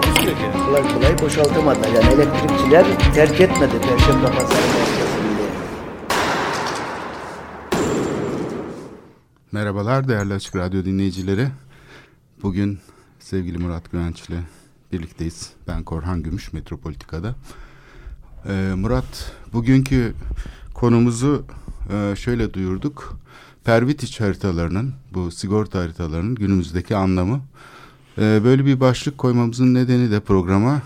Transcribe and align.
Ki. 0.00 0.36
Kolay 0.66 0.94
kolay 0.94 1.18
boşaltamadılar. 1.18 1.88
Yani 1.88 2.14
elektrikçiler 2.14 3.14
terk 3.14 3.40
etmedi 3.40 3.80
Perşembe 3.80 4.26
Pazarı 4.26 4.66
merkezinde. 4.66 5.42
Merhabalar 9.52 10.08
değerli 10.08 10.34
Açık 10.34 10.56
Radyo 10.56 10.84
dinleyicileri. 10.84 11.48
Bugün 12.42 12.78
sevgili 13.18 13.58
Murat 13.58 13.92
Güvenç 13.92 14.28
ile 14.28 14.40
birlikteyiz. 14.92 15.50
Ben 15.68 15.82
Korhan 15.82 16.22
Gümüş 16.22 16.52
Metropolitika'da. 16.52 17.34
Ee, 18.48 18.72
Murat, 18.76 19.32
bugünkü 19.52 20.14
konumuzu 20.74 21.44
e, 21.92 22.16
şöyle 22.16 22.54
duyurduk. 22.54 23.18
Pervitiç 23.64 24.20
haritalarının, 24.20 24.94
bu 25.14 25.30
sigorta 25.30 25.78
haritalarının 25.78 26.34
günümüzdeki 26.34 26.96
anlamı. 26.96 27.40
Ee, 28.18 28.40
böyle 28.44 28.66
bir 28.66 28.80
başlık 28.80 29.18
koymamızın 29.18 29.74
nedeni 29.74 30.10
de 30.10 30.20
programa 30.20 30.82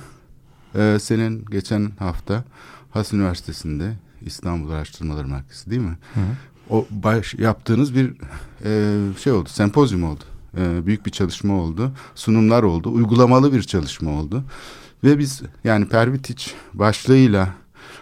e, 0.75 0.99
senin 1.01 1.45
geçen 1.45 1.93
hafta 1.99 2.45
Has 2.91 3.13
Üniversitesi'nde 3.13 3.93
İstanbul 4.23 4.71
Araştırmaları 4.71 5.29
Merkezi 5.29 5.71
değil 5.71 5.83
mi? 5.83 5.99
Hı. 6.15 6.21
O 6.71 6.87
baş, 6.91 7.35
yaptığınız 7.35 7.95
bir 7.95 8.13
e, 8.65 8.99
şey 9.19 9.33
oldu, 9.33 9.49
sempozyum 9.49 10.05
oldu. 10.05 10.25
E, 10.57 10.87
büyük 10.87 11.07
bir 11.07 11.11
çalışma 11.11 11.55
oldu, 11.55 11.93
sunumlar 12.15 12.63
oldu, 12.63 12.93
uygulamalı 12.93 13.53
bir 13.53 13.63
çalışma 13.63 14.11
oldu. 14.11 14.45
Ve 15.05 15.19
biz 15.19 15.43
yani 15.65 15.89
Pervitiç 15.89 16.55
başlığıyla 16.75 17.49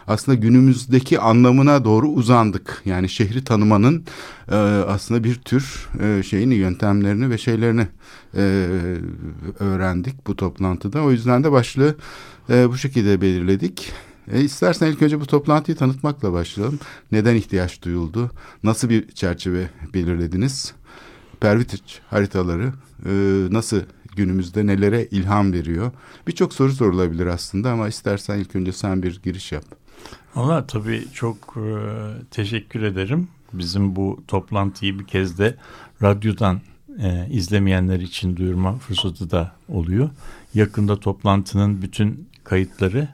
aslında 0.08 0.38
günümüzdeki 0.38 1.20
anlamına 1.20 1.84
doğru 1.84 2.08
uzandık. 2.08 2.82
Yani 2.84 3.08
şehri 3.08 3.44
tanımanın 3.44 4.04
e, 4.50 4.54
aslında 4.86 5.24
bir 5.24 5.34
tür 5.34 5.88
e, 6.02 6.22
şeyini, 6.22 6.54
yöntemlerini 6.54 7.30
ve 7.30 7.38
şeylerini 7.38 7.88
e, 8.34 8.66
öğrendik 9.58 10.26
bu 10.26 10.36
toplantıda. 10.36 11.02
O 11.02 11.10
yüzden 11.10 11.44
de 11.44 11.52
başlığı 11.52 11.96
e, 12.50 12.68
bu 12.70 12.76
şekilde 12.76 13.20
belirledik. 13.20 13.92
E, 14.32 14.40
istersen 14.40 14.86
ilk 14.86 15.02
önce 15.02 15.20
bu 15.20 15.26
toplantıyı 15.26 15.76
tanıtmakla 15.76 16.32
başlayalım. 16.32 16.78
Neden 17.12 17.34
ihtiyaç 17.34 17.82
duyuldu? 17.82 18.30
Nasıl 18.62 18.88
bir 18.88 19.08
çerçeve 19.08 19.70
belirlediniz? 19.94 20.74
Pervitiç 21.40 22.00
haritaları 22.10 22.72
e, 23.06 23.10
nasıl 23.50 23.80
günümüzde 24.16 24.66
nelere 24.66 25.04
ilham 25.10 25.52
veriyor? 25.52 25.90
Birçok 26.26 26.54
soru 26.54 26.72
sorulabilir 26.72 27.26
aslında 27.26 27.70
ama 27.70 27.88
istersen 27.88 28.38
ilk 28.38 28.56
önce 28.56 28.72
sen 28.72 29.02
bir 29.02 29.20
giriş 29.22 29.52
yap. 29.52 29.64
Valla 30.34 30.66
tabii 30.66 31.04
çok 31.14 31.56
e, 31.56 31.66
teşekkür 32.30 32.82
ederim. 32.82 33.28
Bizim 33.52 33.96
bu 33.96 34.20
toplantıyı 34.28 34.98
bir 34.98 35.06
kez 35.06 35.38
de 35.38 35.56
radyodan 36.02 36.60
e, 37.02 37.28
izlemeyenler 37.30 38.00
için 38.00 38.36
duyurma 38.36 38.78
fırsatı 38.78 39.30
da 39.30 39.52
oluyor. 39.68 40.10
Yakında 40.54 41.00
toplantının 41.00 41.82
bütün 41.82 42.28
kayıtları 42.44 43.08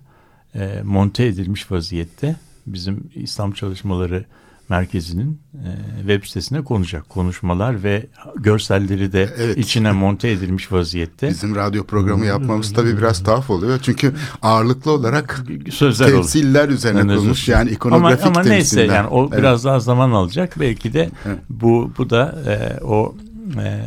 e, 0.55 0.83
monte 0.84 1.27
edilmiş 1.27 1.71
vaziyette. 1.71 2.37
Bizim 2.67 3.11
İslam 3.15 3.53
Çalışmaları 3.53 4.25
Merkezi'nin 4.69 5.41
e, 5.54 5.70
web 5.98 6.25
sitesine 6.25 6.64
konacak 6.64 7.08
konuşmalar 7.08 7.82
ve 7.82 8.06
görselleri 8.36 9.12
de 9.12 9.34
evet. 9.38 9.58
içine 9.58 9.92
monte 9.92 10.30
edilmiş 10.30 10.72
vaziyette. 10.72 11.28
Bizim 11.28 11.54
radyo 11.56 11.84
programı 11.84 12.26
yapmamız 12.26 12.72
tabii 12.72 12.98
biraz 12.98 13.22
tuhaf 13.22 13.50
oluyor. 13.50 13.78
Çünkü 13.82 14.14
ağırlıklı 14.42 14.91
olarak 14.91 15.44
sözler 15.70 16.06
temsiller 16.10 16.64
olur. 16.64 16.75
üzerine 16.75 16.98
yani 16.98 17.08
kurulmuş 17.08 17.48
yani 17.48 17.70
ikonografik 17.70 18.26
ama, 18.26 18.41
ama 18.41 18.42
temsiller. 18.42 18.82
neyse 18.82 18.94
yani 18.94 19.08
o 19.08 19.28
evet. 19.28 19.38
biraz 19.38 19.64
daha 19.64 19.80
zaman 19.80 20.10
alacak. 20.10 20.60
Belki 20.60 20.92
de 20.92 21.10
evet. 21.26 21.38
bu 21.48 21.92
bu 21.98 22.10
da 22.10 22.42
e, 22.46 22.84
o 22.84 23.14
e, 23.58 23.84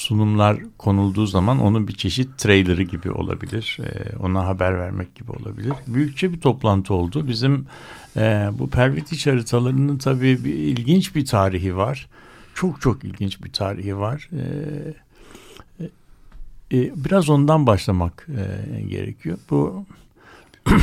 sunumlar 0.00 0.58
konulduğu 0.78 1.26
zaman 1.26 1.60
onun 1.60 1.88
bir 1.88 1.92
çeşit 1.92 2.38
trailerı 2.38 2.82
gibi 2.82 3.10
olabilir. 3.10 3.78
E, 3.80 4.16
ona 4.16 4.46
haber 4.46 4.78
vermek 4.78 5.14
gibi 5.14 5.32
olabilir. 5.32 5.72
Büyükçe 5.86 6.32
bir 6.32 6.40
toplantı 6.40 6.94
oldu. 6.94 7.28
Bizim 7.28 7.66
e, 8.16 8.50
bu 8.52 8.70
Pervitiç 8.70 9.26
haritalarının 9.26 9.98
tabii 9.98 10.44
bir, 10.44 10.54
ilginç 10.54 11.14
bir 11.14 11.26
tarihi 11.26 11.76
var. 11.76 12.08
Çok 12.54 12.80
çok 12.80 13.04
ilginç 13.04 13.44
bir 13.44 13.52
tarihi 13.52 13.98
var. 13.98 14.28
E, 16.72 16.92
biraz 16.96 17.28
ondan 17.28 17.66
başlamak 17.66 18.26
gerekiyor. 18.88 19.38
Bu 19.50 19.86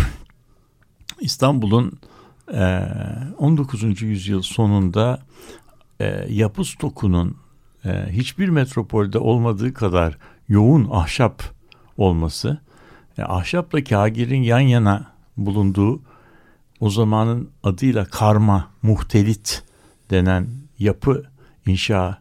İstanbul'un 1.20 2.00
e, 2.54 2.82
19. 3.38 4.02
yüzyıl 4.02 4.42
sonunda 4.42 5.22
e, 6.00 6.26
yapı 6.30 6.66
stokunun 6.66 7.38
e, 7.88 8.12
hiçbir 8.12 8.50
metropolde 8.50 9.20
olmadığı 9.20 9.74
kadar 9.74 10.18
yoğun 10.50 10.88
ahşap 10.92 11.44
olması, 11.98 12.58
e, 13.18 13.24
ahşapla 13.24 13.84
kagirin 13.84 14.42
yan 14.42 14.60
yana 14.60 15.06
bulunduğu 15.38 16.02
o 16.80 16.90
zamanın 16.90 17.50
adıyla 17.64 18.06
karma, 18.06 18.72
muhtelit 18.82 19.64
denen 20.10 20.48
yapı 20.80 21.24
inşa 21.66 22.18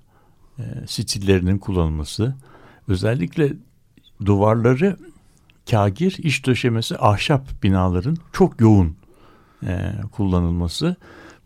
e, 0.59 0.63
stillerinin 0.87 1.59
kullanılması, 1.59 2.35
özellikle 2.89 3.53
duvarları 4.25 4.97
kagir, 5.71 6.17
iş 6.19 6.47
döşemesi 6.47 6.99
ahşap 6.99 7.63
binaların 7.63 8.17
çok 8.33 8.61
yoğun 8.61 8.97
e, 9.67 9.93
kullanılması, 10.13 10.97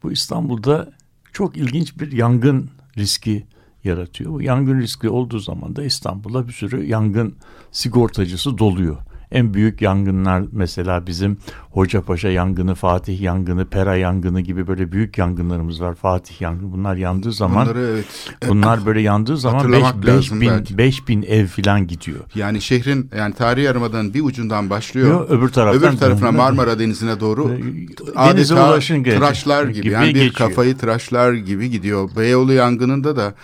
bu 0.02 0.12
İstanbul'da 0.12 0.92
çok 1.32 1.56
ilginç 1.56 2.00
bir 2.00 2.12
yangın 2.12 2.70
riski 2.98 3.46
yaratıyor. 3.84 4.32
Bu 4.32 4.42
yangın 4.42 4.80
riski 4.80 5.08
olduğu 5.08 5.38
zaman 5.38 5.76
da 5.76 5.84
İstanbul'a 5.84 6.48
bir 6.48 6.52
sürü 6.52 6.84
yangın 6.84 7.34
sigortacısı 7.72 8.58
doluyor. 8.58 8.96
En 9.32 9.54
büyük 9.54 9.82
yangınlar 9.82 10.44
mesela 10.52 11.06
bizim 11.06 11.38
Hocapaşa 11.70 12.28
yangını, 12.28 12.74
Fatih 12.74 13.20
yangını, 13.20 13.66
Pera 13.66 13.96
yangını 13.96 14.40
gibi 14.40 14.66
böyle 14.66 14.92
büyük 14.92 15.18
yangınlarımız 15.18 15.80
var. 15.80 15.94
Fatih 15.94 16.40
yangını 16.40 16.72
bunlar 16.72 16.96
yandığı 16.96 17.32
zaman 17.32 17.66
Bunları, 17.66 17.90
evet. 17.92 18.06
bunlar 18.48 18.86
böyle 18.86 19.00
yandığı 19.00 19.36
zaman 19.36 19.72
5 20.06 20.32
bin, 20.32 20.78
beş 20.78 21.08
bin 21.08 21.22
ev 21.22 21.46
falan 21.46 21.86
gidiyor. 21.86 22.20
Yani 22.34 22.60
şehrin 22.60 23.10
yani 23.16 23.34
tarihi 23.34 23.64
yarımadanın 23.64 24.14
bir 24.14 24.22
ucundan 24.22 24.70
başlıyor. 24.70 25.08
Yo, 25.08 25.26
öbür 25.28 25.48
taraftan 25.48 25.90
öbür 25.92 25.98
tarafına 25.98 26.32
Marmara 26.32 26.78
Denizi'ne 26.78 27.20
doğru 27.20 27.48
Denize 27.48 28.54
adeta 28.54 29.02
tıraşlar 29.02 29.64
gibi, 29.64 29.82
gibi 29.82 29.92
yani 29.92 30.08
bir 30.08 30.12
geçiyor. 30.12 30.34
kafayı 30.34 30.76
tıraşlar 30.76 31.32
gibi 31.32 31.70
gidiyor. 31.70 32.10
Beyoğlu 32.16 32.52
yangınında 32.52 33.16
da 33.16 33.34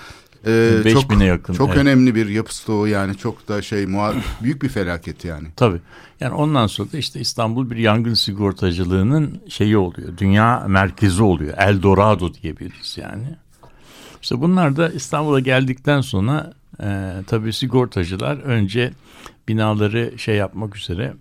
ee, 0.47 0.83
5000'e 0.85 1.25
yakın. 1.25 1.55
Çok 1.55 1.69
evet. 1.69 1.79
önemli 1.79 2.15
bir 2.15 2.29
yapısı 2.29 2.73
o 2.73 2.87
yani 2.87 3.17
çok 3.17 3.49
da 3.49 3.63
şey 3.63 3.87
büyük 4.43 4.63
bir 4.63 4.69
felaket 4.69 5.25
yani. 5.25 5.49
Tabii. 5.57 5.81
Yani 6.21 6.35
ondan 6.35 6.67
sonra 6.67 6.93
da 6.93 6.99
işte 6.99 7.21
İstanbul 7.21 7.71
bir 7.71 7.77
yangın 7.77 8.15
sigortacılığının 8.15 9.41
şeyi 9.49 9.77
oluyor. 9.77 10.19
Dünya 10.19 10.65
merkezi 10.69 11.23
oluyor. 11.23 11.55
Eldorado 11.59 12.35
diyebiliriz 12.35 12.99
yani. 12.99 13.37
İşte 14.23 14.41
bunlar 14.41 14.77
da 14.77 14.89
İstanbul'a 14.89 15.41
geldikten 15.41 16.01
sonra 16.01 16.53
e, 16.83 17.13
tabii 17.27 17.53
sigortacılar 17.53 18.37
önce 18.37 18.93
binaları 19.49 20.19
şey 20.19 20.37
yapmak 20.37 20.77
üzere 20.77 21.15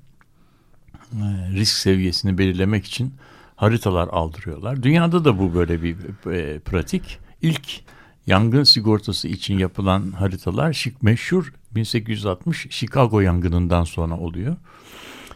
e, 1.14 1.26
risk 1.54 1.78
seviyesini 1.78 2.38
belirlemek 2.38 2.86
için 2.86 3.14
haritalar 3.56 4.08
aldırıyorlar. 4.08 4.84
Dünyada 4.84 5.26
da 5.26 5.40
bu 5.40 5.56
böyle 5.56 5.84
bir 5.84 5.96
e, 6.32 6.60
pratik. 6.60 7.20
İlk 7.42 7.82
yangın 8.28 8.64
sigortası 8.64 9.28
için 9.28 9.58
yapılan 9.58 10.12
haritalar 10.12 10.88
meşhur 11.02 11.54
1860 11.76 12.68
Chicago 12.70 13.20
yangınından 13.20 13.84
sonra 13.84 14.18
oluyor. 14.18 14.56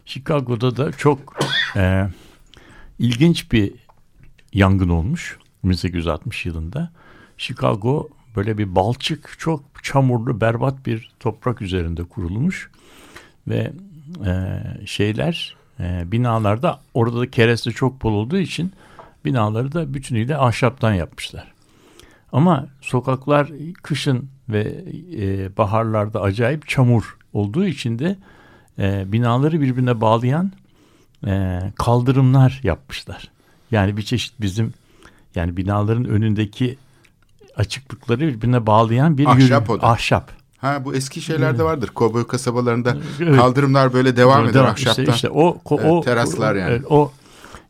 Chicago'da 0.06 0.78
da 0.78 0.92
çok 0.92 1.40
e, 1.76 2.08
ilginç 3.00 3.52
bir 3.52 3.74
yangın 4.54 4.90
olmuş 4.90 5.38
1860 5.64 6.46
yılında. 6.46 6.92
Chicago 7.38 8.10
böyle 8.36 8.58
bir 8.58 8.76
balçık, 8.76 9.36
çok 9.40 9.64
çamurlu, 9.84 10.42
berbat 10.42 10.86
bir 10.86 11.12
toprak 11.20 11.62
üzerinde 11.62 12.04
kurulmuş 12.04 12.72
ve 13.48 13.74
e, 14.26 14.62
şeyler 14.86 15.58
e, 15.80 16.12
binalarda 16.12 16.80
orada 16.94 17.20
da 17.20 17.32
kereste 17.32 17.72
çok 17.72 18.04
bol 18.04 18.14
olduğu 18.14 18.40
için 18.40 18.74
binaları 19.26 19.72
da 19.72 19.94
bütünüyle 19.94 20.38
ahşaptan 20.38 20.94
yapmışlar. 20.94 21.59
Ama 22.34 22.68
sokaklar 22.82 23.50
kışın 23.84 24.30
ve 24.50 24.84
e, 25.18 25.58
baharlarda 25.58 26.22
acayip 26.22 26.68
çamur 26.68 27.18
olduğu 27.34 27.66
için 27.66 28.00
de 28.00 28.18
e, 28.80 29.12
binaları 29.12 29.62
birbirine 29.62 30.02
bağlayan 30.02 30.52
e, 31.28 31.60
kaldırımlar 31.76 32.60
yapmışlar. 32.64 33.32
Yani 33.72 33.98
bir 33.98 34.02
çeşit 34.02 34.42
bizim 34.42 34.74
yani 35.36 35.58
binaların 35.58 36.06
önündeki 36.06 36.78
açıklıkları 37.56 38.20
birbirine 38.20 38.66
bağlayan 38.66 39.18
bir 39.18 39.26
Ahşap 39.26 39.70
yürü- 39.70 39.80
o 39.82 39.86
ahşap. 39.86 40.32
Ha 40.58 40.86
bu 40.86 40.96
eski 40.96 41.22
şeylerde 41.22 41.64
vardır. 41.64 41.88
Kovboy 41.88 42.28
kasabalarında 42.28 42.98
Evet. 43.22 43.36
kaldırımlar 43.36 43.94
böyle 43.94 44.18
devam 44.18 44.44
eder 44.46 44.54
Devam- 44.54 44.72
ahşaptan. 44.72 45.02
İşte, 45.04 45.14
işte 45.16 45.30
o, 45.30 45.58
ko- 45.66 45.80
Evet, 45.82 45.92
o 45.92 46.02
teraslar 46.02 46.56
yani. 46.56 46.70
evet, 46.72 46.86
O 46.90 47.12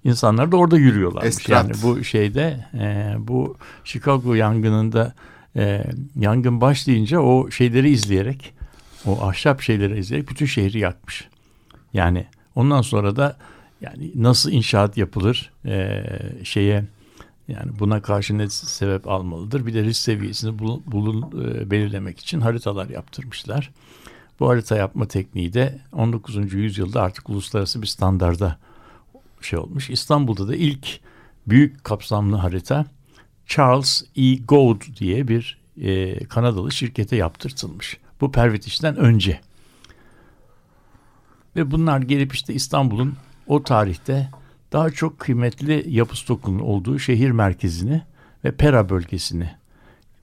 insanlar 0.03 0.51
da 0.51 0.57
orada 0.57 0.77
yürüyorlar. 0.77 1.23
Yani 1.47 1.71
bu 1.83 2.03
şeyde 2.03 2.65
e, 2.73 3.15
bu 3.17 3.57
Chicago 3.83 4.33
yangınında 4.33 5.13
e, 5.55 5.83
yangın 6.15 6.61
başlayınca 6.61 7.19
o 7.19 7.51
şeyleri 7.51 7.89
izleyerek 7.89 8.53
o 9.05 9.23
ahşap 9.23 9.61
şeyleri 9.61 9.99
izleyerek 9.99 10.29
bütün 10.29 10.45
şehri 10.45 10.79
yakmış. 10.79 11.27
Yani 11.93 12.25
ondan 12.55 12.81
sonra 12.81 13.15
da 13.15 13.37
yani 13.81 14.11
nasıl 14.15 14.51
inşaat 14.51 14.97
yapılır 14.97 15.51
e, 15.65 16.03
şeye 16.43 16.85
yani 17.47 17.71
buna 17.79 18.01
karşı 18.01 18.37
ne 18.37 18.49
sebep 18.49 19.07
almalıdır? 19.07 19.65
Bir 19.65 19.73
de 19.73 19.83
risk 19.83 20.01
seviyesini 20.01 20.59
bulun, 20.59 20.83
bulun, 20.87 21.45
e, 21.45 21.71
belirlemek 21.71 22.19
için 22.19 22.41
haritalar 22.41 22.89
yaptırmışlar. 22.89 23.71
Bu 24.39 24.49
harita 24.49 24.77
yapma 24.77 25.07
tekniği 25.07 25.53
de 25.53 25.79
19. 25.91 26.53
yüzyılda 26.53 27.01
artık 27.01 27.29
uluslararası 27.29 27.81
bir 27.81 27.87
standarda 27.87 28.57
şey 29.45 29.59
olmuş. 29.59 29.89
İstanbul'da 29.89 30.47
da 30.47 30.55
ilk 30.55 30.99
büyük 31.47 31.83
kapsamlı 31.83 32.35
harita 32.35 32.85
Charles 33.45 34.03
E. 34.15 34.35
Gould 34.35 34.81
diye 34.99 35.27
bir 35.27 35.59
e, 35.81 36.19
Kanadalı 36.25 36.71
şirkete 36.71 37.15
yaptırtılmış. 37.15 37.97
Bu 38.21 38.31
Pervitiş'ten 38.31 38.95
önce. 38.95 39.39
Ve 41.55 41.71
bunlar 41.71 42.01
gelip 42.01 42.33
işte 42.33 42.53
İstanbul'un 42.53 43.15
o 43.47 43.63
tarihte 43.63 44.29
daha 44.71 44.89
çok 44.89 45.19
kıymetli 45.19 45.85
yapı 45.87 46.17
stokunun 46.17 46.59
olduğu 46.59 46.99
şehir 46.99 47.31
merkezini 47.31 48.01
ve 48.43 48.51
Pera 48.51 48.89
bölgesini 48.89 49.51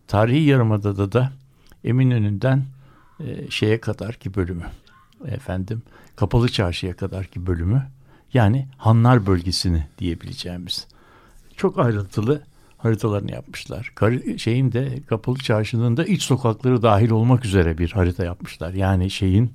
tarihi 0.06 0.44
yarımadada 0.44 1.12
da 1.12 1.32
Eminönü'nden 1.84 2.64
e, 3.20 3.50
şeye 3.50 3.80
kadar 3.80 4.14
ki 4.14 4.34
bölümü 4.34 4.64
efendim 5.24 5.82
Kapalı 6.16 6.48
Çarşı'ya 6.48 6.96
kadar 6.96 7.26
ki 7.26 7.46
bölümü 7.46 7.86
yani 8.36 8.66
Hanlar 8.76 9.26
bölgesini 9.26 9.86
diyebileceğimiz 9.98 10.86
çok 11.56 11.78
ayrıntılı 11.78 12.42
haritalarını 12.78 13.32
yapmışlar. 13.32 13.92
Kar- 13.94 14.38
şeyin 14.38 14.72
de 14.72 15.02
Kapalı 15.08 15.38
Çarşı'nın 15.38 15.96
da 15.96 16.04
iç 16.04 16.22
sokakları 16.22 16.82
dahil 16.82 17.10
olmak 17.10 17.44
üzere 17.44 17.78
bir 17.78 17.92
harita 17.92 18.24
yapmışlar. 18.24 18.74
Yani 18.74 19.10
şeyin 19.10 19.52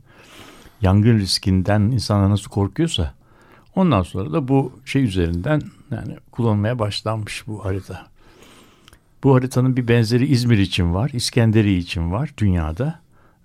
yangın 0.81 1.19
riskinden 1.19 1.81
insanlar 1.81 2.29
nasıl 2.29 2.49
korkuyorsa 2.49 3.13
ondan 3.75 4.03
sonra 4.03 4.33
da 4.33 4.47
bu 4.47 4.73
şey 4.85 5.03
üzerinden 5.03 5.61
yani 5.91 6.17
kullanmaya 6.31 6.79
başlanmış 6.79 7.47
bu 7.47 7.65
harita. 7.65 8.07
Bu 9.23 9.35
haritanın 9.35 9.77
bir 9.77 9.87
benzeri 9.87 10.25
İzmir 10.25 10.57
için 10.57 10.93
var, 10.93 11.09
İskenderiye 11.13 11.77
için 11.77 12.11
var 12.11 12.33
dünyada 12.37 12.99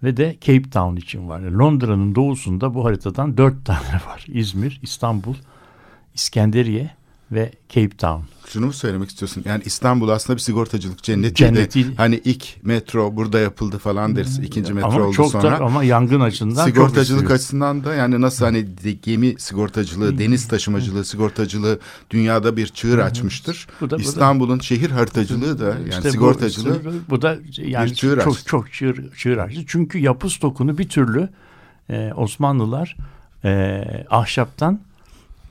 ve 0.06 0.16
de 0.16 0.36
Cape 0.40 0.70
Town 0.70 0.96
için 0.96 1.28
var. 1.28 1.40
Londra'nın 1.40 2.14
doğusunda 2.14 2.74
bu 2.74 2.84
haritadan 2.84 3.36
dört 3.36 3.64
tane 3.64 4.00
var. 4.06 4.24
İzmir, 4.28 4.78
İstanbul, 4.82 5.34
İskenderiye 6.14 6.90
ve 7.32 7.52
Cape 7.68 7.96
Town. 7.96 8.22
Şunu 8.48 8.66
mu 8.66 8.72
söylemek 8.72 9.08
istiyorsun? 9.08 9.42
Yani 9.46 9.62
İstanbul 9.64 10.08
aslında 10.08 10.36
bir 10.36 10.42
sigortacılık 10.42 11.02
cenneti. 11.02 11.34
Cenneti. 11.34 11.94
Hani 11.96 12.20
ilk 12.24 12.46
metro 12.62 13.16
burada 13.16 13.38
yapıldı 13.38 13.78
falan 13.78 14.16
deriz. 14.16 14.38
İkinci 14.38 14.72
metro 14.74 14.88
ama 14.88 15.04
oldu 15.04 15.12
çok 15.12 15.30
sonra. 15.32 15.42
da 15.50 15.56
ama 15.64 15.84
yangın 15.84 16.20
açısından 16.20 16.64
Sigortacılık 16.64 17.30
açısından 17.30 17.84
da 17.84 17.94
yani 17.94 18.20
nasıl 18.20 18.44
hani 18.44 18.66
gemi 19.02 19.34
sigortacılığı, 19.38 20.18
deniz 20.18 20.48
taşımacılığı, 20.48 21.04
sigortacılığı 21.04 21.78
dünyada 22.10 22.56
bir 22.56 22.66
çığır 22.66 22.98
açmıştır. 22.98 23.66
Bu 23.80 23.90
da- 23.90 23.96
bu 23.98 24.00
İstanbul'un 24.00 24.58
şehir 24.58 24.90
haritacılığı 24.90 25.58
da 25.58 25.64
yani 25.68 25.88
İşte 25.88 26.08
bu- 26.08 26.12
sigortacılığı 26.12 26.80
bu, 27.10 27.22
da 27.22 27.38
yani 27.56 27.90
bir 27.90 27.94
çığır 27.94 28.20
çok 28.20 28.32
açtı. 28.36 28.44
çok 28.48 28.72
çığır, 28.72 29.16
çığır 29.16 29.36
açtı. 29.38 29.60
Çünkü 29.66 29.98
yapı 29.98 30.30
stokunu 30.30 30.78
bir 30.78 30.88
türlü 30.88 31.28
e, 31.90 32.12
Osmanlılar 32.16 32.96
e, 33.44 33.82
ahşaptan 34.10 34.80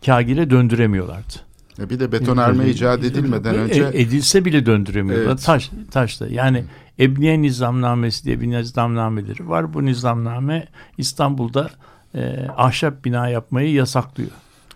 kagire 0.06 0.50
döndüremiyorlardı. 0.50 1.45
Ya 1.78 1.90
bir 1.90 2.00
de 2.00 2.12
betonarme 2.12 2.70
icat 2.70 3.04
edilmeden 3.04 3.54
E, 3.54 3.58
önce 3.58 3.90
edilse 3.94 4.46
bile 4.46 4.66
döndüremiyorlar. 4.66 5.28
Evet. 5.32 5.44
Taş 5.44 5.72
taşta. 5.92 6.28
Yani 6.28 6.64
Ebniye 7.00 7.42
Nizamnamesi 7.42 8.26
diye 8.26 8.42
bir 8.42 8.48
nizamnameleri 8.48 9.50
var. 9.50 9.74
Bu 9.74 9.86
nizamname 9.86 10.68
İstanbul'da 10.98 11.70
e, 12.16 12.48
ahşap 12.58 13.06
bina 13.06 13.30
yapmayı 13.30 13.72
yasaklıyor. 13.74 14.30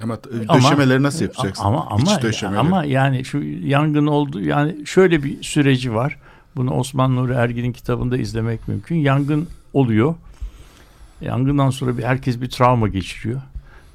ama 0.04 0.18
Ama- 0.48 0.58
döşemeleri 0.60 1.04
nasıl 1.04 1.22
yapacaksın? 1.26 1.64
Ama 1.64 1.88
ama 1.90 2.14
İç 2.16 2.22
döşemeleri. 2.22 2.60
ama 2.60 2.84
yani 2.86 3.26
şu 3.26 3.38
yangın 3.64 4.08
oldu 4.08 4.42
yani 4.42 4.76
şöyle 4.86 5.24
bir 5.24 5.44
süreci 5.44 5.94
var. 5.94 6.18
Bunu 6.56 6.72
Osman 6.74 7.16
Nuri 7.16 7.34
Ergin'in 7.34 7.72
kitabında 7.72 8.18
izlemek 8.18 8.68
mümkün. 8.68 8.96
Yangın 8.96 9.48
oluyor. 9.74 10.16
Yangından 11.22 11.70
sonra 11.70 11.98
bir 11.98 12.04
herkes 12.04 12.42
bir 12.42 12.50
travma 12.50 12.88
geçiriyor. 12.88 13.42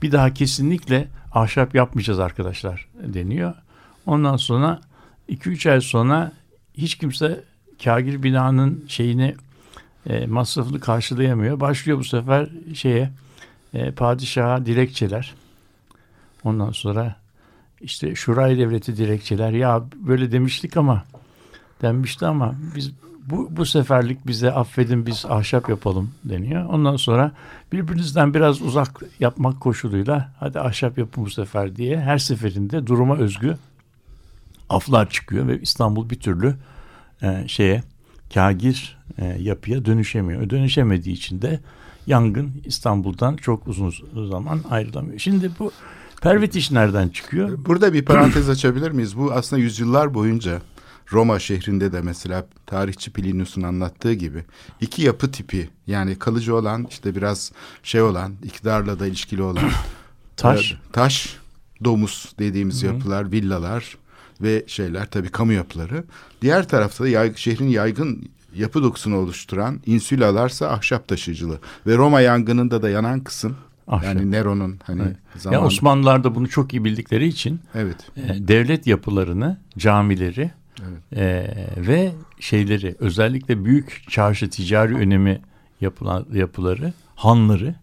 Bir 0.03 0.13
daha 0.13 0.35
kesinlikle 0.35 1.09
ahşap 1.35 1.75
yapmayacağız 1.75 2.21
arkadaşlar 2.21 2.89
deniyor. 2.95 3.55
Ondan 4.07 4.37
sonra 4.37 4.81
2-3 5.29 5.71
ay 5.71 5.81
sonra 5.81 6.33
hiç 6.75 6.95
kimse 6.95 7.45
kagir 7.85 8.23
binanın 8.23 8.85
şeyini 8.89 9.35
e, 10.07 10.27
masrafını 10.27 10.81
karşılayamıyor. 10.81 11.61
Başlıyor 11.61 11.99
bu 11.99 12.05
sefer 12.05 12.49
şeye 12.75 13.11
e, 13.75 13.91
padişaha 13.91 14.67
dilekçeler. 14.67 15.35
Ondan 16.45 16.71
sonra 16.71 17.17
işte 17.81 18.15
Şuray 18.15 18.59
Devleti 18.59 18.97
dilekçeler 18.97 19.53
ya 19.53 19.83
böyle 19.95 20.33
demiştik 20.33 20.77
ama 20.77 21.05
denmişti 21.83 22.27
ama 22.27 22.55
biz 22.77 22.93
bu, 23.31 23.49
bu 23.57 23.67
seferlik 23.67 24.27
bize 24.27 24.53
affedin 24.53 25.07
biz 25.07 25.25
ahşap 25.29 25.69
yapalım 25.69 26.11
deniyor. 26.25 26.65
Ondan 26.65 26.97
sonra 26.97 27.33
birbirinizden 27.73 28.35
biraz 28.35 28.63
uzak 28.63 29.03
yapmak 29.21 29.61
koşuluyla 29.61 30.33
hadi 30.41 30.61
ahşap 30.61 30.99
yapın 30.99 31.25
bu 31.25 31.31
sefer 31.31 31.77
diye 31.77 32.01
her 32.01 32.19
seferinde 32.19 32.87
duruma 32.87 33.17
özgü 33.17 33.57
aflar 34.69 35.11
çıkıyor 35.11 35.49
ve 35.49 35.61
İstanbul 35.61 36.11
bir 36.11 36.21
türlü 36.21 36.55
e, 37.23 37.45
şeye 37.49 37.83
kagir 38.35 38.99
e, 39.19 39.25
yapıya 39.25 39.85
dönüşemiyor. 39.85 40.51
Dönüşemediği 40.51 41.17
için 41.17 41.43
de 41.43 41.61
yangın 42.07 42.53
İstanbul'dan 42.65 43.37
çok 43.37 43.69
uzun 43.69 43.93
zaman 44.29 44.61
ayrılamıyor. 44.71 45.19
Şimdi 45.19 45.51
bu 45.59 45.73
Pervitiş 46.25 46.71
nereden 46.71 47.09
çıkıyor? 47.09 47.65
Burada 47.67 47.93
bir 47.93 48.05
parantez 48.05 48.49
açabilir 48.49 48.91
miyiz? 48.91 49.19
Bu 49.19 49.33
aslında 49.33 49.63
yüzyıllar 49.63 50.15
boyunca 50.15 50.61
Roma 51.13 51.39
şehrinde 51.39 51.93
de 51.93 52.01
mesela 52.01 52.47
tarihçi 52.67 53.11
Plinius'un 53.13 53.63
anlattığı 53.63 54.13
gibi 54.13 54.45
iki 54.81 55.03
yapı 55.03 55.31
tipi 55.33 55.69
yani 55.87 56.19
kalıcı 56.19 56.57
olan 56.57 56.87
işte 56.91 57.15
biraz 57.15 57.53
şey 57.83 58.03
olan 58.03 58.33
iktidarla 58.45 59.01
da 59.01 59.07
ilişkili 59.07 59.43
olan 59.43 59.65
Taş. 60.37 60.73
e, 60.73 60.77
taş 60.93 61.37
domuz 61.85 62.33
dediğimiz 62.39 62.83
yapılar 62.83 63.33
villalar 63.33 63.97
ve 64.43 64.65
şeyler 64.67 65.11
tabii 65.11 65.29
kamu 65.29 65.53
yapıları. 65.53 66.05
Diğer 66.43 66.69
tarafta 66.69 67.05
da 67.05 67.09
yay- 67.09 67.37
şehrin 67.37 67.69
yaygın 67.69 68.29
yapı 68.55 68.83
dokusunu 68.83 69.17
oluşturan 69.17 69.81
insülalarsa 69.87 70.71
ahşap 70.71 71.09
taşıyıcılığı 71.09 71.59
ve 71.87 71.97
Roma 71.97 72.21
yangınında 72.21 72.83
da 72.83 72.91
yanan 72.91 73.21
kısım 73.21 73.57
Ahşap. 73.89 74.05
yani 74.15 74.31
Nero'nun 74.31 74.79
hani 74.85 75.03
Evet. 75.03 75.17
Ya 75.35 75.41
zamanı 75.41 75.67
Osmanlılar 75.67 76.25
da 76.25 76.35
bunu 76.35 76.49
çok 76.49 76.73
iyi 76.73 76.85
bildikleri 76.85 77.27
için 77.27 77.61
evet 77.75 77.97
e, 78.17 78.49
devlet 78.49 78.87
yapılarını, 78.87 79.61
camileri 79.79 80.51
e, 81.17 81.51
ve 81.77 82.13
şeyleri 82.41 82.97
özellikle 82.99 83.65
büyük 83.65 84.05
çarşı 84.11 84.51
ticari 84.51 84.95
önemi 84.95 85.41
yapılan 85.81 86.27
yapıları, 86.33 86.93
hanları 87.17 87.75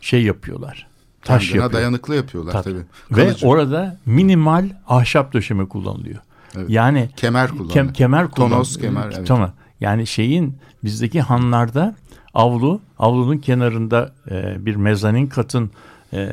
şey 0.00 0.22
yapıyorlar. 0.22 0.86
Taş 1.22 1.48
yapıyor. 1.48 1.72
dayanıklı 1.72 2.14
yapıyorlar 2.16 2.52
Tabii. 2.52 2.64
tabii. 2.64 3.18
Ve 3.18 3.26
Kalıcı. 3.26 3.46
orada 3.46 3.98
minimal 4.06 4.70
ahşap 4.88 5.32
döşeme 5.32 5.68
kullanılıyor. 5.68 6.18
Evet. 6.56 6.70
Yani 6.70 7.10
kemer 7.16 7.50
kullanıyor. 7.50 7.70
kem, 7.70 7.92
kemer 7.92 8.30
kullan. 8.30 8.50
Tonos, 8.50 8.78
kemer, 8.78 9.12
evet. 9.16 9.26
Tamam. 9.26 9.52
Yani 9.80 10.06
şeyin 10.06 10.56
bizdeki 10.84 11.20
hanlarda 11.20 11.94
avlu, 12.34 12.80
avlunun 12.98 13.38
kenarında 13.38 14.12
e, 14.30 14.66
bir 14.66 14.76
mezanin 14.76 15.26
katın 15.26 15.70
e, 16.14 16.28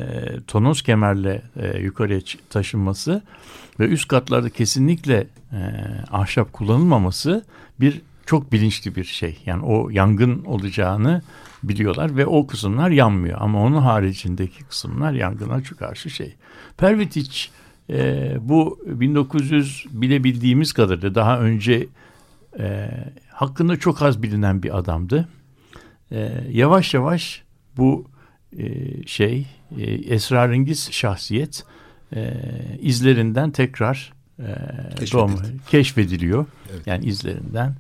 tonos 0.48 0.82
kemerle 0.82 1.42
e, 1.56 1.80
yukarıya 1.80 2.20
taşınması 2.50 3.22
ve 3.80 3.88
üst 3.88 4.08
katlarda 4.08 4.50
kesinlikle 4.50 5.28
e, 5.52 5.60
ahşap 6.12 6.54
kullanılmaması 6.54 7.46
bir 7.80 8.02
çok 8.26 8.52
bilinçli 8.52 8.96
bir 8.96 9.04
şey. 9.04 9.38
Yani 9.46 9.66
o 9.66 9.90
yangın 9.90 10.44
olacağını 10.44 11.22
biliyorlar 11.64 12.18
ve 12.18 12.26
o 12.26 12.48
kısımlar 12.48 12.90
yanmıyor. 12.90 13.38
Ama 13.42 13.62
onun 13.62 13.82
haricindeki 13.82 14.64
kısımlar 14.64 15.12
yangına 15.12 15.64
karşı 15.64 16.10
şey. 16.10 16.36
Pervitiç 16.78 17.52
e, 17.90 18.38
bu 18.42 18.80
1900 18.86 19.86
bilebildiğimiz 19.92 20.74
kadarıyla 20.74 21.16
daha 21.16 21.40
önce 21.40 21.88
e, 22.60 22.90
hakkında 23.30 23.78
çok 23.78 24.02
az 24.02 24.24
bilinen 24.24 24.64
bir 24.64 24.78
adamdı. 24.78 25.30
E, 26.12 26.44
yavaş 26.52 26.94
yavaş 26.94 27.44
bu 27.78 28.11
şey 29.06 29.48
e, 29.78 29.84
esrarengiz 29.92 30.92
şahsiyet 30.92 31.64
e, 32.16 32.34
izlerinden 32.82 33.52
tekrar 33.52 34.14
e, 34.40 34.44
doğma- 35.12 35.68
keşfediliyor. 35.70 36.46
Evet. 36.72 36.88
Yani 36.88 37.06
izlerinden. 37.06 37.76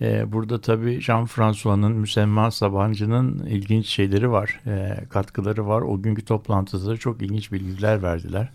E, 0.00 0.32
burada 0.32 0.60
tabii 0.60 0.98
Jean-François'nın, 1.00 1.92
Müsemma 1.92 2.50
Sabancı'nın 2.50 3.46
ilginç 3.46 3.86
şeyleri 3.86 4.30
var, 4.30 4.60
e, 4.66 5.04
katkıları 5.10 5.66
var. 5.66 5.80
O 5.82 6.02
günkü 6.02 6.24
toplantıda 6.24 6.96
çok 6.96 7.22
ilginç 7.22 7.52
bilgiler 7.52 8.02
verdiler. 8.02 8.48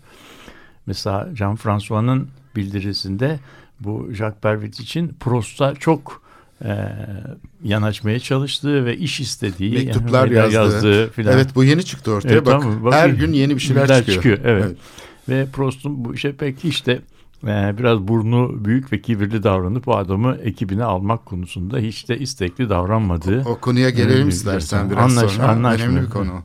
Mesela 0.86 1.28
Jean-François'nın 1.34 2.28
bildirisinde 2.56 3.38
bu 3.80 4.08
Jacques 4.12 4.40
Pervit 4.42 4.80
için 4.80 5.16
Proust'a 5.20 5.74
çok 5.74 6.27
e, 6.64 6.88
yanaşmaya 7.64 8.18
çalıştığı 8.20 8.84
ve 8.84 8.96
iş 8.96 9.20
istediği 9.20 9.72
Mektuplar 9.84 10.26
yani 10.30 10.54
yazdı. 10.54 10.54
yazdığı 10.74 11.10
filan. 11.10 11.34
Evet 11.34 11.48
bu 11.54 11.64
yeni 11.64 11.84
çıktı 11.84 12.12
ortaya. 12.12 12.28
Evet, 12.32 12.46
Bak 12.46 12.62
tamam, 12.62 12.84
bak- 12.84 12.94
her 12.94 13.08
gün 13.08 13.32
yeni 13.32 13.54
bir 13.54 13.60
şeyler 13.60 13.82
Bilgiler 13.88 14.06
çıkıyor. 14.14 14.38
evet. 14.44 14.76
Ve 15.28 15.46
Proust'un 15.52 16.04
bu 16.04 16.14
işe 16.14 16.32
pek 16.32 16.64
işte 16.64 16.92
e, 17.46 17.74
biraz 17.78 17.98
burnu 18.08 18.64
büyük 18.64 18.92
ve 18.92 19.00
kibirli 19.02 19.42
davranıp 19.42 19.86
bu 19.86 19.96
adamı 19.96 20.36
ekibine 20.42 20.84
almak 20.84 21.26
konusunda 21.26 21.78
hiç 21.78 22.08
de 22.08 22.18
istekli 22.18 22.68
davranmadığı. 22.70 23.42
O 23.46 23.58
konuya 23.60 23.90
gelelim 23.90 24.22
Evet, 24.22 24.32
istersen 24.32 24.80
evet. 24.80 24.90
biraz 24.90 25.18
Anlaş- 25.18 25.30
sonra. 25.32 25.48
anlaşmıyor. 25.48 25.92
Önemli 25.92 26.06
bir 26.06 26.10
konu. 26.10 26.42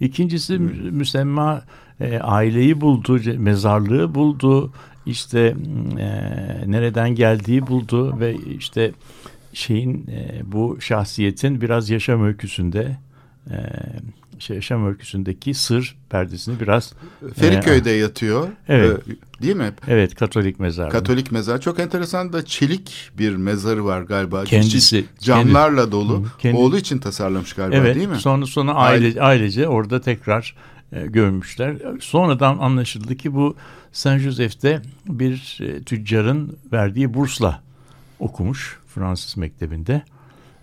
İkincisi 0.00 0.58
mü- 0.58 0.90
müsemma 0.90 1.62
e, 2.00 2.18
aileyi 2.18 2.80
buldu, 2.80 3.20
mezarlığı 3.38 4.14
buldu, 4.14 4.72
işte 5.06 5.56
e, 5.98 6.06
nereden 6.66 7.14
geldiği 7.14 7.66
buldu 7.66 8.20
ve 8.20 8.36
işte 8.58 8.92
şeyin 9.56 10.06
e, 10.10 10.40
bu 10.44 10.76
şahsiyetin 10.80 11.60
biraz 11.60 11.90
yaşam 11.90 12.24
öyküsünde 12.24 12.96
e, 13.50 13.56
şey, 14.38 14.56
yaşam 14.56 14.86
öyküsündeki 14.86 15.54
sır 15.54 15.96
perdesini 16.10 16.60
biraz 16.60 16.92
Feriköy'de 17.36 17.90
yatıyor. 17.90 18.48
Evet. 18.68 19.00
Ee, 19.08 19.42
Değil 19.42 19.56
mi? 19.56 19.70
evet 19.88 20.14
Katolik 20.14 20.60
mezarlığı. 20.60 20.92
Katolik 20.92 21.32
mezar. 21.32 21.60
Çok 21.60 21.78
enteresan 21.80 22.32
da 22.32 22.44
çelik 22.44 23.10
bir 23.18 23.36
mezarı 23.36 23.84
var 23.84 24.02
galiba. 24.02 24.44
Kendisi- 24.44 24.90
Çelik 24.90 25.20
camlarla 25.20 25.92
dolu. 25.92 26.24
Hı, 26.24 26.38
kendi- 26.38 26.56
Oğlu 26.56 26.78
için 26.78 26.98
tasarlamış 26.98 27.52
galiba 27.52 27.76
Evet. 27.76 27.94
değil 27.96 28.08
mi? 28.08 28.16
Sonra 28.18 28.46
sonra 28.46 28.74
aile, 28.74 29.20
ailece 29.22 29.68
orada 29.68 30.00
tekrar 30.00 30.54
e, 30.92 31.06
görmüşler. 31.06 31.76
Sonradan 32.00 32.58
anlaşıldı 32.58 33.16
ki 33.16 33.34
bu 33.34 33.56
Saint 33.92 34.22
Joseph'te 34.22 34.82
bir 35.06 35.58
e, 35.62 35.82
tüccarın 35.82 36.56
verdiği 36.72 37.14
bursla 37.14 37.62
okumuş 38.18 38.78
Fransız 38.96 39.36
mektebinde. 39.36 40.02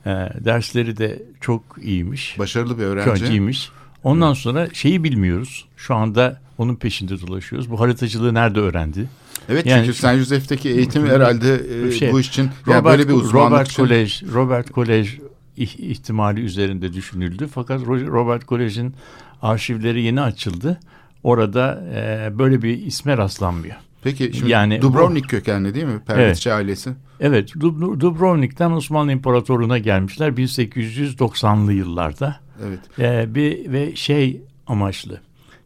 E, 0.05 0.09
dersleri 0.45 0.97
de 0.97 1.23
çok 1.41 1.63
iyiymiş. 1.81 2.39
Başarılı 2.39 2.77
bir 2.77 2.83
Çok 2.83 2.91
öğrenci. 3.07 3.25
iyiymiş. 3.25 3.69
Ondan 4.03 4.33
sonra 4.33 4.67
şeyi 4.73 5.03
bilmiyoruz. 5.03 5.65
Şu 5.77 5.95
anda 5.95 6.41
onun 6.57 6.75
peşinde 6.75 7.21
dolaşıyoruz. 7.27 7.71
Bu 7.71 7.79
haritacılığı 7.79 8.33
nerede 8.33 8.59
öğrendi? 8.59 9.09
Evet 9.49 9.65
Yani 9.65 9.85
çünkü 9.85 9.97
Saint 9.97 10.19
Joseph'teki 10.19 10.69
eğitim 10.69 11.07
herhalde 11.07 11.61
e, 11.87 11.91
Şey, 11.91 12.11
bu 12.11 12.19
için 12.19 12.43
yani 12.43 12.51
Robert, 12.67 12.85
böyle 12.85 13.07
bir 13.07 13.13
uzmanlık 13.13 13.51
Robert 13.51 13.71
için 13.71 13.83
Kolej, 13.83 14.23
Robert 14.33 14.71
Kolej 14.71 15.17
ih- 15.57 15.79
ihtimali 15.81 16.41
üzerinde 16.41 16.93
düşünüldü. 16.93 17.47
Fakat 17.53 17.81
Ro- 17.81 18.07
Robert 18.07 18.45
Kolej'in 18.45 18.93
arşivleri 19.41 20.01
yeni 20.01 20.21
açıldı. 20.21 20.79
Orada 21.23 21.83
e, 21.95 22.31
böyle 22.39 22.61
bir 22.61 22.77
isme 22.77 23.17
rastlanmıyor. 23.17 23.75
Peki 24.03 24.31
şimdi 24.33 24.51
Yani 24.51 24.81
Dubrovnik 24.81 25.29
kökenli 25.29 25.75
değil 25.75 25.85
mi? 25.85 25.99
Pervitçi 26.07 26.53
ailesi. 26.53 26.89
Evet, 27.19 27.49
Dub- 27.55 27.99
Dubrovnik'ten 27.99 28.71
Osmanlı 28.71 29.11
İmparatorluğu'na 29.11 29.77
gelmişler 29.77 30.29
1890'lı 30.29 31.73
yıllarda. 31.73 32.39
Evet. 32.67 32.79
E, 32.99 33.35
bir 33.35 33.71
ve 33.71 33.95
şey 33.95 34.41
amaçlı. 34.67 35.21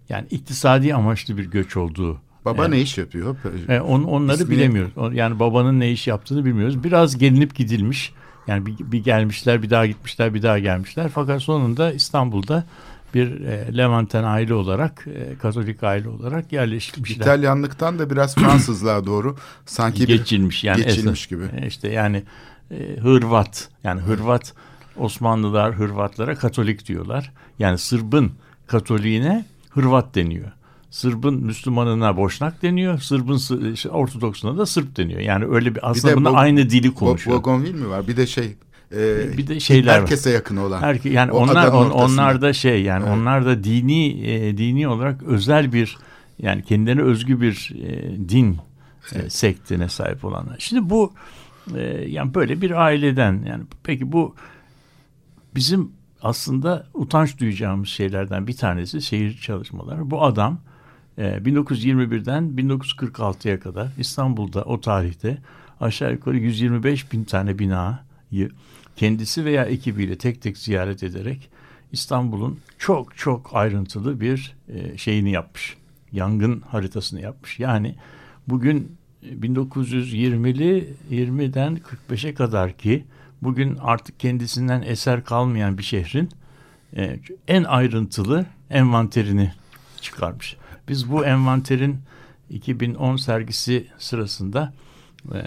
Yani 0.09 0.27
iktisadi 0.31 0.93
amaçlı 0.95 1.37
bir 1.37 1.45
göç 1.45 1.77
olduğu. 1.77 2.21
Baba 2.45 2.61
Evet. 2.61 2.69
ne 2.73 2.81
iş 2.81 2.97
yapıyor? 2.97 3.35
E, 3.69 3.79
on, 3.79 4.03
onları 4.03 4.37
İsmini- 4.37 4.49
bilemiyoruz. 4.51 4.93
Yani 5.13 5.39
babanın 5.39 5.79
ne 5.79 5.91
iş 5.91 6.07
yaptığını 6.07 6.45
bilmiyoruz. 6.45 6.83
Biraz 6.83 7.17
gelinip 7.17 7.55
gidilmiş. 7.55 8.13
Yani 8.47 8.65
bir, 8.65 8.75
bir 8.79 9.03
gelmişler, 9.03 9.63
bir 9.63 9.69
daha 9.69 9.85
gitmişler, 9.85 10.33
bir 10.33 10.43
daha 10.43 10.59
gelmişler. 10.59 11.09
Fakat 11.13 11.41
sonunda 11.41 11.93
İstanbul'da 11.93 12.63
bir 13.13 13.41
e, 13.41 13.77
Levanten 13.77 14.23
aile 14.23 14.53
olarak, 14.53 15.05
e, 15.07 15.37
Katolik 15.41 15.83
aile 15.83 16.09
olarak 16.09 16.51
yerleşmişler. 16.53 17.15
İtalyanlıktan 17.21 17.99
da 17.99 18.09
biraz 18.09 18.35
Fransızlığa 18.39 19.05
doğru 19.05 19.35
sanki 19.65 20.01
bir 20.01 20.07
geçilmiş 20.07 20.63
yani 20.63 20.83
geçilmiş 20.83 21.21
esas- 21.25 21.29
gibi. 21.29 21.43
e, 21.63 21.67
işte 21.67 21.89
yani 21.91 22.23
e, 22.71 22.97
Hırvat 23.01 23.69
yani 23.83 24.01
Hırvat 24.01 24.53
Osmanlılar 24.97 25.73
Hırvatlara 25.75 26.35
Katolik 26.35 26.87
diyorlar. 26.87 27.31
Yani 27.59 27.77
Sırbın 27.77 28.31
Katoliğine 28.67 29.45
Hırvat 29.69 30.15
deniyor. 30.15 30.51
Sırbın 30.89 31.33
Müslümanına 31.33 32.17
Boşnak 32.17 32.61
deniyor. 32.61 32.99
Sırbın 32.99 33.37
Sı- 33.37 33.89
Ortodoksuna 33.89 34.57
da 34.57 34.65
Sırp 34.65 34.97
deniyor. 34.97 35.19
Yani 35.19 35.45
öyle 35.45 35.75
bir 35.75 35.89
aslında 35.89 36.11
de 36.11 36.15
bunlar 36.17 36.33
bu- 36.33 36.37
aynı 36.37 36.69
dili 36.69 36.93
konuşuyor. 36.93 37.37
Bougainville 37.37 37.77
mi 37.77 37.89
var? 37.89 38.07
Bir 38.07 38.17
de 38.17 38.27
şey 38.27 38.55
e, 38.91 39.37
Bir 39.37 39.47
de 39.47 39.59
şeyler 39.59 39.93
var. 39.93 40.01
herkese 40.01 40.29
yakın 40.29 40.57
olan. 40.57 40.81
Herke, 40.81 41.09
yani 41.09 41.31
onlar 41.31 41.67
on, 41.67 41.89
onlar 41.89 42.41
da 42.41 42.53
şey 42.53 42.81
yani 42.81 43.03
Evet. 43.07 43.17
onlar 43.17 43.45
da 43.45 43.63
dini 43.63 44.07
e, 44.29 44.57
dini 44.57 44.87
olarak 44.87 45.23
özel 45.23 45.73
bir 45.73 45.97
yani 46.39 46.63
kendilerine 46.63 47.01
özgü 47.01 47.41
bir 47.41 47.73
e, 47.83 48.17
din 48.29 48.57
e, 49.15 49.29
sektine 49.29 49.89
sahip 49.89 50.25
olanlar. 50.25 50.55
Şimdi 50.59 50.89
bu 50.89 51.13
e, 51.75 51.81
yani 52.07 52.33
böyle 52.33 52.61
bir 52.61 52.71
aileden 52.71 53.43
yani 53.47 53.63
peki 53.83 54.11
bu 54.11 54.35
bizim 55.55 55.91
aslında 56.21 56.87
utanç 56.93 57.39
duyacağımız 57.39 57.89
şeylerden 57.89 58.47
bir 58.47 58.57
tanesi 58.57 59.01
şehir 59.01 59.37
çalışmaları. 59.37 60.11
Bu 60.11 60.23
adam 60.23 60.59
e, 61.17 61.23
1921'den 61.23 62.43
1946'ya 62.43 63.59
kadar 63.59 63.87
İstanbul'da 63.97 64.63
o 64.63 64.81
tarihte 64.81 65.37
aşağı 65.81 66.11
yukarı 66.11 66.37
125 66.37 67.11
bin 67.11 67.23
tane 67.23 67.59
binayı 67.59 68.49
kendisi 68.97 69.45
veya 69.45 69.65
ekibiyle 69.65 70.17
tek 70.17 70.41
tek 70.41 70.57
ziyaret 70.57 71.03
ederek 71.03 71.49
İstanbul'un 71.91 72.59
çok 72.77 73.17
çok 73.17 73.49
ayrıntılı 73.53 74.21
bir 74.21 74.55
e, 74.67 74.97
şeyini 74.97 75.31
yapmış. 75.31 75.77
Yangın 76.11 76.61
haritasını 76.61 77.21
yapmış. 77.21 77.59
Yani 77.59 77.95
bugün 78.47 78.97
e, 79.23 79.27
1920'li 79.27 80.93
20'den 81.11 81.81
45'e 82.09 82.33
kadar 82.33 82.77
ki 82.77 83.05
bugün 83.41 83.77
artık 83.81 84.19
kendisinden 84.19 84.81
eser 84.81 85.23
kalmayan 85.23 85.77
bir 85.77 85.83
şehrin 85.83 86.29
e, 86.95 87.19
en 87.47 87.63
ayrıntılı 87.63 88.45
envanterini 88.69 89.53
çıkarmış. 90.01 90.57
Biz 90.89 91.11
bu 91.11 91.25
envanterin 91.25 91.97
2010 92.49 93.15
sergisi 93.15 93.87
sırasında 93.97 94.73
e, 95.33 95.41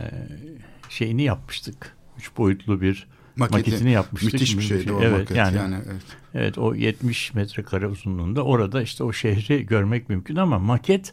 şeyini 0.89 1.23
yapmıştık. 1.23 1.97
Üç 2.19 2.37
boyutlu 2.37 2.81
bir 2.81 3.07
Maketi. 3.41 3.71
maketini 3.71 3.91
yapmıştık. 3.91 4.33
Müthiş 4.33 4.59
bir 4.59 4.63
şeydi 4.63 4.93
o 4.93 5.01
evet, 5.03 5.19
maket. 5.19 5.37
Yani, 5.37 5.57
Yani, 5.57 5.75
evet. 5.87 6.03
Evet 6.35 6.59
o 6.59 6.75
70 6.75 7.35
metrekare 7.35 7.87
uzunluğunda 7.87 8.43
orada 8.43 8.83
işte 8.83 9.05
o 9.05 9.13
şehri 9.13 9.67
görmek 9.67 10.09
mümkün 10.09 10.37
ama 10.37 10.59
maket 10.59 11.13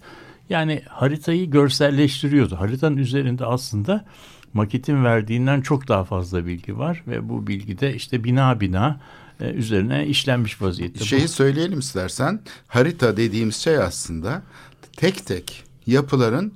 yani 0.49 0.81
haritayı 0.89 1.49
görselleştiriyordu. 1.49 2.55
Haritanın 2.55 2.97
üzerinde 2.97 3.45
aslında 3.45 4.05
maketin 4.53 5.03
verdiğinden 5.03 5.61
çok 5.61 5.87
daha 5.87 6.03
fazla 6.03 6.45
bilgi 6.45 6.77
var 6.77 7.03
ve 7.07 7.29
bu 7.29 7.47
bilgide 7.47 7.95
işte 7.95 8.23
bina 8.23 8.59
bina 8.59 8.99
e, 9.41 9.45
üzerine 9.49 10.07
işlenmiş 10.07 10.61
vaziyette. 10.61 10.99
Bu- 10.99 11.03
Şeyi 11.05 11.27
söyleyelim 11.27 11.79
istersen. 11.79 12.39
Harita 12.67 13.17
dediğimiz 13.17 13.55
şey 13.55 13.77
aslında 13.77 14.41
tek 14.97 15.25
tek 15.25 15.63
yapıların 15.87 16.53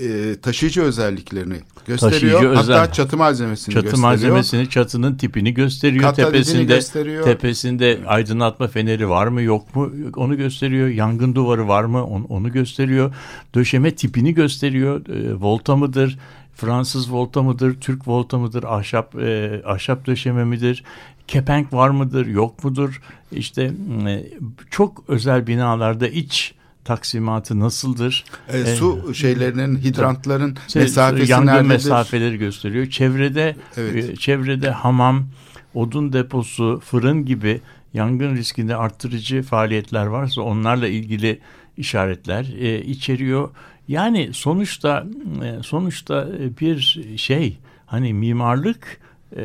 e, 0.00 0.04
e, 0.04 0.40
taşıyıcı 0.40 0.82
özelliklerini 0.82 1.56
gösteriyor. 1.86 2.12
Taşıyıcı 2.12 2.46
Hatta 2.48 2.60
özel- 2.60 2.92
çatı 2.92 3.16
malzemesini 3.16 3.72
Çatı 3.74 3.84
gösteriyor. 3.84 4.08
malzemesini, 4.08 4.68
çatının 4.70 5.14
tipini 5.16 5.54
gösteriyor. 5.54 6.02
Kata 6.02 6.16
dizini 6.16 6.32
tepesinde 6.32 6.74
gösteriyor. 6.74 7.24
tepesinde 7.24 7.98
aydınlatma 8.06 8.68
feneri 8.68 9.08
var 9.08 9.26
mı 9.26 9.42
yok 9.42 9.76
mu 9.76 9.92
onu 10.16 10.36
gösteriyor. 10.36 10.88
Yangın 10.88 11.34
duvarı 11.34 11.68
var 11.68 11.84
mı 11.84 12.06
onu, 12.06 12.24
onu 12.28 12.52
gösteriyor. 12.52 13.14
Döşeme 13.54 13.94
tipini 13.94 14.34
gösteriyor. 14.34 15.08
E, 15.08 15.34
volta 15.34 15.76
mıdır? 15.76 16.18
Fransız 16.54 17.12
volta 17.12 17.42
mıdır? 17.42 17.76
Türk 17.80 18.08
volta 18.08 18.38
mıdır? 18.38 18.64
Ahşap 18.64 19.14
e, 19.14 19.62
ahşap 19.66 20.06
döşeme 20.06 20.44
midir? 20.44 20.84
Kepenk 21.28 21.72
var 21.72 21.88
mıdır? 21.90 22.26
Yok 22.26 22.64
mudur? 22.64 23.00
İşte 23.32 23.62
e, 24.06 24.26
çok 24.70 25.04
özel 25.08 25.46
binalarda 25.46 26.08
iç 26.08 26.54
taksimatı 26.86 27.60
nasıldır? 27.60 28.24
E, 28.48 28.64
su 28.64 29.14
şeylerinin, 29.14 29.76
hidrantların 29.78 30.56
Şey, 30.68 30.82
mesafesi 30.82 31.32
yangın 31.32 31.46
nerededir? 31.46 31.68
mesafeleri 31.68 32.38
gösteriyor. 32.38 32.86
Çevrede 32.86 33.56
Evet. 33.76 34.10
e, 34.10 34.16
çevrede 34.16 34.70
hamam, 34.70 35.26
odun 35.74 36.12
deposu, 36.12 36.80
fırın 36.84 37.24
gibi 37.24 37.60
yangın 37.94 38.36
riskini 38.36 38.76
arttırıcı 38.76 39.42
faaliyetler 39.42 40.06
varsa 40.06 40.42
onlarla 40.42 40.88
ilgili 40.88 41.40
işaretler 41.76 42.44
e, 42.58 42.82
içeriyor. 42.82 43.50
Yani 43.88 44.30
sonuçta 44.32 45.06
e, 45.44 45.62
sonuçta 45.62 46.28
e, 46.40 46.58
bir 46.60 47.00
şey 47.16 47.58
hani 47.86 48.14
mimarlık 48.14 49.00
e, 49.36 49.44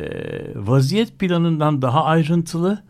vaziyet 0.56 1.20
planından 1.20 1.82
daha 1.82 2.04
ayrıntılı 2.06 2.84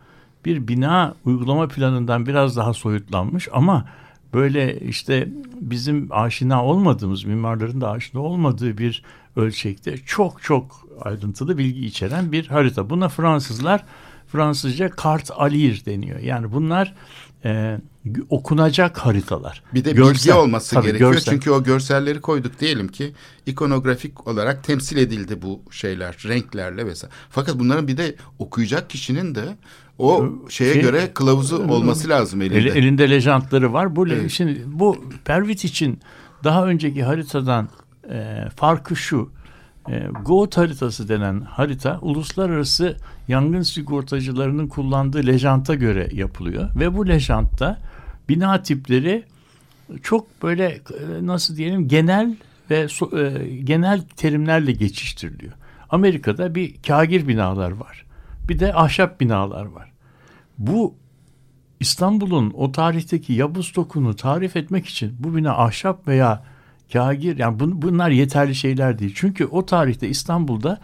bir 0.46 0.68
bina 0.68 1.16
uygulama 1.26 1.68
planından 1.68 2.26
biraz 2.26 2.58
daha 2.58 2.74
soyutlanmış 2.74 3.48
ama 3.54 3.86
böyle 4.34 4.80
işte 4.80 5.28
bizim 5.62 6.08
aşina 6.12 6.66
olmadığımız 6.66 7.24
mimarların 7.24 7.82
da 7.82 7.92
aşina 7.92 8.22
olmadığı 8.22 8.78
bir 8.78 9.04
ölçekte 9.36 9.98
çok 9.98 10.44
çok 10.44 10.88
ayrıntılı 11.02 11.58
bilgi 11.58 11.86
içeren 11.86 12.32
bir 12.32 12.48
harita. 12.48 12.90
Buna 12.90 13.10
Fransızlar 13.10 13.84
Fransızca 14.32 14.90
kart 14.90 15.32
alir 15.32 15.86
deniyor. 15.86 16.20
Yani 16.20 16.52
bunlar 16.52 16.94
e, 17.46 17.78
okunacak 18.30 18.98
haritalar. 18.98 19.64
Bir 19.74 19.86
de 19.86 19.92
Görsel, 19.92 20.14
bilgi 20.14 20.34
olması 20.34 20.76
tabii, 20.76 20.86
gerekiyor. 20.86 21.14
görsel. 21.14 21.34
Çünkü 21.34 21.52
o 21.52 21.64
görselleri 21.64 22.22
koyduk 22.22 22.60
diyelim 22.60 22.88
ki 22.88 23.14
ikonografik 23.46 24.28
olarak 24.28 24.64
temsil 24.64 24.98
edildi 24.98 25.42
bu 25.42 25.62
şeyler 25.72 26.18
renklerle 26.28 26.86
vesaire. 26.86 27.14
Fakat 27.30 27.60
bunların 27.60 27.88
bir 27.88 27.98
de 27.98 28.16
okuyacak 28.40 28.90
kişinin 28.90 29.36
de 29.36 29.58
o 30.02 30.30
şeye 30.50 30.74
Şey- 30.74 30.82
göre 30.82 31.14
kılavuzu 31.14 31.68
olması 31.68 32.10
lazım 32.10 32.42
elinde. 32.42 32.58
El- 32.58 32.76
elinde 32.76 33.10
lejantları 33.10 33.74
var. 33.74 33.96
Bu 33.96 34.08
Evet. 34.08 34.32
şimdi 34.32 34.64
bu 34.68 35.06
Pervit 35.26 35.64
için 35.66 36.00
daha 36.44 36.66
önceki 36.66 37.04
haritadan 37.04 37.70
e, 38.12 38.36
farkı 38.56 38.96
şu. 38.96 39.30
E, 39.90 40.08
GOAT 40.26 40.58
haritası 40.58 41.10
denen 41.10 41.42
harita 41.42 42.00
uluslararası 42.02 42.98
yangın 43.28 43.62
sigortacılarının 43.62 44.68
kullandığı 44.68 45.28
lejanta 45.28 45.76
göre 45.76 46.10
yapılıyor 46.14 46.70
ve 46.76 46.96
bu 46.98 47.08
lejantta 47.08 47.80
bina 48.30 48.62
tipleri 48.64 49.24
çok 50.04 50.44
böyle 50.44 50.66
e, 50.66 50.80
nasıl 51.22 51.56
diyelim 51.58 51.88
genel 51.88 52.36
ve 52.70 52.84
so- 52.84 53.42
e, 53.42 53.56
genel 53.60 54.02
terimlerle 54.02 54.72
geçiştiriliyor. 54.72 55.54
Amerika'da 55.90 56.56
bir 56.56 56.76
kagir 56.88 57.28
binalar 57.28 57.72
var. 57.72 58.06
Bir 58.50 58.60
de 58.60 58.74
ahşap 58.74 59.20
binalar 59.20 59.66
var. 59.66 59.91
Bu 60.62 60.96
İstanbul'un 61.80 62.54
o 62.56 62.72
tarihteki 62.72 63.34
yapı 63.34 63.64
stokunu 63.64 64.16
tarif 64.16 64.56
etmek 64.56 64.86
için 64.86 65.16
bu 65.20 65.36
bina 65.36 65.58
ahşap 65.58 66.08
veya 66.08 66.44
kagir 66.94 67.38
yani 67.38 67.58
bun- 67.58 67.82
bunlar 67.82 68.10
yeterli 68.10 68.56
şeyler 68.56 69.00
değil. 69.00 69.14
Çünkü 69.16 69.46
o 69.46 69.66
tarihte 69.66 70.10
İstanbul'da 70.10 70.80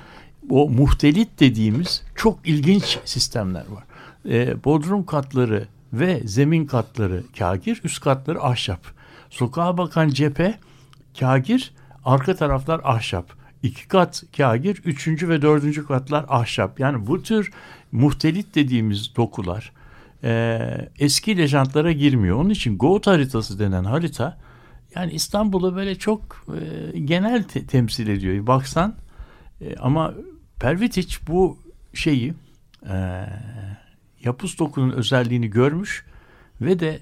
o 0.50 0.70
muhtelit 0.70 1.40
dediğimiz 1.40 2.04
çok 2.16 2.40
ilginç 2.46 3.00
sistemler 3.06 3.64
var. 3.70 3.84
Ee, 4.30 4.64
bodrum 4.64 5.06
katları 5.06 5.68
ve 5.94 6.22
zemin 6.26 6.66
katları 6.66 7.24
kagir, 7.40 7.82
üst 7.84 8.02
katları 8.02 8.44
ahşap. 8.44 8.82
Sokağa 9.30 9.78
bakan 9.78 10.10
cephe 10.10 10.60
kagir, 11.20 11.74
arka 12.06 12.36
taraflar 12.36 12.82
ahşap. 12.84 13.38
İki 13.64 13.88
kat 13.88 14.24
kagir, 14.38 14.82
üçüncü 14.86 15.30
ve 15.30 15.42
dördüncü 15.42 15.88
katlar 15.88 16.26
ahşap. 16.30 16.80
Yani 16.80 17.08
bu 17.08 17.24
tür 17.24 17.52
muhtelit 17.92 18.56
dediğimiz 18.56 19.16
dokular 19.16 19.72
e, 20.24 20.60
eski 21.00 21.38
lejantlara 21.38 21.92
girmiyor. 21.92 22.38
Onun 22.38 22.50
için 22.50 22.78
Goat 22.78 23.08
haritası 23.08 23.60
denen 23.60 23.84
harita 23.84 24.38
yani 24.96 25.12
İstanbul'u 25.14 25.76
böyle 25.76 25.96
çok 25.96 26.46
e, 26.94 27.00
genel 27.00 27.44
te- 27.44 27.66
temsil 27.66 28.08
ediyor. 28.08 28.48
Baksan 28.48 28.96
e, 29.62 29.76
ama 29.76 30.14
Pervitiç 30.60 31.28
bu 31.28 31.58
şeyi 31.94 32.34
e, 32.90 33.26
yapı 34.24 34.48
stokunun 34.48 34.92
özelliğini 34.92 35.50
görmüş 35.50 36.06
ve 36.62 36.80
de 36.80 37.00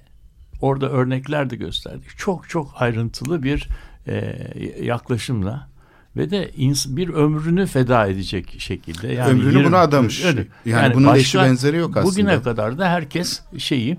orada 0.62 0.90
örnekler 0.90 1.50
de 1.50 1.56
gösterdi. 1.56 2.06
Çok 2.18 2.50
çok 2.50 2.82
ayrıntılı 2.82 3.44
bir 3.44 3.70
e, 4.08 4.38
yaklaşımla 4.82 5.70
ve 6.18 6.32
de 6.32 6.52
bir 6.88 7.10
ömrünü 7.10 7.66
feda 7.66 8.08
edecek 8.08 8.56
şekilde. 8.60 9.08
Yani 9.08 9.32
Ömrünü 9.32 9.58
yirmi- 9.58 9.66
buna 9.66 9.78
adamış. 9.78 10.26
Öyle. 10.26 10.48
Yani 10.66 10.94
bunun 10.94 11.16
eşi 11.16 11.38
benzeri 11.38 11.78
yok 11.78 11.98
aslında. 11.98 12.12
Bugüne 12.12 12.42
kadar 12.42 12.78
da 12.78 12.90
herkes 12.90 13.42
şeyi 13.58 13.98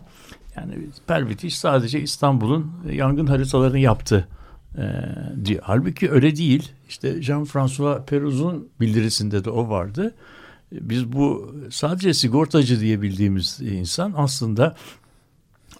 yani 0.56 0.74
Pervitiş 1.06 1.58
sadece 1.58 2.00
İstanbul'un 2.00 2.72
yangın 2.92 3.26
haritalarını 3.26 3.78
yaptı 3.78 4.28
e, 4.78 4.82
diyor. 5.44 5.60
Halbuki 5.64 6.10
öyle 6.10 6.36
değil. 6.36 6.72
İşte 6.88 7.08
Jean-François 7.22 8.06
Peruz'un 8.06 8.68
bildirisinde 8.80 9.44
de 9.44 9.50
o 9.50 9.68
vardı. 9.68 10.14
Biz 10.72 11.12
bu 11.12 11.54
sadece 11.70 12.14
sigortacı 12.14 12.80
diye 12.80 13.02
bildiğimiz 13.02 13.60
insan 13.60 14.14
aslında 14.16 14.76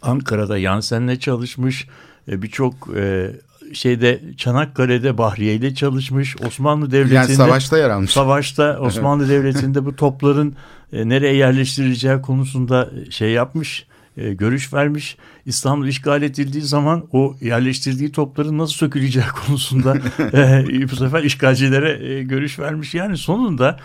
Ankara'da 0.03 0.59
Yansen'le 0.59 1.16
çalışmış, 1.16 1.88
e, 2.29 2.42
birçok 2.42 2.96
e, 2.96 3.33
şeyde 3.72 4.20
Çanakkale'de 4.37 5.18
Bahriye 5.18 5.55
ile 5.55 5.74
çalışmış, 5.74 6.37
Osmanlı 6.46 6.90
Devleti'nde 6.90 7.14
Yani 7.14 7.35
savaşta 7.35 7.79
yer 7.79 7.90
almış. 7.90 8.11
Savaşta 8.11 8.79
Osmanlı 8.81 9.29
Devleti'nde 9.29 9.85
bu 9.85 9.96
topların 9.96 10.57
e, 10.92 11.09
nereye 11.09 11.35
yerleştirileceği 11.35 12.22
konusunda 12.22 12.90
şey 13.11 13.31
yapmış, 13.31 13.87
e, 14.16 14.35
görüş 14.35 14.72
vermiş. 14.74 15.16
İstanbul 15.46 15.87
işgal 15.87 16.22
edildiği 16.22 16.62
zaman 16.62 17.05
o 17.12 17.37
yerleştirdiği 17.40 18.12
topların 18.12 18.59
nasıl 18.59 18.74
söküleceği 18.74 19.26
konusunda 19.46 19.96
e, 20.18 20.88
bu 20.90 20.96
sefer 20.96 21.22
işgalcilere 21.22 22.12
e, 22.12 22.22
görüş 22.22 22.59
vermiş. 22.59 22.94
Yani 22.94 23.16
sonunda 23.16 23.76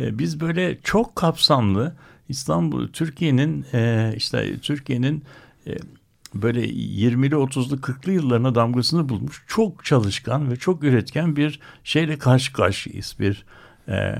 e, 0.00 0.18
biz 0.18 0.40
böyle 0.40 0.78
çok 0.82 1.16
kapsamlı 1.16 1.96
İstanbul, 2.28 2.88
Türkiye'nin 2.88 3.66
e, 3.72 4.12
işte 4.16 4.58
Türkiye'nin 4.62 5.24
e, 5.66 5.72
böyle 6.34 6.64
20'li 6.68 7.34
30'lu 7.34 7.76
40'lı 7.76 8.12
yıllarına 8.12 8.54
damgasını 8.54 9.08
bulmuş 9.08 9.44
çok 9.46 9.84
çalışkan 9.84 10.50
ve 10.50 10.56
çok 10.56 10.84
üretken 10.84 11.36
bir 11.36 11.60
şeyle 11.84 12.18
karşı 12.18 12.52
karşıyayız. 12.52 13.16
Bir 13.20 13.44
e, 13.88 14.14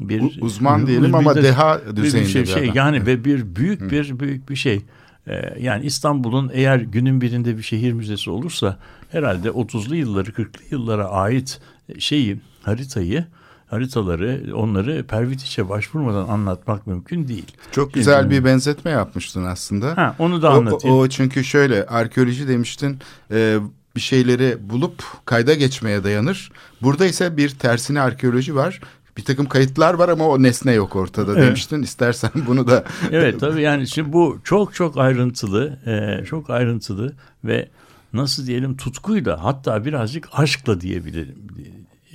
bir 0.00 0.22
U- 0.22 0.30
uzman 0.40 0.86
diyelim 0.86 1.14
ama 1.14 1.34
de- 1.34 1.42
deha 1.42 1.80
bir 1.90 1.96
düzeyinde 1.96 2.28
şey, 2.28 2.42
bir 2.42 2.46
şey 2.46 2.70
yani 2.74 3.06
ve 3.06 3.24
bir 3.24 3.56
büyük 3.56 3.90
bir 3.90 4.20
büyük 4.20 4.50
bir 4.50 4.56
şey. 4.56 4.80
E, 5.26 5.54
yani 5.60 5.84
İstanbul'un 5.84 6.50
eğer 6.52 6.78
günün 6.78 7.20
birinde 7.20 7.58
bir 7.58 7.62
şehir 7.62 7.92
müzesi 7.92 8.30
olursa 8.30 8.78
herhalde 9.12 9.48
30'lu 9.48 9.96
yılları 9.96 10.30
40'lı 10.30 10.62
yıllara 10.70 11.08
ait 11.08 11.60
şeyi 11.98 12.40
haritayı 12.62 13.24
haritaları 13.70 14.44
onları 14.54 15.04
Pervitiç'e 15.06 15.68
başvurmadan 15.68 16.28
anlatmak 16.28 16.86
mümkün 16.86 17.28
değil. 17.28 17.46
Çok 17.72 17.94
güzel 17.94 18.30
bir 18.30 18.44
benzetme 18.44 18.90
yapmıştın 18.90 19.44
aslında. 19.44 19.96
Ha, 19.96 20.14
onu 20.18 20.42
da 20.42 20.50
O- 20.50 20.52
anlatayım. 20.56 20.96
O, 20.96 21.08
çünkü 21.08 21.44
şöyle 21.44 21.86
arkeoloji 21.86 22.48
demiştin 22.48 22.98
e, 23.30 23.58
bir 23.96 24.00
şeyleri 24.00 24.56
bulup 24.70 25.02
kayda 25.24 25.54
geçmeye 25.54 26.04
dayanır. 26.04 26.52
Burada 26.82 27.06
ise 27.06 27.36
bir 27.36 27.48
tersine 27.48 28.00
arkeoloji 28.00 28.54
var. 28.54 28.80
Bir 29.16 29.24
takım 29.24 29.46
kayıtlar 29.46 29.94
var 29.94 30.08
ama 30.08 30.28
o 30.28 30.42
nesne 30.42 30.72
yok 30.72 30.96
ortada 30.96 31.32
Evet. 31.32 31.42
demiştin. 31.42 31.82
İstersen 31.82 32.30
bunu 32.46 32.66
da 32.68 32.84
Evet 33.10 33.40
tabii 33.40 33.62
yani 33.62 33.88
şimdi 33.88 34.12
bu 34.12 34.38
çok 34.44 34.74
çok 34.74 34.98
ayrıntılı, 34.98 35.78
e, 35.86 36.24
çok 36.24 36.50
ayrıntılı 36.50 37.12
ve 37.44 37.68
nasıl 38.12 38.46
diyelim 38.46 38.76
tutkuyla 38.76 39.44
hatta 39.44 39.84
birazcık 39.84 40.28
aşkla 40.32 40.80
diyebilirim 40.80 41.38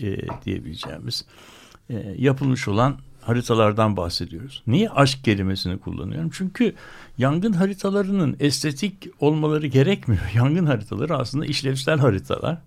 e, 0.01 0.17
diyebileceğimiz 0.45 1.25
e, 1.89 2.15
yapılmış 2.17 2.67
olan 2.67 2.97
haritalardan 3.21 3.97
bahsediyoruz. 3.97 4.63
Niye 4.67 4.89
aşk 4.89 5.23
kelimesini 5.23 5.77
kullanıyorum? 5.77 6.29
Çünkü 6.33 6.73
yangın 7.17 7.53
haritalarının 7.53 8.35
estetik 8.39 9.07
olmaları 9.19 9.67
gerekmiyor. 9.67 10.23
Yangın 10.35 10.65
haritaları 10.65 11.17
aslında 11.17 11.45
işlevsel 11.45 11.99
haritalar. 11.99 12.57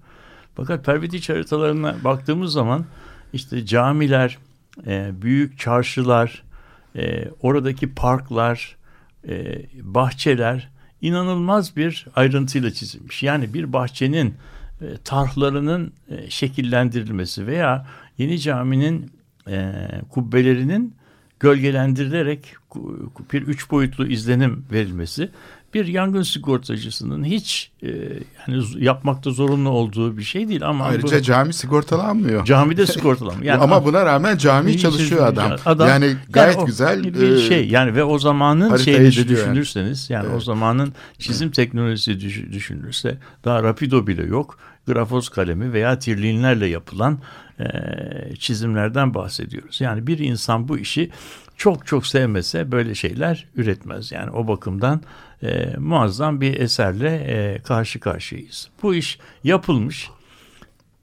Fakat 0.55 0.85
Pervitiç 0.85 1.29
haritalarına 1.29 1.97
baktığımız 2.05 2.53
zaman 2.53 2.87
işte 3.33 3.67
camiler, 3.67 4.38
e, 4.87 5.11
büyük 5.23 5.59
çarşılar, 5.59 6.43
e, 6.97 7.29
oradaki 7.43 7.95
parklar, 7.95 8.77
e, 9.29 9.62
bahçeler 9.83 10.69
inanılmaz 11.01 11.77
bir 11.77 12.07
ayrıntıyla 12.17 12.71
çizilmiş. 12.71 13.23
Yani 13.23 13.55
bir 13.55 13.73
bahçenin 13.73 14.35
tarhlarının 15.05 15.93
e, 16.11 16.31
şekillendirilmesi 16.31 17.47
veya 17.47 17.87
yeni 18.19 18.38
caminin 18.38 19.11
e, 19.49 19.73
kubbelerinin 20.11 20.95
gölgelendirilerek 21.41 22.55
bir 23.33 23.43
üç 23.43 23.71
boyutlu 23.71 24.07
izlenim 24.07 24.64
verilmesi 24.73 25.31
bir 25.75 25.87
yangın 25.87 26.23
sigortacısının 26.23 27.25
hiç 27.25 27.71
e, 27.83 27.89
yani 28.49 28.65
yapmakta 28.79 29.31
zorunlu 29.31 29.71
olduğu 29.71 30.17
bir 30.19 30.23
şey 30.23 30.49
değil 30.49 30.67
ama 30.67 30.85
ayrıca 30.85 31.19
bu, 31.19 31.23
cami 31.23 31.53
sigortalanmıyor. 31.53 32.45
camide 32.45 32.87
sigortalanma. 32.87 33.45
Yani 33.45 33.63
ama 33.63 33.85
buna 33.85 34.07
rağmen 34.07 34.37
cami 34.37 34.79
çalışıyor 34.79 35.27
adam. 35.27 35.53
Adam- 35.67 35.89
yani 35.89 36.17
gayet 36.31 36.59
o 36.59 36.67
güzel 36.67 37.05
bir 37.05 37.33
e, 37.33 37.39
şey 37.39 37.69
yani 37.69 37.95
ve 37.95 38.05
o 38.05 38.19
zamanın 38.19 38.77
şeyini 38.77 39.03
yani. 39.03 39.29
düşünürseniz 39.29 40.11
yani 40.11 40.29
o 40.29 40.33
Evet. 40.33 40.43
zamanın 40.43 40.93
çizim 41.19 41.51
teknolojisi 41.51 42.21
düş- 42.21 42.53
düşünülürse 42.53 43.19
daha 43.45 43.63
rapido 43.63 44.07
bile 44.07 44.23
yok. 44.23 44.59
Grafos 44.87 45.29
kalemi 45.29 45.73
veya 45.73 45.99
tirlinlerle 45.99 46.67
yapılan 46.67 47.19
e, 47.61 47.67
çizimlerden 48.39 49.15
bahsediyoruz. 49.15 49.81
Yani 49.81 50.07
bir 50.07 50.19
insan 50.19 50.69
bu 50.69 50.79
işi 50.79 51.11
çok 51.57 51.87
çok 51.87 52.07
sevmese 52.07 52.73
böyle 52.73 52.95
şeyler 52.95 53.47
üretmez. 53.57 54.13
Yani 54.13 54.31
o 54.31 54.49
bakımdan 54.49 55.01
e, 55.42 55.74
muazzam 55.79 56.40
bir 56.40 56.61
eserle 56.61 57.09
e, 57.09 57.62
karşı 57.62 58.01
karşıyayız. 58.01 58.68
Bu 58.83 58.94
iş 58.94 59.18
yapılmış. 59.44 60.11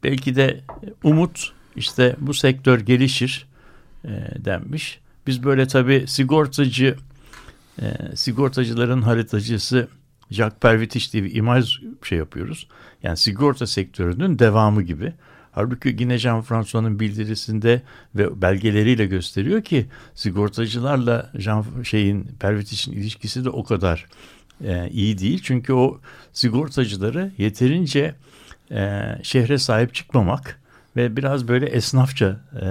Belki 0.04 0.36
de 0.36 0.62
umut 1.04 1.54
işte 1.76 2.16
bu 2.20 2.34
sektör 2.34 2.80
gelişir 2.80 3.48
e, 4.06 4.10
denmiş. 4.38 5.00
Biz 5.28 5.44
böyle 5.44 5.68
tabii 5.68 6.06
sigortacı 6.08 6.96
e, 7.82 8.16
sigortacıların 8.16 9.02
haritacısı 9.02 9.88
Jacques 10.32 10.60
Pervitiş 10.60 11.14
diye 11.14 11.24
bir 11.24 11.36
imaj 11.36 11.80
şey 12.04 12.18
yapıyoruz. 12.18 12.68
Yani 13.04 13.18
sigorta 13.18 13.68
sektörünün 13.68 14.40
devamı 14.40 14.82
gibi. 14.82 15.14
Halbuki 15.56 15.96
yine 16.00 16.16
Jean-François'un 16.16 17.00
bildirisinde 17.00 17.82
ve 18.16 18.42
belgeleriyle 18.42 19.06
gösteriyor 19.06 19.62
ki 19.62 19.86
sigortacılarla 20.16 21.32
Jean 21.38 21.66
şeyin 21.84 22.24
Pervitiş'in 22.40 22.92
ilişkisi 22.92 23.46
de 23.46 23.50
o 23.50 23.64
kadar 23.64 24.06
e, 24.64 24.90
iyi 24.90 25.18
değil. 25.18 25.42
Çünkü 25.44 25.74
o 25.74 26.00
sigortacıları 26.34 27.32
yeterince 27.38 28.16
e, 28.72 29.02
şehre 29.24 29.58
sahip 29.58 29.94
çıkmamak 29.94 30.62
ve 30.96 31.18
biraz 31.18 31.48
böyle 31.48 31.66
esnafça 31.66 32.40
e, 32.56 32.66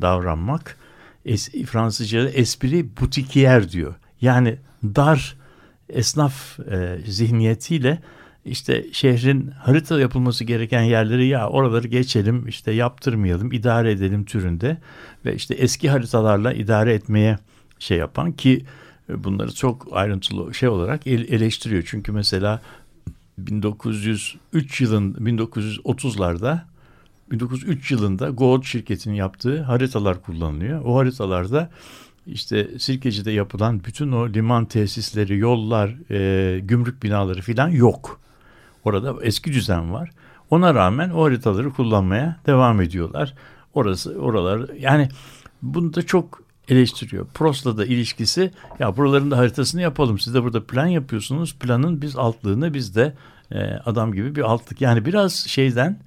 davranmak. 0.00 0.76
Es, 1.24 1.50
Fransızca'da 1.50 2.28
espri 2.28 2.96
butikiyer 3.00 3.70
diyor. 3.70 3.94
Yani 4.20 4.56
dar 4.84 5.36
esnaf 5.88 6.60
e, 6.60 6.98
zihniyetiyle 7.06 7.98
işte 8.44 8.86
şehrin 8.92 9.50
harita 9.50 10.00
yapılması 10.00 10.44
gereken 10.44 10.82
yerleri 10.82 11.26
ya 11.26 11.48
oraları 11.48 11.88
geçelim 11.88 12.48
işte 12.48 12.72
yaptırmayalım 12.72 13.52
idare 13.52 13.92
edelim 13.92 14.24
türünde 14.24 14.78
ve 15.24 15.34
işte 15.34 15.54
eski 15.54 15.90
haritalarla 15.90 16.52
idare 16.52 16.94
etmeye 16.94 17.38
şey 17.78 17.98
yapan 17.98 18.32
ki 18.32 18.64
bunları 19.08 19.54
çok 19.54 19.88
ayrıntılı 19.92 20.54
şey 20.54 20.68
olarak 20.68 21.06
eleştiriyor. 21.06 21.82
Çünkü 21.86 22.12
mesela 22.12 22.62
1903 23.38 24.80
yılın 24.80 25.14
1930'larda 25.14 26.60
1903 27.30 27.90
yılında 27.90 28.28
Gold 28.30 28.62
şirketinin 28.62 29.14
yaptığı 29.14 29.62
haritalar 29.62 30.22
kullanılıyor. 30.22 30.84
O 30.84 30.96
haritalarda 30.96 31.70
işte 32.26 32.78
Sirkeci'de 32.78 33.30
yapılan 33.30 33.84
bütün 33.84 34.12
o 34.12 34.28
liman 34.28 34.64
tesisleri, 34.64 35.38
yollar, 35.38 36.10
e, 36.10 36.60
gümrük 36.60 37.02
binaları 37.02 37.42
filan 37.42 37.68
yok. 37.68 38.20
Orada 38.84 39.14
eski 39.22 39.52
düzen 39.52 39.92
var. 39.92 40.10
Ona 40.50 40.74
rağmen 40.74 41.10
o 41.10 41.24
haritaları 41.24 41.70
kullanmaya 41.70 42.36
devam 42.46 42.80
ediyorlar. 42.80 43.34
Orası 43.74 44.14
oralar 44.14 44.70
yani 44.74 45.08
bunu 45.62 45.94
da 45.94 46.02
çok 46.02 46.42
eleştiriyor. 46.68 47.26
Prost'la 47.26 47.76
da 47.76 47.86
ilişkisi 47.86 48.50
ya 48.78 48.96
buraların 48.96 49.30
da 49.30 49.38
haritasını 49.38 49.82
yapalım. 49.82 50.18
Siz 50.18 50.34
de 50.34 50.42
burada 50.42 50.66
plan 50.66 50.86
yapıyorsunuz. 50.86 51.56
Planın 51.58 52.02
biz 52.02 52.16
altlığını 52.16 52.74
biz 52.74 52.96
de 52.96 53.14
e, 53.52 53.64
adam 53.64 54.12
gibi 54.12 54.36
bir 54.36 54.42
altlık. 54.42 54.80
Yani 54.80 55.04
biraz 55.04 55.34
şeyden 55.34 55.98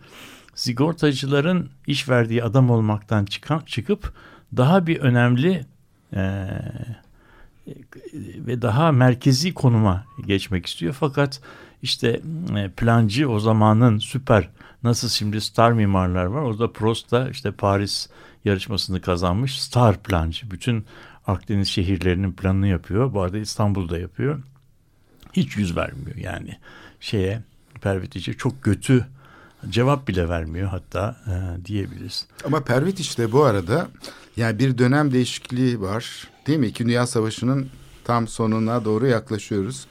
sigortacıların 0.55 1.69
iş 1.87 2.09
verdiği 2.09 2.43
adam 2.43 2.69
olmaktan 2.69 3.25
çıkan, 3.25 3.59
çıkıp 3.65 4.13
daha 4.57 4.87
bir 4.87 4.99
önemli 4.99 5.65
e, 6.13 6.47
ve 8.37 8.61
daha 8.61 8.91
merkezi 8.91 9.53
konuma 9.53 10.05
geçmek 10.25 10.65
istiyor. 10.65 10.95
Fakat 10.99 11.41
işte 11.83 12.21
e, 12.57 12.69
plancı 12.69 13.29
o 13.29 13.39
zamanın 13.39 13.97
süper 13.97 14.49
nasıl 14.83 15.09
şimdi 15.09 15.41
star 15.41 15.71
mimarlar 15.71 16.25
var. 16.25 16.41
Orada 16.41 16.71
Prost 16.71 17.11
da 17.11 17.29
işte 17.29 17.51
Paris 17.51 18.09
yarışmasını 18.45 19.01
kazanmış 19.01 19.61
star 19.61 20.03
plancı. 20.03 20.51
Bütün 20.51 20.85
Akdeniz 21.27 21.67
şehirlerinin 21.67 22.33
planını 22.33 22.67
yapıyor. 22.67 23.13
Bu 23.13 23.21
arada 23.21 23.37
İstanbul'da 23.37 23.99
yapıyor. 23.99 24.43
Hiç 25.33 25.57
yüz 25.57 25.77
vermiyor 25.77 26.15
yani 26.15 26.57
şeye 26.99 27.41
Pervitici 27.81 28.37
çok 28.37 28.61
kötü 28.61 29.05
cevap 29.69 30.07
bile 30.07 30.29
vermiyor 30.29 30.69
hatta 30.69 31.15
e, 31.27 31.65
diyebiliriz. 31.65 32.27
Ama 32.45 32.63
Pervit 32.63 32.99
işte 32.99 33.31
bu 33.31 33.43
arada 33.43 33.87
yani 34.37 34.59
bir 34.59 34.77
dönem 34.77 35.11
değişikliği 35.11 35.81
var 35.81 36.27
değil 36.47 36.59
mi? 36.59 36.67
İki 36.67 36.85
Dünya 36.85 37.07
Savaşı'nın 37.07 37.69
tam 38.03 38.27
sonuna 38.27 38.85
doğru 38.85 39.07
yaklaşıyoruz. 39.07 39.87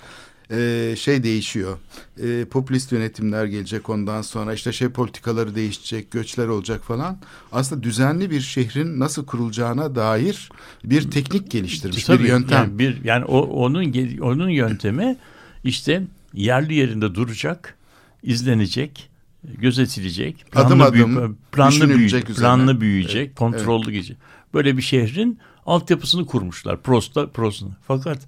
Ee, 0.52 0.94
şey 0.96 1.22
değişiyor. 1.22 1.78
Ee, 2.22 2.44
popülist 2.50 2.92
yönetimler 2.92 3.44
gelecek 3.44 3.88
ondan 3.88 4.22
sonra 4.22 4.54
işte 4.54 4.72
şey 4.72 4.88
politikaları 4.88 5.54
değişecek, 5.54 6.10
göçler 6.10 6.46
olacak 6.46 6.84
falan. 6.84 7.18
Aslında 7.52 7.82
düzenli 7.82 8.30
bir 8.30 8.40
şehrin 8.40 9.00
nasıl 9.00 9.26
kurulacağına 9.26 9.94
dair 9.94 10.50
bir 10.84 11.10
teknik 11.10 11.50
geliştirmiş, 11.50 12.04
Tabii, 12.04 12.24
bir 12.24 12.28
yöntem. 12.28 12.58
Yani 12.58 12.78
bir 12.78 13.04
yani 13.04 13.24
o 13.24 13.40
onun 13.40 13.92
onun 14.20 14.48
yöntemi 14.48 15.16
işte 15.64 16.02
yerli 16.34 16.74
yerinde 16.74 17.14
duracak, 17.14 17.76
izlenecek, 18.22 19.10
gözetilecek, 19.44 20.44
planlı 20.50 20.66
adım 20.66 20.80
adım 20.80 21.16
büyü, 21.16 21.34
planlı 21.52 21.88
büyüyecek, 21.88 22.26
planlı 22.26 22.80
büyüyecek, 22.80 23.26
evet, 23.26 23.38
kontrollü 23.38 23.84
evet. 23.84 23.94
gidecek. 23.94 24.16
Böyle 24.54 24.76
bir 24.76 24.82
şehrin 24.82 25.38
altyapısını 25.66 26.26
kurmuşlar. 26.26 26.82
Prosta 26.82 27.26
prosunu. 27.26 27.70
Fakat 27.86 28.18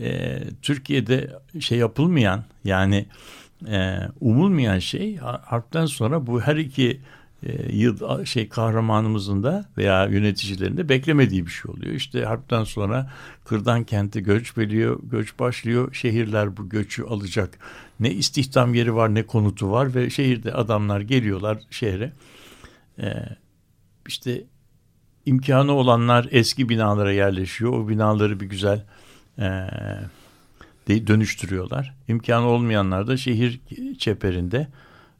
e, 0.00 0.40
Türkiye'de 0.62 1.30
şey 1.60 1.78
yapılmayan 1.78 2.44
yani 2.64 3.06
e, 3.68 3.98
umulmayan 4.20 4.78
şey 4.78 5.16
harpten 5.16 5.86
sonra 5.86 6.26
bu 6.26 6.40
her 6.40 6.56
iki 6.56 7.00
e, 7.42 7.76
yıl 7.76 8.24
şey 8.24 8.48
kahramanımızın 8.48 9.42
da 9.42 9.64
veya 9.78 10.06
yöneticilerin 10.06 10.76
de 10.76 10.88
beklemediği 10.88 11.46
bir 11.46 11.50
şey 11.50 11.70
oluyor. 11.70 11.94
İşte 11.94 12.24
harpten 12.24 12.64
sonra 12.64 13.10
kırdan 13.44 13.84
kente 13.84 14.20
göç 14.20 14.58
veriyor, 14.58 15.00
göç 15.02 15.38
başlıyor. 15.38 15.94
Şehirler 15.94 16.56
bu 16.56 16.68
göçü 16.68 17.02
alacak. 17.02 17.58
Ne 18.00 18.10
istihdam 18.10 18.74
yeri 18.74 18.94
var 18.94 19.14
ne 19.14 19.22
konutu 19.22 19.70
var 19.70 19.94
ve 19.94 20.10
şehirde 20.10 20.52
adamlar 20.52 21.00
geliyorlar 21.00 21.58
şehre. 21.70 22.12
E, 22.98 23.12
işte 24.08 24.44
imkanı 25.26 25.72
olanlar 25.72 26.28
eski 26.30 26.68
binalara 26.68 27.12
yerleşiyor. 27.12 27.72
O 27.72 27.88
binaları 27.88 28.40
bir 28.40 28.46
güzel 28.46 28.84
e, 30.88 31.06
dönüştürüyorlar. 31.06 31.94
İmkanı 32.08 32.46
olmayanlar 32.46 33.06
da 33.06 33.16
şehir 33.16 33.60
çeperinde 33.98 34.68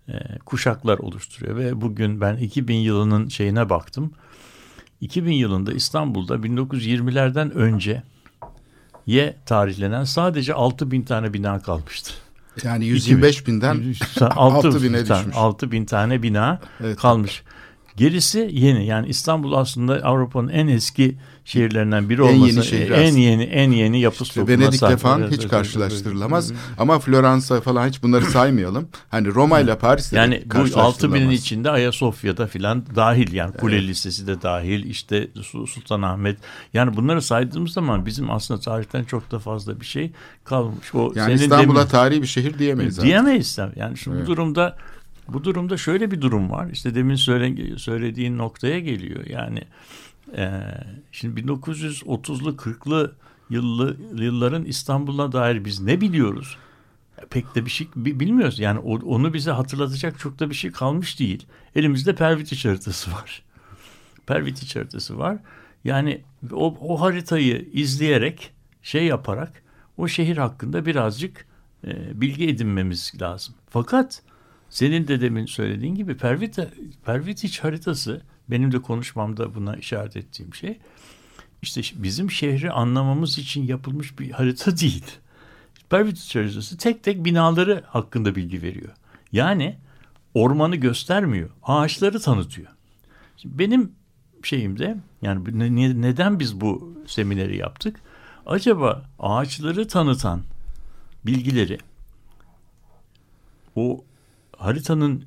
e, 0.09 0.39
kuşaklar 0.47 0.99
oluşturuyor 0.99 1.57
ve 1.57 1.81
bugün 1.81 2.21
ben 2.21 2.37
2000 2.37 2.75
yılının 2.75 3.29
şeyine 3.29 3.71
baktım. 3.71 4.13
2000 5.01 5.33
yılında 5.33 5.73
İstanbul'da 5.73 6.35
1920'lerden 6.35 7.51
önce 7.51 8.03
ye 9.07 9.37
tarihlenen 9.47 10.05
sadece 10.05 10.55
6 10.55 10.91
bin 10.91 11.03
tane 11.03 11.33
bina 11.33 11.61
kalmıştı. 11.61 12.13
Yani 12.63 12.85
125 12.85 13.47
binden 13.47 13.95
6 14.21 14.83
bine 14.83 15.01
düşmüş. 15.01 15.37
6 15.37 15.73
bin 15.73 15.85
tane 15.85 16.23
bina 16.23 16.61
evet. 16.81 16.97
kalmış. 16.99 17.43
Gerisi 17.97 18.49
yeni 18.53 18.87
yani 18.87 19.09
İstanbul 19.09 19.53
aslında 19.53 19.95
Avrupa'nın 19.95 20.49
en 20.49 20.69
eski 20.69 21.19
şehirlerinden 21.45 22.09
biri 22.09 22.23
olması 22.23 22.51
en 22.51 22.55
yeni, 22.55 22.65
şehir 22.65 22.91
en 22.91 23.17
yeni 23.17 23.43
en 23.43 23.71
yeni 23.71 24.01
yapı 24.01 24.25
işte 24.25 24.49
Venedik'le 24.49 24.97
falan 24.97 25.31
hiç 25.31 25.49
karşılaştırılamaz. 25.49 26.53
Ama 26.79 26.99
Floransa 26.99 27.61
falan 27.61 27.89
hiç 27.89 28.03
bunları 28.03 28.25
saymayalım. 28.25 28.89
Hani 29.11 29.35
Roma 29.35 29.61
ile 29.61 29.79
Paris'te 29.79 30.17
yani 30.17 30.43
bu 30.55 30.81
6 30.81 31.15
binin 31.15 31.31
içinde 31.31 31.71
Ayasofya'da 31.71 32.47
filan 32.47 32.85
dahil 32.97 33.33
yani 33.33 33.53
Kule 33.53 33.77
evet. 33.77 33.89
Lisesi 33.89 34.27
de 34.27 34.43
dahil 34.43 34.85
işte 34.85 35.29
Sultanahmet 35.67 36.39
yani 36.75 36.97
bunları 36.97 37.23
saydığımız 37.23 37.73
zaman 37.73 38.07
bizim 38.07 38.31
aslında 38.31 38.61
tarihten 38.61 39.05
çok 39.05 39.31
da 39.31 39.39
fazla 39.39 39.81
bir 39.81 39.87
şey 39.87 40.11
kalmış. 40.45 40.95
O 40.95 41.13
yani 41.15 41.33
İstanbul'a 41.33 41.87
tarihi 41.87 42.23
bir 42.23 42.27
şehir 42.27 42.59
diyemeyiz. 42.59 43.03
Diyemeyiz. 43.03 43.59
Yani 43.77 43.97
şu 43.97 44.13
evet. 44.13 44.23
bu 44.23 44.27
durumda 44.27 44.77
bu 45.29 45.45
durumda 45.45 45.77
şöyle 45.77 46.11
bir 46.11 46.21
durum 46.21 46.51
var. 46.51 46.69
İşte 46.73 46.95
demin 46.95 47.15
söyle, 47.15 47.79
söylediğin 47.79 48.39
noktaya 48.39 48.81
geliyor. 48.81 49.27
Yani 49.27 49.63
e, 50.37 50.61
şimdi 51.13 51.41
1930'lu 51.41 52.51
40'lı 52.51 53.15
yıllı, 53.51 53.97
yılların 54.15 54.65
İstanbul'a 54.65 55.33
dair 55.33 55.65
biz 55.65 55.81
ne 55.81 56.01
biliyoruz? 56.01 56.57
Pek 57.31 57.55
de 57.55 57.65
bir 57.65 57.71
şey 57.71 57.89
bilmiyoruz. 57.97 58.59
Yani 58.59 58.79
onu 58.79 59.35
bize 59.35 59.51
hatırlatacak 59.51 60.19
çok 60.19 60.39
da 60.39 60.51
bir 60.51 60.55
şey 60.55 60.73
kalmış 60.73 61.19
değil. 61.21 61.47
Elimizde 61.75 62.15
Pervitiç 62.15 62.65
haritası 62.65 63.13
var. 63.13 63.43
Pervitiç 64.27 64.77
haritası 64.77 65.19
var. 65.19 65.39
Yani 65.85 66.23
o, 66.53 66.77
o 66.81 67.01
haritayı 67.01 67.69
izleyerek 67.73 68.53
şey 68.83 69.05
yaparak 69.05 69.63
o 69.97 70.09
şehir 70.09 70.37
hakkında 70.37 70.87
birazcık 70.87 71.47
e, 71.87 72.21
bilgi 72.21 72.49
edinmemiz 72.49 73.13
lazım. 73.21 73.55
Fakat 73.69 74.23
senin 74.71 75.09
de 75.09 75.21
demin 75.21 75.47
söylediğin 75.47 75.95
gibi 75.95 76.17
Pervita, 76.17 76.69
Pervitiç 77.05 77.65
haritası 77.65 78.23
benim 78.49 78.73
de 78.73 78.83
konuşmamda 78.83 79.55
buna 79.55 79.77
işaret 79.77 80.17
ettiğim 80.17 80.55
şey. 80.55 80.79
İşte 81.63 81.83
bizim 81.95 82.31
şehri 82.31 82.71
anlamamız 82.71 83.39
için 83.39 83.67
yapılmış 83.67 84.19
bir 84.19 84.31
harita 84.31 84.77
değil. 84.77 85.05
Pervitiç 85.91 86.37
haritası 86.37 86.77
tek 86.79 87.05
tek 87.05 87.25
binaları 87.25 87.85
hakkında 87.87 88.35
bilgi 88.35 88.63
veriyor. 88.63 88.93
Yani 89.33 89.79
ormanı 90.35 90.77
göstermiyor, 90.77 91.51
ağaçları 91.63 92.21
tanıtıyor. 92.21 92.69
Şimdi 93.37 93.59
benim 93.59 93.93
şeyimde 94.43 94.97
yani 95.23 95.59
ne, 95.77 96.01
neden 96.01 96.41
biz 96.41 96.61
bu 96.61 96.99
semineri 97.07 97.57
yaptık? 97.57 98.01
Acaba 98.47 99.05
ağaçları 99.19 99.89
tanıtan 99.89 100.43
bilgileri 101.27 101.79
o 103.77 104.05
haritanın 104.57 105.25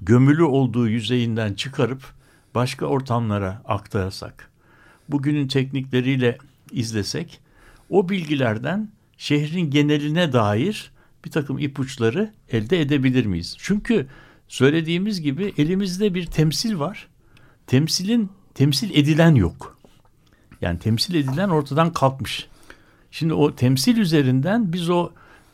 gömülü 0.00 0.42
olduğu 0.42 0.88
yüzeyinden 0.88 1.54
çıkarıp 1.54 2.19
başka 2.54 2.86
ortamlara 2.86 3.62
aktarsak, 3.64 4.50
bugünün 5.08 5.48
teknikleriyle 5.48 6.38
izlesek, 6.72 7.40
o 7.90 8.08
bilgilerden 8.08 8.88
şehrin 9.18 9.70
geneline 9.70 10.32
dair 10.32 10.92
bir 11.24 11.30
takım 11.30 11.58
ipuçları 11.58 12.32
elde 12.48 12.80
edebilir 12.80 13.26
miyiz? 13.26 13.56
Çünkü 13.58 14.06
söylediğimiz 14.48 15.20
gibi 15.20 15.54
elimizde 15.58 16.14
bir 16.14 16.26
temsil 16.26 16.78
var. 16.78 17.08
Temsilin 17.66 18.30
temsil 18.54 18.90
edilen 18.94 19.34
yok. 19.34 19.78
Yani 20.60 20.78
temsil 20.78 21.14
edilen 21.14 21.48
ortadan 21.48 21.92
kalkmış. 21.92 22.48
Şimdi 23.10 23.34
o 23.34 23.54
temsil 23.54 23.96
üzerinden 23.96 24.72
biz 24.72 24.90
o 24.90 25.10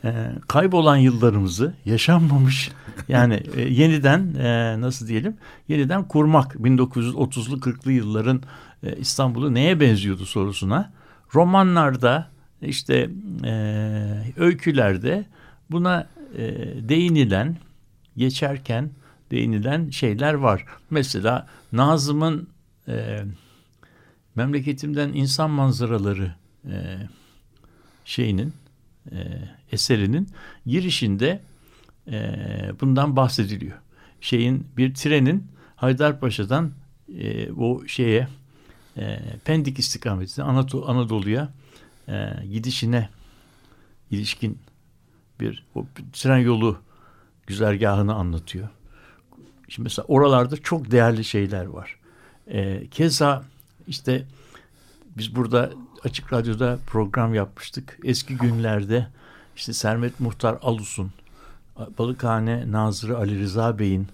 e, 0.06 0.32
kaybolan 0.48 0.96
yıllarımızı 0.96 1.74
yaşanmamış 1.84 2.70
yani 3.08 3.42
e, 3.56 3.60
yeniden 3.60 4.34
e, 4.34 4.80
nasıl 4.80 5.08
diyelim 5.08 5.36
yeniden 5.68 6.08
kurmak 6.08 6.54
1930'lu 6.54 7.56
40'lı 7.56 7.92
yılların 7.92 8.42
e, 8.82 8.96
İstanbul'u 8.96 9.54
neye 9.54 9.80
benziyordu 9.80 10.26
sorusuna 10.26 10.92
romanlarda 11.34 12.28
işte 12.62 13.10
e, 13.44 13.52
öykülerde 14.36 15.24
buna 15.70 16.06
e, 16.36 16.44
değinilen 16.88 17.56
geçerken 18.16 18.90
değinilen 19.30 19.90
şeyler 19.90 20.34
var. 20.34 20.64
Mesela 20.90 21.46
Nazım'ın 21.72 22.48
e, 22.88 23.24
memleketimden 24.34 25.12
insan 25.12 25.50
manzaraları 25.50 26.34
e, 26.64 26.98
şeyinin 28.04 28.52
e, 29.12 29.16
eserinin 29.72 30.28
girişinde 30.66 31.40
e, 32.06 32.20
bundan 32.80 33.16
bahsediliyor. 33.16 33.78
Şeyin 34.20 34.66
bir 34.76 34.94
trenin 34.94 35.46
Haydarpaşa'dan 35.76 36.72
e, 37.18 37.52
o 37.52 37.86
şeye 37.86 38.28
e, 38.96 39.18
Pendik 39.44 39.78
istikametine 39.78 40.44
Anadolu, 40.44 40.88
Anadolu'ya 40.88 41.52
e, 42.08 42.30
gidişine 42.52 43.08
ilişkin 44.10 44.58
bir 45.40 45.64
o 45.74 45.86
tren 46.12 46.38
yolu 46.38 46.78
güzergahını 47.46 48.14
anlatıyor. 48.14 48.68
Şimdi 49.68 49.84
mesela 49.86 50.06
oralarda 50.06 50.56
çok 50.56 50.90
değerli 50.90 51.24
şeyler 51.24 51.66
var. 51.66 51.96
E, 52.46 52.86
keza 52.90 53.44
işte 53.88 54.26
biz 55.16 55.36
burada 55.36 55.72
Açık 56.06 56.32
Radyo'da 56.32 56.78
program 56.86 57.34
yapmıştık. 57.34 57.98
Eski 58.04 58.36
günlerde 58.36 59.06
işte 59.56 59.72
Sermet 59.72 60.20
Muhtar 60.20 60.58
Alus'un, 60.62 61.12
Balıkhane 61.98 62.72
Nazırı 62.72 63.18
Ali 63.18 63.40
Rıza 63.40 63.78
Bey'in 63.78 64.08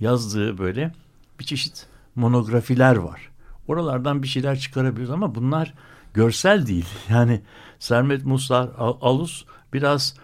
yazdığı 0.00 0.58
böyle 0.58 0.92
bir 1.40 1.44
çeşit 1.44 1.86
monografiler 2.14 2.96
var. 2.96 3.30
Oralardan 3.68 4.22
bir 4.22 4.28
şeyler 4.28 4.58
çıkarabiliyoruz 4.58 5.14
ama 5.14 5.34
bunlar 5.34 5.74
görsel 6.14 6.66
değil. 6.66 6.86
Yani 7.08 7.40
Sermet 7.78 8.24
Muhtar 8.24 8.70
Alus 8.78 9.44
biraz 9.72 10.14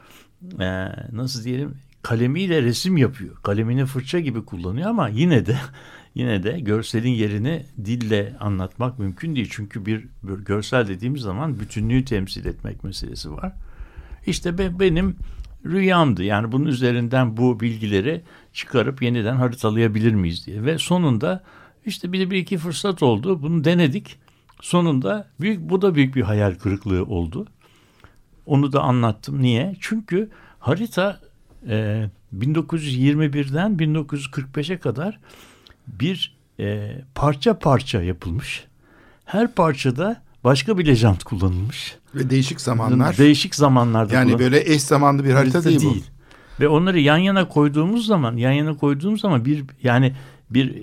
e, 0.60 0.88
nasıl 1.12 1.44
diyelim 1.44 1.76
kalemiyle 2.02 2.62
resim 2.62 2.96
yapıyor. 2.96 3.36
Kalemini 3.42 3.86
fırça 3.86 4.20
gibi 4.20 4.44
kullanıyor 4.44 4.90
ama 4.90 5.08
yine 5.08 5.46
de 5.46 5.56
yine 6.14 6.42
de 6.42 6.60
görselin 6.60 7.10
yerini 7.10 7.66
dille 7.84 8.36
anlatmak 8.40 8.98
mümkün 8.98 9.36
değil. 9.36 9.48
Çünkü 9.50 9.86
bir, 9.86 10.04
bir 10.22 10.44
görsel 10.44 10.88
dediğimiz 10.88 11.22
zaman 11.22 11.60
bütünlüğü 11.60 12.04
temsil 12.04 12.46
etmek 12.46 12.84
meselesi 12.84 13.32
var. 13.32 13.52
İşte 14.26 14.58
be, 14.58 14.80
benim 14.80 15.16
rüyamdı. 15.66 16.24
Yani 16.24 16.52
bunun 16.52 16.66
üzerinden 16.66 17.36
bu 17.36 17.60
bilgileri 17.60 18.22
çıkarıp 18.52 19.02
yeniden 19.02 19.36
haritalayabilir 19.36 20.14
miyiz 20.14 20.46
diye. 20.46 20.64
Ve 20.64 20.78
sonunda 20.78 21.44
işte 21.86 22.12
bir 22.12 22.30
bir 22.30 22.36
iki 22.36 22.58
fırsat 22.58 23.02
oldu. 23.02 23.42
Bunu 23.42 23.64
denedik. 23.64 24.18
Sonunda 24.60 25.28
büyük 25.40 25.70
bu 25.70 25.82
da 25.82 25.94
büyük 25.94 26.16
bir 26.16 26.22
hayal 26.22 26.54
kırıklığı 26.54 27.04
oldu. 27.04 27.46
Onu 28.46 28.72
da 28.72 28.80
anlattım. 28.80 29.42
Niye? 29.42 29.76
Çünkü 29.80 30.30
harita 30.58 31.20
e, 31.68 32.06
1921'den 32.38 33.76
1945'e 33.76 34.78
kadar 34.78 35.18
bir 35.86 36.36
e, 36.60 36.98
parça 37.14 37.58
parça 37.58 38.02
yapılmış. 38.02 38.64
Her 39.24 39.54
parçada 39.54 40.22
başka 40.44 40.78
bir 40.78 40.86
lejant 40.86 41.24
kullanılmış. 41.24 41.96
Ve 42.14 42.30
değişik 42.30 42.60
zamanlar. 42.60 43.18
Değişik 43.18 43.54
zamanlarda 43.54 44.14
Yani 44.14 44.38
böyle 44.38 44.72
eş 44.72 44.82
zamanlı 44.82 45.24
bir 45.24 45.32
harita, 45.32 45.58
harita 45.58 45.68
değil, 45.70 45.80
değil 45.80 46.04
bu. 46.06 46.62
Ve 46.62 46.68
onları 46.68 47.00
yan 47.00 47.16
yana 47.16 47.48
koyduğumuz 47.48 48.06
zaman, 48.06 48.36
yan 48.36 48.52
yana 48.52 48.76
koyduğumuz 48.76 49.20
zaman 49.20 49.44
bir 49.44 49.64
yani 49.82 50.12
bir 50.50 50.74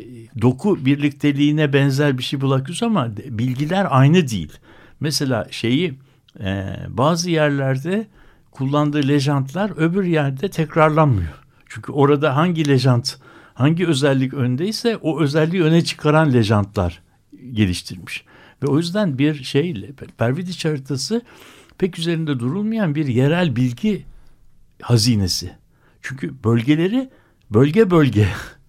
doku 0.42 0.86
birlikteliğine 0.86 1.74
benzer 1.74 2.18
bir 2.18 2.24
şey 2.24 2.42
bırakıyoruz 2.42 2.84
ama 2.84 3.08
bilgiler 3.18 3.88
aynı 3.90 4.28
değil. 4.28 4.54
Mesela 5.00 5.48
şeyi 5.52 5.94
e, 6.40 6.76
bazı 6.90 7.30
yerlerde 7.30 8.08
kullandığı 8.52 9.08
lejantlar 9.08 9.72
öbür 9.78 10.04
yerde 10.04 10.50
tekrarlanmıyor. 10.50 11.44
Çünkü 11.66 11.92
orada 11.92 12.36
hangi 12.36 12.68
lejant, 12.68 13.18
hangi 13.60 13.88
özellik 13.88 14.34
öndeyse 14.34 14.98
o 14.98 15.22
özelliği 15.22 15.64
öne 15.64 15.84
çıkaran 15.84 16.34
lejantlar 16.34 17.02
geliştirmiş. 17.54 18.26
Ve 18.64 18.68
o 18.68 18.78
yüzden 18.78 19.18
bir 19.18 19.44
şey 19.44 19.94
Pervidiç 20.18 20.66
haritası 20.66 21.22
pek 21.78 22.00
üzerinde 22.00 22.40
durulmayan 22.40 22.96
bir 22.96 23.08
yerel 23.08 23.56
bilgi 23.56 24.06
hazinesi. 24.82 25.52
Çünkü 26.02 26.44
bölgeleri 26.44 27.10
bölge 27.50 27.92
bölge 27.92 28.28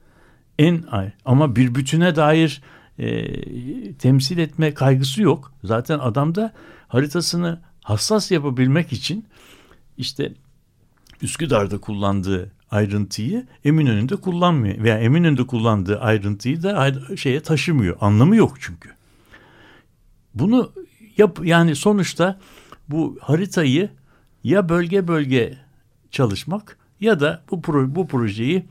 en 0.58 0.84
ama 1.24 1.56
bir 1.56 1.74
bütüne 1.74 2.16
dair 2.16 2.62
e, 2.98 3.92
temsil 3.92 4.38
etme 4.38 4.74
kaygısı 4.74 5.22
yok. 5.22 5.52
Zaten 5.64 5.98
adam 5.98 6.34
da 6.34 6.52
haritasını 6.88 7.60
hassas 7.82 8.30
yapabilmek 8.30 8.92
için 8.92 9.26
işte 9.98 10.32
Üsküdar'da 11.22 11.78
kullandığı 11.78 12.52
ayrıntıyı 12.70 13.46
Eminönü'nde 13.64 14.16
kullanmıyor 14.16 14.78
veya 14.78 14.98
Eminönü'nde 14.98 15.46
kullandığı 15.46 16.00
ayrıntıyı 16.00 16.62
da 16.62 16.92
şeye 17.16 17.40
taşımıyor. 17.40 17.96
Anlamı 18.00 18.36
yok 18.36 18.56
çünkü. 18.60 18.90
Bunu 20.34 20.72
yap 21.16 21.40
yani 21.44 21.76
sonuçta 21.76 22.38
bu 22.88 23.18
haritayı 23.20 23.90
ya 24.44 24.68
bölge 24.68 25.08
bölge 25.08 25.58
çalışmak 26.10 26.78
ya 27.00 27.20
da 27.20 27.42
bu 27.50 27.62
pro, 27.62 27.94
bu 27.94 28.08
projeyi 28.08 28.64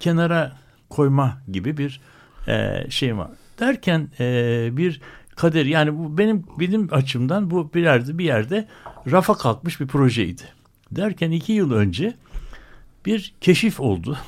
kenara 0.00 0.58
koyma 0.90 1.38
gibi 1.52 1.76
bir 1.76 2.00
e, 2.48 2.86
şey 2.90 3.16
var. 3.16 3.30
Derken 3.58 4.08
e, 4.20 4.68
bir 4.72 5.00
kader 5.36 5.64
yani 5.66 5.98
bu 5.98 6.18
benim 6.18 6.44
benim 6.60 6.88
açımdan 6.90 7.50
bu 7.50 7.74
bir 7.74 7.82
yerde 7.82 8.18
bir 8.18 8.24
yerde 8.24 8.68
rafa 9.10 9.34
kalkmış 9.34 9.80
bir 9.80 9.86
projeydi. 9.86 10.42
Derken 10.90 11.30
iki 11.30 11.52
yıl 11.52 11.72
önce 11.72 12.14
bir 13.08 13.34
keşif 13.40 13.80
oldu. 13.80 14.18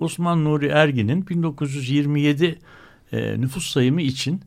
Osman 0.00 0.44
Nuri 0.44 0.66
Ergin'in 0.66 1.28
1927 1.28 2.58
e, 3.12 3.40
nüfus 3.40 3.70
sayımı 3.70 4.02
için 4.02 4.40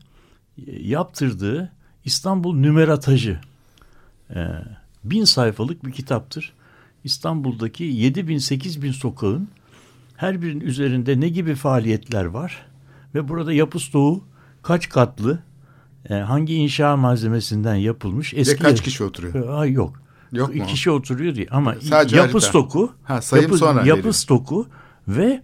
e, 0.66 0.88
yaptırdığı 0.88 1.72
İstanbul 2.04 2.56
Nümeratajı 2.56 3.40
e, 4.34 4.46
bin 5.04 5.24
sayfalık 5.24 5.84
bir 5.84 5.92
kitaptır. 5.92 6.52
İstanbul'daki 7.04 7.84
7 7.84 8.28
bin 8.28 8.38
8 8.38 8.82
bin 8.82 8.92
sokağın 8.92 9.48
her 10.16 10.42
birinin 10.42 10.60
üzerinde 10.60 11.20
ne 11.20 11.28
gibi 11.28 11.54
faaliyetler 11.54 12.24
var 12.24 12.66
ve 13.14 13.28
burada 13.28 13.52
yapı 13.52 13.78
stoğu 13.78 14.24
kaç 14.62 14.88
katlı 14.88 15.38
e, 16.10 16.14
hangi 16.14 16.54
inşa 16.54 16.96
malzemesinden 16.96 17.74
yapılmış 17.74 18.34
eski 18.34 18.64
ve 18.64 18.68
kaç 18.68 18.82
kişi 18.82 19.04
oturuyor? 19.04 19.48
E, 19.48 19.50
ay 19.50 19.72
yok. 19.72 20.02
Yok 20.32 20.54
mu? 20.54 20.66
Kişi 20.66 20.90
oturuyor 20.90 21.34
diye 21.34 21.46
ama 21.50 21.74
Sadece 21.88 22.16
yapı 22.16 22.32
harita. 22.32 22.48
stoku, 22.48 22.92
ha, 23.04 23.22
sayım 23.22 23.44
yapı, 23.44 23.58
sonra 23.58 23.80
yapı 23.86 23.98
veriyor. 23.98 24.14
stoku 24.14 24.66
ve 25.08 25.42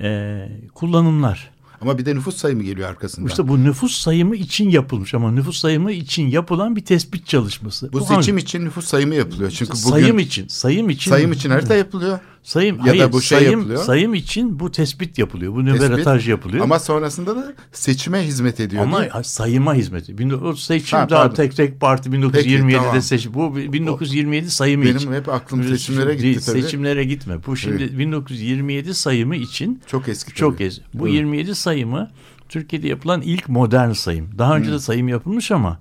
e, 0.00 0.48
kullanımlar. 0.74 1.50
Ama 1.80 1.98
bir 1.98 2.06
de 2.06 2.14
nüfus 2.14 2.36
sayımı 2.36 2.62
geliyor 2.62 2.88
arkasından. 2.88 3.28
İşte 3.28 3.48
bu 3.48 3.64
nüfus 3.64 3.98
sayımı 3.98 4.36
için 4.36 4.70
yapılmış 4.70 5.14
ama 5.14 5.30
nüfus 5.30 5.58
sayımı 5.58 5.92
için 5.92 6.26
yapılan 6.26 6.76
bir 6.76 6.84
tespit 6.84 7.26
çalışması. 7.26 7.92
Bu, 7.92 8.00
bu 8.00 8.00
seçim 8.00 8.34
hangi? 8.34 8.44
için 8.44 8.64
nüfus 8.64 8.84
sayımı 8.86 9.14
yapılıyor. 9.14 9.50
Çünkü 9.50 9.72
bugün 9.72 9.90
sayım 9.90 10.18
için, 10.18 10.48
sayım 10.48 10.90
için 10.90 11.10
sayım 11.10 11.32
için 11.32 11.50
harita 11.50 11.74
yapılıyor. 11.74 12.18
Sayım 12.42 12.76
ya 12.76 12.86
hayır, 12.86 13.02
da 13.02 13.12
bu 13.12 13.22
şey 13.22 13.38
sayım, 13.38 13.60
yapılıyor. 13.60 13.82
Sayım 13.84 14.14
için 14.14 14.60
bu 14.60 14.70
tespit 14.70 15.18
yapılıyor. 15.18 15.54
Bu 15.54 15.64
nöberataj 15.64 16.28
yapılıyor. 16.28 16.64
Ama 16.64 16.78
sonrasında 16.78 17.36
da 17.36 17.52
seçime 17.72 18.26
hizmet 18.26 18.60
ediyor. 18.60 18.82
Ama 18.82 19.22
sayıma 19.22 19.74
hizmet 19.74 20.10
ediyor. 20.10 20.42
O 20.42 20.54
seçim 20.54 20.98
ha, 20.98 21.10
daha 21.10 21.32
tek 21.32 21.56
tek 21.56 21.80
parti 21.80 22.10
1927'de 22.10 22.32
Peki, 22.32 22.76
tamam. 22.76 23.02
seçim. 23.02 23.34
Bu 23.34 23.56
1927 23.56 24.50
sayımı 24.50 24.84
Benim 24.84 24.96
için. 24.96 25.10
Benim 25.10 25.20
hep 25.20 25.28
aklım 25.28 25.64
seçimlere 25.64 26.12
gitti 26.12 26.22
değil, 26.22 26.40
tabii. 26.46 26.62
Seçimlere 26.62 27.04
gitme. 27.04 27.46
Bu 27.46 27.56
şimdi 27.56 27.82
evet. 27.82 27.98
1927 27.98 28.94
sayımı 28.94 29.36
için 29.36 29.82
çok 29.86 30.08
eski. 30.08 30.34
Çok 30.34 30.60
eski. 30.60 30.82
Bu 30.94 31.08
evet. 31.08 31.14
27 31.14 31.54
sayımı 31.54 32.10
Türkiye'de 32.48 32.88
yapılan 32.88 33.20
ilk 33.20 33.48
modern 33.48 33.92
sayım. 33.92 34.38
Daha 34.38 34.56
önce 34.56 34.68
hmm. 34.68 34.74
de 34.74 34.78
sayım 34.78 35.08
yapılmış 35.08 35.50
ama 35.50 35.78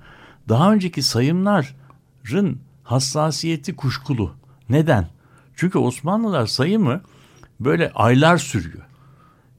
daha 0.50 0.74
önceki 0.74 1.04
sayımların 1.04 2.58
hassasiyeti 2.84 3.76
kuşkulu. 3.76 4.32
Neden? 4.69 5.08
Çünkü 5.62 5.78
Osmanlılar 5.78 6.47
sayımı 6.47 7.02
böyle 7.60 7.91
aylar 7.95 8.38
sürüyor. 8.38 8.84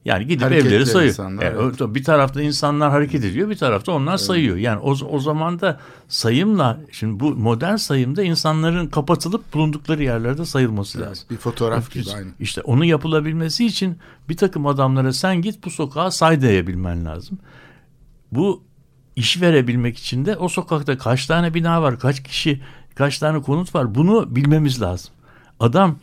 Yani 0.05 0.27
gidip 0.27 0.41
Hareketli 0.41 0.67
evleri 0.67 0.85
sayıyor. 0.85 1.09
insanlar, 1.13 1.43
Yani 1.43 1.57
evet. 1.61 1.95
Bir 1.95 2.03
tarafta 2.03 2.41
insanlar 2.41 2.91
hareket 2.91 3.23
ediyor, 3.23 3.49
bir 3.49 3.57
tarafta 3.57 3.91
onlar 3.91 4.17
sayıyor. 4.17 4.57
Yani 4.57 4.79
o, 4.79 4.91
o 4.91 5.19
zaman 5.19 5.59
da 5.59 5.79
sayımla, 6.07 6.79
şimdi 6.91 7.19
bu 7.19 7.35
modern 7.35 7.75
sayımda 7.75 8.23
insanların 8.23 8.87
kapatılıp 8.87 9.53
bulundukları 9.53 10.03
yerlerde 10.03 10.45
sayılması 10.45 11.01
lazım. 11.01 11.27
Bir 11.31 11.37
fotoğraf 11.37 11.91
gibi 11.91 12.05
aynı. 12.15 12.27
İşte 12.39 12.61
onu 12.61 12.85
yapılabilmesi 12.85 13.65
için 13.65 13.97
bir 14.29 14.37
takım 14.37 14.67
adamlara 14.67 15.13
sen 15.13 15.41
git 15.41 15.65
bu 15.65 15.69
sokağa 15.69 16.11
say 16.11 16.41
diyebilmen 16.41 17.05
lazım. 17.05 17.37
Bu 18.31 18.63
iş 19.15 19.41
verebilmek 19.41 19.97
için 19.97 20.25
de 20.25 20.37
o 20.37 20.49
sokakta 20.49 20.97
kaç 20.97 21.25
tane 21.25 21.53
bina 21.53 21.81
var, 21.81 21.99
kaç 21.99 22.23
kişi, 22.23 22.61
kaç 22.95 23.19
tane 23.19 23.41
konut 23.41 23.75
var 23.75 23.95
bunu 23.95 24.35
bilmemiz 24.35 24.81
lazım. 24.81 25.13
Adam 25.63 25.95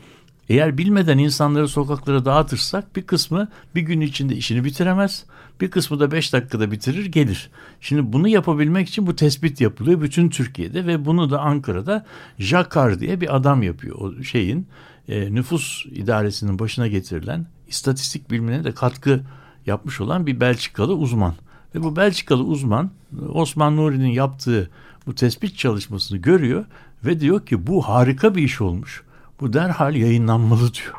eğer 0.48 0.78
bilmeden 0.78 1.18
insanları 1.18 1.68
sokaklara 1.68 2.24
dağıtırsak 2.24 2.96
bir 2.96 3.02
kısmı 3.02 3.48
bir 3.74 3.82
gün 3.82 4.00
içinde 4.00 4.36
işini 4.36 4.64
bitiremez. 4.64 5.24
Bir 5.60 5.70
kısmı 5.70 6.00
da 6.00 6.12
beş 6.12 6.32
dakikada 6.32 6.70
bitirir 6.70 7.06
gelir. 7.06 7.50
Şimdi 7.80 8.12
bunu 8.12 8.28
yapabilmek 8.28 8.88
için 8.88 9.06
bu 9.06 9.16
tespit 9.16 9.60
yapılıyor 9.60 10.00
bütün 10.00 10.28
Türkiye'de 10.28 10.86
ve 10.86 11.04
bunu 11.04 11.30
da 11.30 11.40
Ankara'da 11.40 12.06
Jakar 12.38 13.00
diye 13.00 13.20
bir 13.20 13.36
adam 13.36 13.62
yapıyor. 13.62 13.96
O 13.98 14.22
şeyin 14.22 14.66
e, 15.08 15.34
nüfus 15.34 15.86
idaresinin 15.86 16.58
başına 16.58 16.86
getirilen 16.86 17.46
istatistik 17.68 18.30
bilimine 18.30 18.64
de 18.64 18.72
katkı 18.72 19.20
yapmış 19.66 20.00
olan 20.00 20.26
bir 20.26 20.40
Belçikalı 20.40 20.94
uzman. 20.94 21.34
Ve 21.74 21.82
bu 21.82 21.96
Belçikalı 21.96 22.44
uzman 22.44 22.90
Osman 23.28 23.76
Nuri'nin 23.76 24.10
yaptığı 24.10 24.70
bu 25.06 25.14
tespit 25.14 25.58
çalışmasını 25.58 26.18
görüyor 26.18 26.64
ve 27.04 27.20
diyor 27.20 27.46
ki 27.46 27.66
bu 27.66 27.82
harika 27.82 28.34
bir 28.34 28.42
iş 28.42 28.60
olmuş. 28.60 29.04
Bu 29.40 29.53
derhal 29.53 29.94
yayınlanmalı 29.94 30.74
diyor. 30.74 30.94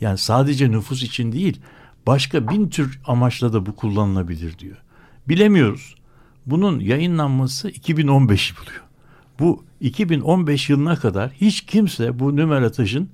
Yani 0.00 0.18
sadece 0.18 0.70
nüfus 0.70 1.02
için 1.02 1.32
değil 1.32 1.60
başka 2.06 2.48
bin 2.48 2.68
tür 2.68 3.00
amaçla 3.06 3.52
da 3.52 3.66
bu 3.66 3.76
kullanılabilir 3.76 4.58
diyor. 4.58 4.76
Bilemiyoruz. 5.28 5.94
Bunun 6.46 6.80
yayınlanması 6.80 7.70
2015'i 7.70 8.56
buluyor. 8.56 8.82
Bu 9.38 9.64
2015 9.80 10.70
yılına 10.70 10.96
kadar 10.96 11.30
hiç 11.30 11.60
kimse 11.66 12.18
bu 12.18 12.36
nümeratajın 12.36 13.10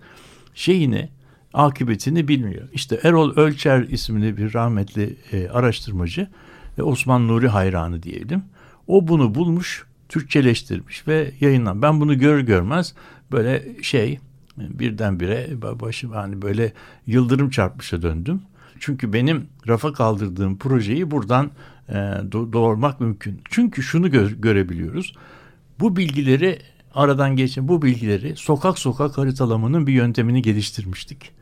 şeyini, 0.54 1.08
akıbetini 1.54 2.28
bilmiyor. 2.28 2.68
İşte 2.72 3.00
Erol 3.02 3.36
Ölçer 3.36 3.80
isimli 3.82 4.36
bir 4.36 4.54
rahmetli 4.54 5.16
e, 5.32 5.48
araştırmacı 5.48 6.28
ve 6.78 6.82
Osman 6.82 7.28
Nuri 7.28 7.48
hayranı 7.48 8.02
diyelim. 8.02 8.42
O 8.86 9.08
bunu 9.08 9.34
bulmuş, 9.34 9.86
Türkçeleştirmiş 10.08 11.08
ve 11.08 11.32
yayınlan. 11.40 11.82
Ben 11.82 12.00
bunu 12.00 12.18
görür 12.18 12.40
görmez 12.40 12.94
böyle 13.32 13.82
şey 13.82 14.18
birdenbire 14.68 15.62
başım 15.62 16.10
hani 16.10 16.42
böyle 16.42 16.72
yıldırım 17.06 17.50
çarpmışa 17.50 18.02
döndüm. 18.02 18.42
Çünkü 18.80 19.12
benim 19.12 19.46
rafa 19.68 19.92
kaldırdığım 19.92 20.58
projeyi 20.58 21.10
buradan 21.10 21.50
e, 21.88 21.92
do- 21.94 22.52
doğurmak 22.52 23.00
mümkün. 23.00 23.40
Çünkü 23.50 23.82
şunu 23.82 24.08
gö- 24.08 24.40
görebiliyoruz. 24.40 25.14
Bu 25.80 25.96
bilgileri 25.96 26.58
aradan 26.94 27.36
geçen 27.36 27.68
bu 27.68 27.82
bilgileri 27.82 28.36
sokak 28.36 28.78
sokak 28.78 29.18
haritalamanın 29.18 29.86
bir 29.86 29.92
yöntemini 29.92 30.42
geliştirmiştik. 30.42 31.32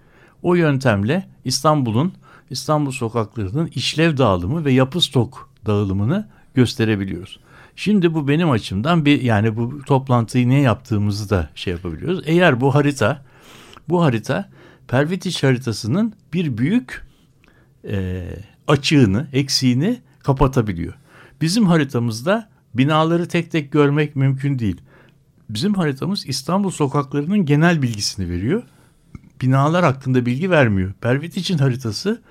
O 0.42 0.54
yöntemle 0.54 1.28
İstanbul'un 1.44 2.12
İstanbul 2.50 2.90
sokaklarının 2.90 3.66
işlev 3.66 4.16
dağılımı 4.16 4.64
ve 4.64 4.72
yapı 4.72 5.00
stok 5.00 5.50
dağılımını 5.66 6.28
gösterebiliyoruz. 6.54 7.40
Şimdi 7.78 8.14
bu 8.14 8.28
benim 8.28 8.50
açımdan 8.50 9.04
bir 9.04 9.22
yani 9.22 9.56
bu 9.56 9.82
toplantıyı 9.82 10.48
ne 10.48 10.60
yaptığımızı 10.60 11.30
da 11.30 11.50
şey 11.54 11.72
yapabiliyoruz. 11.72 12.22
Eğer 12.26 12.60
bu 12.60 12.74
harita 12.74 13.24
bu 13.88 14.02
harita 14.02 14.50
Pervitiş 14.88 15.42
haritasının 15.42 16.12
bir 16.32 16.58
büyük 16.58 17.06
e, 17.88 18.26
açığını, 18.66 19.26
eksiğini 19.32 20.00
kapatabiliyor. 20.22 20.94
Bizim 21.40 21.66
haritamızda 21.66 22.48
binaları 22.74 23.28
tek 23.28 23.50
tek 23.50 23.72
görmek 23.72 24.16
mümkün 24.16 24.58
değil. 24.58 24.80
Bizim 25.50 25.74
haritamız 25.74 26.26
İstanbul 26.26 26.70
sokaklarının 26.70 27.44
genel 27.44 27.82
bilgisini 27.82 28.30
veriyor. 28.30 28.62
Binalar 29.42 29.84
hakkında 29.84 30.26
bilgi 30.26 30.50
vermiyor. 30.50 30.92
Pervitiç'in 31.00 31.58
haritası 31.58 32.22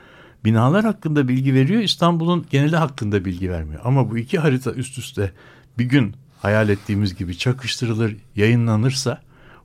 binalar 0.45 0.85
hakkında 0.85 1.27
bilgi 1.27 1.53
veriyor. 1.53 1.81
İstanbul'un 1.81 2.45
geneli 2.49 2.75
hakkında 2.75 3.25
bilgi 3.25 3.51
vermiyor. 3.51 3.81
Ama 3.83 4.11
bu 4.11 4.17
iki 4.17 4.39
harita 4.39 4.71
üst 4.71 4.97
üste 4.97 5.31
bir 5.77 5.85
gün 5.85 6.15
hayal 6.41 6.69
ettiğimiz 6.69 7.15
gibi 7.15 7.37
çakıştırılır, 7.37 8.15
yayınlanırsa 8.35 9.21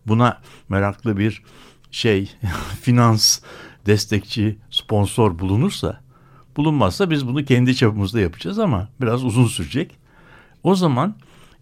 buna 0.07 0.41
meraklı 0.69 1.17
bir 1.17 1.43
şey 1.91 2.31
finans 2.83 3.41
destekçi 3.87 4.59
sponsor 4.71 5.39
bulunursa 5.39 6.01
bulunmazsa 6.57 7.11
biz 7.11 7.27
bunu 7.27 7.45
kendi 7.45 7.77
çapımızda 7.77 8.21
yapacağız 8.21 8.59
ama 8.59 8.89
biraz 9.01 9.25
uzun 9.25 9.47
sürecek. 9.47 9.97
O 10.63 10.75
zaman 10.75 11.15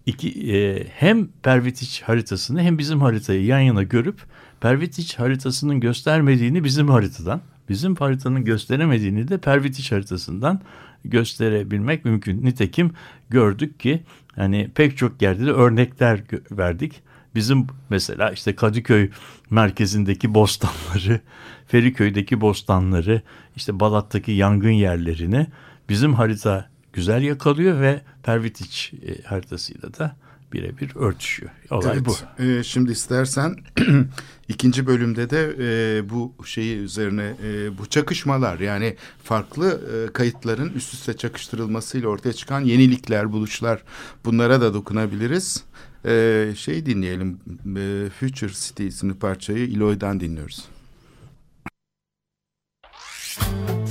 iki 0.07 0.53
e, 0.55 0.87
hem 0.89 1.29
Pervitiç 1.43 2.03
haritasını 2.03 2.63
hem 2.63 2.79
bizim 2.79 3.01
haritayı 3.01 3.45
yan 3.45 3.61
yana 3.61 3.83
görüp 3.83 4.21
Pervitiç 4.61 5.19
haritasının 5.19 5.81
göstermediğini 5.81 6.65
bizim 6.65 6.89
haritadan, 6.89 7.41
bizim 7.71 7.95
haritanın 7.97 8.45
gösteremediğini 8.45 9.29
de 9.29 9.39
Pervitiç 9.39 9.93
haritasından 9.93 10.61
gösterebilmek 11.05 12.05
mümkün. 12.05 12.45
Nitekim 12.45 12.91
gördük 13.31 13.81
ki 13.81 14.03
hani 14.37 14.71
pek 14.75 14.97
çok 14.97 15.23
yerde 15.23 15.47
de 15.47 15.51
örnekler 15.51 16.21
verdik. 16.51 17.03
Bizim 17.35 17.67
mesela 17.91 18.31
işte 18.31 18.57
Kadıköy 18.57 19.11
merkezindeki 19.51 20.35
bostanları, 20.35 21.21
Feriköy'deki 21.67 22.41
bostanları, 22.41 23.23
işte 23.57 23.81
Balat'taki 23.81 24.33
yangın 24.33 24.71
yerlerini 24.71 25.47
bizim 25.89 26.15
harita 26.15 26.69
güzel 26.93 27.23
yakalıyor 27.23 27.81
ve 27.81 28.01
Pervitiç 28.23 28.93
e, 29.07 29.23
haritasıyla 29.23 29.95
da 29.95 30.17
birebir 30.53 30.97
örtüşüyor. 30.97 31.51
Olay 31.71 31.97
Evet, 31.97 32.07
bu. 32.39 32.43
e, 32.43 32.63
şimdi 32.65 32.93
istersen 32.93 33.57
ikinci 34.49 34.87
bölümde 34.87 35.31
de 35.31 35.55
e, 35.59 36.11
bu 36.11 36.35
şeyi 36.45 36.77
üzerine 36.77 37.35
e, 37.45 37.79
bu 37.79 37.87
çakışmalar 37.87 38.61
yani 38.61 38.97
farklı 39.25 39.81
e, 40.09 40.13
kayıtların 40.13 40.73
üst 40.73 40.95
üste 40.95 41.17
çakıştırılmasıyla 41.17 42.09
ortaya 42.09 42.33
çıkan 42.33 42.61
yenilikler, 42.61 43.33
buluşlar 43.33 43.83
bunlara 44.25 44.61
da 44.61 44.75
dokunabiliriz. 44.75 45.65
E, 46.05 46.47
şey 46.57 46.87
dinleyelim, 46.87 47.41
e, 47.77 48.11
Future 48.21 48.53
City 48.53 48.87
isimli 48.87 49.15
parçayı 49.15 49.71
Eloy'dan 49.71 50.21
dinliyoruz. 50.21 50.65
Time's 53.41 53.90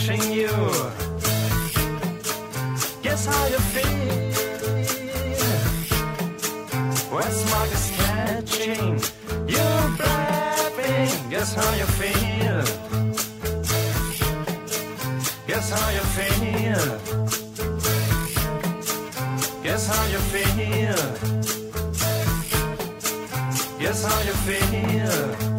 splashing 0.00 0.32
you. 0.32 0.48
Guess 3.02 3.26
how 3.26 3.46
you 3.46 3.58
feel 3.58 4.00
is 7.72 7.90
catching 7.96 8.98
you 9.48 9.66
blabbing. 9.96 11.30
Guess 11.30 11.54
how 11.54 11.74
you 11.74 11.86
feel. 11.98 12.64
Guess 15.46 15.70
how 15.70 15.90
you 15.90 16.04
feel. 16.16 16.98
Guess 19.62 19.86
how 19.86 20.06
you 20.06 20.18
feel. 20.32 21.02
Guess 23.78 24.04
how 24.04 24.20
you 24.22 24.34
feel. 24.46 25.49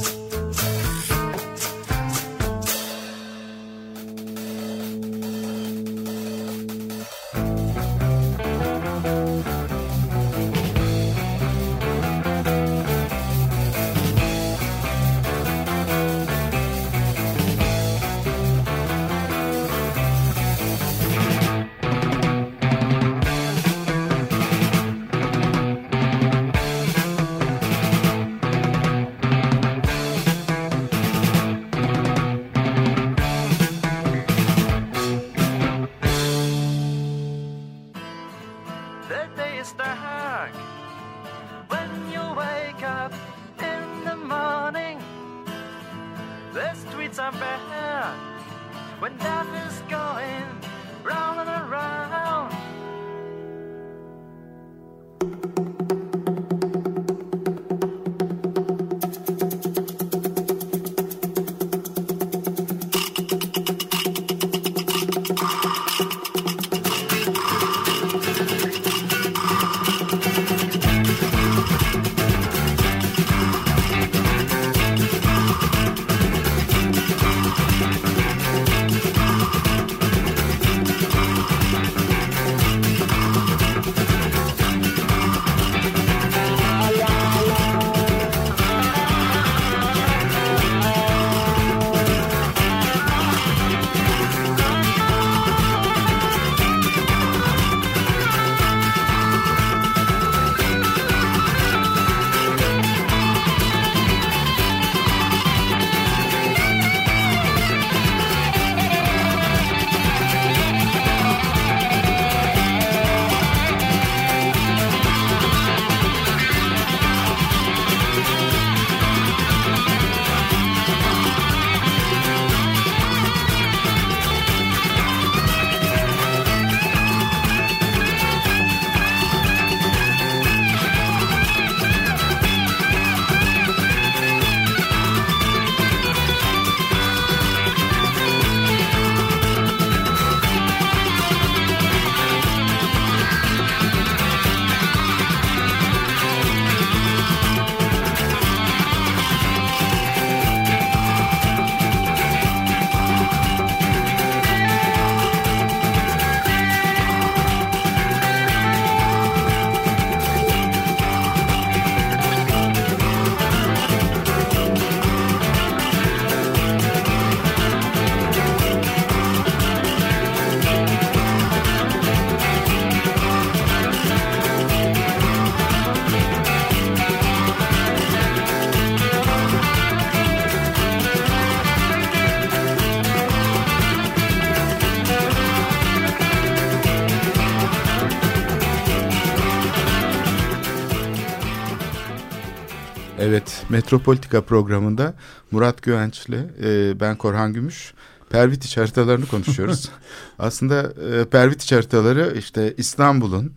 Metropolitika 193.71 194.41
programında 194.41 195.13
Murat 195.51 195.81
Güvenç'le 195.81 196.29
e, 196.63 196.99
ben 196.99 197.15
Korhan 197.15 197.53
Gümüş 197.53 197.93
Pervitiç 198.29 198.77
haritalarını 198.77 199.25
konuşuyoruz. 199.25 199.89
Aslında 200.39 200.93
e, 201.11 201.25
Pervitiç 201.25 201.71
haritaları 201.71 202.33
işte 202.37 202.73
İstanbul'un 202.77 203.53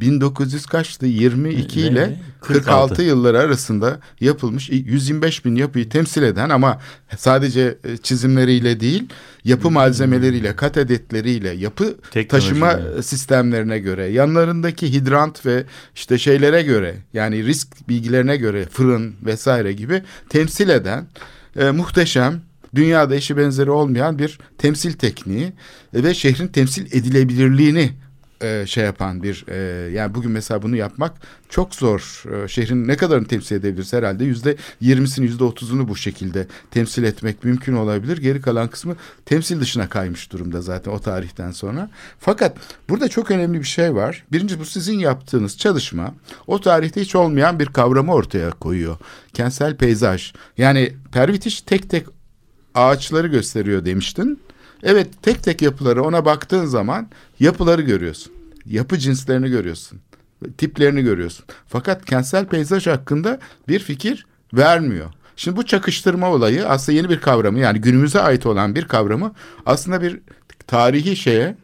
1900 0.00 0.66
kaçtı 0.66 1.06
22 1.06 1.78
Ne- 1.80 1.86
ile 1.86 2.00
ne? 2.08 2.20
46. 2.40 2.64
46 2.64 3.02
yılları 3.02 3.38
arasında 3.38 4.00
yapılmış 4.20 4.70
125 4.70 5.44
bin 5.44 5.56
yapıyı 5.56 5.88
temsil 5.88 6.22
eden 6.22 6.50
ama 6.50 6.78
sadece 7.16 7.78
e, 7.84 7.96
çizimleriyle 7.96 8.80
değil 8.80 9.08
yapı 9.44 9.70
malzemeleriyle 9.70 10.56
kat 10.56 10.76
edetleriyle 10.76 11.50
yapı 11.50 11.96
Teknolojiyle. 12.10 12.60
taşıma 12.60 13.02
sistemlerine 13.02 13.78
göre 13.78 14.06
yanlarındaki 14.06 14.92
hidrant 14.92 15.46
ve 15.46 15.64
işte 15.94 16.18
şeylere 16.18 16.62
göre 16.62 16.94
yani 17.12 17.44
risk 17.44 17.88
bilgilerine 17.88 18.36
göre 18.36 18.66
fırın 18.72 19.14
vesaire 19.24 19.72
gibi 19.72 20.02
temsil 20.28 20.68
eden 20.68 21.06
e, 21.56 21.70
muhteşem 21.70 22.40
dünyada 22.74 23.14
eşi 23.14 23.36
benzeri 23.36 23.70
olmayan 23.70 24.18
bir 24.18 24.38
temsil 24.58 24.92
tekniği 24.92 25.52
e, 25.94 26.02
ve 26.02 26.14
şehrin 26.14 26.48
temsil 26.48 26.86
edilebilirliğini 26.86 27.90
e, 28.42 28.64
şey 28.66 28.84
yapan 28.84 29.22
bir 29.22 29.44
e, 29.48 29.56
yani 29.90 30.14
bugün 30.14 30.30
mesela 30.30 30.62
bunu 30.62 30.76
yapmak 30.76 31.12
çok 31.48 31.74
zor. 31.74 32.24
E, 32.34 32.48
şehrin 32.48 32.88
ne 32.88 32.96
kadarını 32.96 33.26
temsil 33.26 33.56
edebiliriz 33.56 33.92
herhalde 33.92 34.24
yüzde 34.24 34.56
yirmisini 34.80 35.26
yüzde 35.26 35.44
otuzunu 35.44 35.88
bu 35.88 35.96
şekilde 35.96 36.46
temsil 36.70 37.02
etmek 37.02 37.44
mümkün 37.44 37.72
olabilir. 37.72 38.18
Geri 38.18 38.40
kalan 38.40 38.68
kısmı 38.68 38.96
temsil 39.24 39.60
dışına 39.60 39.88
kaymış 39.88 40.32
durumda 40.32 40.62
zaten 40.62 40.90
o 40.90 40.98
tarihten 40.98 41.50
sonra. 41.50 41.90
Fakat 42.18 42.56
burada 42.88 43.08
çok 43.08 43.30
önemli 43.30 43.60
bir 43.60 43.64
şey 43.64 43.94
var. 43.94 44.24
Birinci 44.32 44.60
bu 44.60 44.64
sizin 44.64 44.98
yaptığınız 44.98 45.58
çalışma 45.58 46.14
o 46.46 46.60
tarihte 46.60 47.00
hiç 47.00 47.14
olmayan 47.14 47.58
bir 47.58 47.66
kavramı 47.66 48.12
ortaya 48.12 48.50
koyuyor. 48.50 48.96
Kentsel 49.32 49.76
peyzaj. 49.76 50.32
Yani 50.58 50.92
Pervitiş 51.12 51.60
tek 51.60 51.90
tek 51.90 52.06
ağaçları 52.74 53.26
gösteriyor 53.26 53.84
demiştin. 53.84 54.40
Evet 54.82 55.08
tek 55.22 55.42
tek 55.42 55.62
yapıları 55.62 56.02
ona 56.02 56.24
baktığın 56.24 56.64
zaman 56.64 57.08
yapıları 57.40 57.82
görüyorsun. 57.82 58.32
Yapı 58.66 58.98
cinslerini 58.98 59.50
görüyorsun. 59.50 60.00
Tiplerini 60.58 61.02
görüyorsun. 61.02 61.44
Fakat 61.66 62.04
kentsel 62.04 62.46
peyzaj 62.46 62.86
hakkında 62.86 63.38
bir 63.68 63.78
fikir 63.78 64.26
vermiyor. 64.54 65.06
Şimdi 65.36 65.56
bu 65.56 65.66
çakıştırma 65.66 66.30
olayı 66.30 66.68
aslında 66.68 66.96
yeni 66.96 67.08
bir 67.10 67.20
kavramı 67.20 67.58
yani 67.58 67.80
günümüze 67.80 68.20
ait 68.20 68.46
olan 68.46 68.74
bir 68.74 68.84
kavramı 68.84 69.34
aslında 69.66 70.02
bir 70.02 70.20
tarihi 70.66 71.16
şeye 71.16 71.56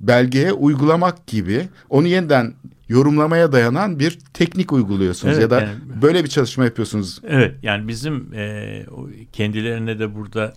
belgeye 0.00 0.52
uygulamak 0.52 1.26
gibi 1.26 1.68
onu 1.90 2.06
yeniden 2.06 2.54
yorumlamaya 2.88 3.52
dayanan 3.52 3.98
bir 3.98 4.18
teknik 4.34 4.72
uyguluyorsunuz 4.72 5.34
Evet, 5.34 5.42
ya 5.42 5.50
da 5.50 5.60
yani- 5.60 6.02
böyle 6.02 6.24
bir 6.24 6.28
çalışma 6.28 6.64
yapıyorsunuz. 6.64 7.20
Evet 7.28 7.54
yani 7.62 7.88
bizim 7.88 8.34
e, 8.34 8.86
kendilerine 9.32 9.98
de 9.98 10.14
burada 10.14 10.52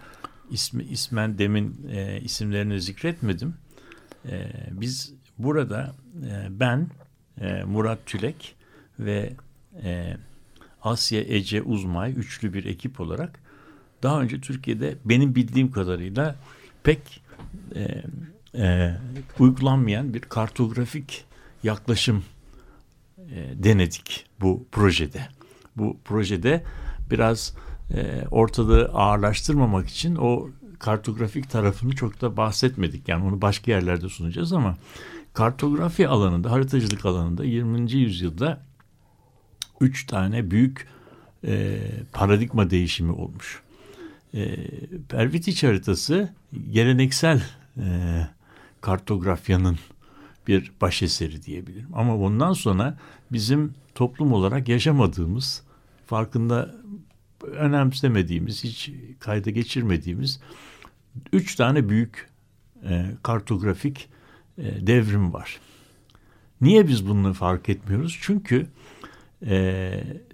ismi, 0.51 0.83
ismen 0.83 1.37
demin 1.37 1.89
e, 1.91 2.21
isimlerini 2.21 2.81
zikretmedim. 2.81 3.53
E, 4.25 4.51
biz 4.71 5.13
burada 5.37 5.95
e, 6.25 6.47
ben 6.59 6.87
e, 7.41 7.63
Murat 7.63 8.05
Tülek 8.05 8.55
ve 8.99 9.33
e, 9.83 10.17
Asya 10.81 11.21
Ece 11.21 11.61
Uzmay 11.61 12.13
üçlü 12.17 12.53
bir 12.53 12.65
ekip 12.65 12.99
olarak 12.99 13.39
daha 14.03 14.21
önce 14.21 14.41
Türkiye'de 14.41 14.95
benim 15.05 15.35
bildiğim 15.35 15.71
kadarıyla 15.71 16.35
pek 16.83 17.21
e, 17.75 18.03
e, 18.55 18.95
uygulanmayan 19.39 20.13
bir 20.13 20.21
kartografik 20.21 21.25
yaklaşım 21.63 22.23
e, 23.17 23.63
denedik 23.63 24.25
bu 24.41 24.65
projede. 24.71 25.27
Bu 25.75 25.97
projede 26.05 26.63
biraz 27.11 27.55
e, 27.93 28.23
ortalığı 28.31 28.85
ağırlaştırmamak 28.93 29.89
için 29.89 30.15
o 30.15 30.49
kartografik 30.79 31.49
tarafını 31.49 31.95
çok 31.95 32.21
da 32.21 32.37
bahsetmedik. 32.37 33.07
Yani 33.07 33.25
onu 33.25 33.41
başka 33.41 33.71
yerlerde 33.71 34.09
sunacağız 34.09 34.53
ama 34.53 34.77
kartografi 35.33 36.07
alanında, 36.07 36.51
haritacılık 36.51 37.05
alanında 37.05 37.43
20. 37.43 37.91
yüzyılda 37.91 38.61
üç 39.81 40.05
tane 40.05 40.51
büyük 40.51 40.87
e, 41.47 41.79
paradigma 42.13 42.69
değişimi 42.69 43.11
olmuş. 43.11 43.61
E, 44.33 44.55
Pervitiç 45.09 45.63
haritası 45.63 46.33
geleneksel 46.71 47.43
e, 47.77 47.83
kartografyanın 48.81 49.77
bir 50.47 50.71
başeseri 50.81 51.43
diyebilirim. 51.43 51.89
Ama 51.93 52.19
bundan 52.19 52.53
sonra 52.53 52.97
bizim 53.31 53.73
toplum 53.95 54.33
olarak 54.33 54.67
yaşamadığımız, 54.67 55.63
farkında 56.07 56.75
önemsemediğimiz, 57.43 58.63
hiç 58.63 58.91
kayda 59.19 59.49
geçirmediğimiz 59.49 60.39
üç 61.33 61.55
tane 61.55 61.89
büyük 61.89 62.29
e, 62.89 63.05
kartografik 63.23 64.09
e, 64.57 64.87
devrim 64.87 65.33
var. 65.33 65.59
Niye 66.61 66.87
biz 66.87 67.07
bunu 67.07 67.33
fark 67.33 67.69
etmiyoruz? 67.69 68.17
Çünkü 68.21 68.67
e, 69.45 69.91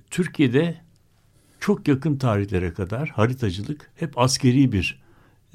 Türkiye'de 0.09 0.81
çok 1.59 1.87
yakın 1.87 2.17
tarihlere 2.17 2.73
kadar 2.73 3.09
haritacılık 3.09 3.91
hep 3.95 4.19
askeri 4.19 4.71
bir 4.71 5.01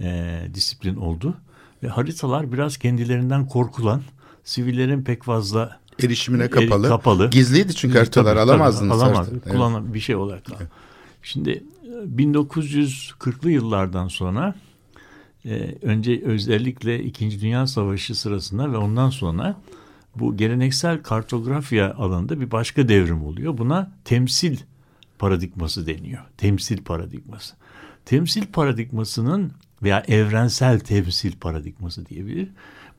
e, 0.01 0.41
disiplin 0.55 0.97
oldu. 0.97 1.37
Ve 1.83 1.89
haritalar 1.89 2.53
biraz 2.53 2.77
kendilerinden 2.77 3.47
korkulan, 3.47 4.03
sivillerin 4.45 5.03
pek 5.05 5.23
fazla 5.25 5.81
Erişimine 6.03 6.51
kapalı. 6.51 6.89
kapalı. 6.89 7.31
Gizliydi 7.31 7.75
çünkü 7.75 7.99
haritalar 7.99 8.35
Tabii, 8.35 8.41
tabii, 8.41 8.51
alamazdınız. 8.51 9.03
Alamaz. 9.03 9.19
harita. 9.27 9.37
Evet. 9.45 9.53
Kullanan 9.57 9.95
bir 9.95 10.01
şey 10.01 10.17
olarak. 10.17 10.45
kaldı. 10.45 10.69
Şimdi 11.23 11.65
e, 11.85 12.23
1940'lı 12.23 13.51
yıllardan 13.51 14.09
sonra 14.09 14.55
e, 15.45 15.75
önce 15.83 16.23
özellikle 16.25 17.05
İkinci 17.05 17.41
Dünya 17.41 17.67
Savaşı 17.67 18.15
sırasında 18.15 18.73
ve 18.73 18.77
ondan 18.77 19.11
sonra 19.11 19.61
bu 20.17 20.37
geleneksel 20.37 21.03
kartografya 21.03 21.95
alanında 21.95 22.41
bir 22.41 22.51
başka 22.51 22.89
devrim 22.89 23.25
oluyor. 23.25 23.59
Buna 23.59 23.93
temsil 24.05 24.57
paradigması 25.19 25.87
deniyor. 25.87 26.25
Temsil 26.37 26.83
paradigması. 26.85 27.55
Temsil 28.05 28.47
paradigmasının 28.47 29.53
veya 29.83 30.05
evrensel 30.09 30.81
temsil 30.81 31.33
paradigması 31.33 32.07
diyebilir. 32.07 32.49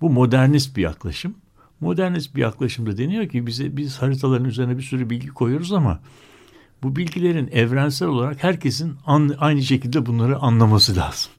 Bu 0.02 0.10
modernist 0.10 0.78
bir 0.78 0.82
yaklaşım. 0.82 1.36
Modernist 1.80 2.36
bir 2.36 2.42
yaklaşımda 2.42 2.98
deniyor 2.98 3.30
ki 3.30 3.48
bize 3.48 3.78
biz 3.78 3.98
haritaların 3.98 4.46
üzerine 4.46 4.78
bir 4.78 4.84
sürü 4.84 5.10
bilgi 5.10 5.28
koyuyoruz 5.28 5.74
ama 5.74 6.00
bu 6.84 6.96
bilgilerin 6.96 7.48
evrensel 7.48 8.08
olarak 8.08 8.44
herkesin 8.44 8.98
aynı 9.40 9.64
şekilde 9.64 10.06
bunları 10.06 10.38
anlaması 10.38 10.96
lazım. 10.96 11.32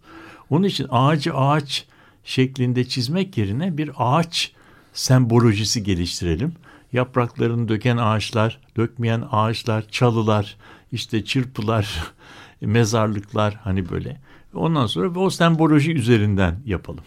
Onun 0.51 0.65
için 0.65 0.87
ağacı 0.91 1.35
ağaç 1.35 1.87
şeklinde 2.25 2.89
çizmek 2.89 3.39
yerine 3.39 3.79
bir 3.79 3.91
ağaç 3.97 4.53
sembolojisi 4.93 5.83
geliştirelim. 5.83 6.55
Yapraklarını 6.93 7.69
döken 7.69 7.97
ağaçlar, 7.97 8.61
dökmeyen 8.77 9.25
ağaçlar, 9.31 9.89
çalılar, 9.89 10.57
işte 10.93 11.25
çırpılar, 11.25 12.13
mezarlıklar 12.61 13.55
hani 13.55 13.91
böyle. 13.91 14.21
Ondan 14.55 14.87
sonra 14.87 15.21
o 15.21 15.31
semboloji 15.31 15.93
üzerinden 15.93 16.61
yapalım. 16.65 17.05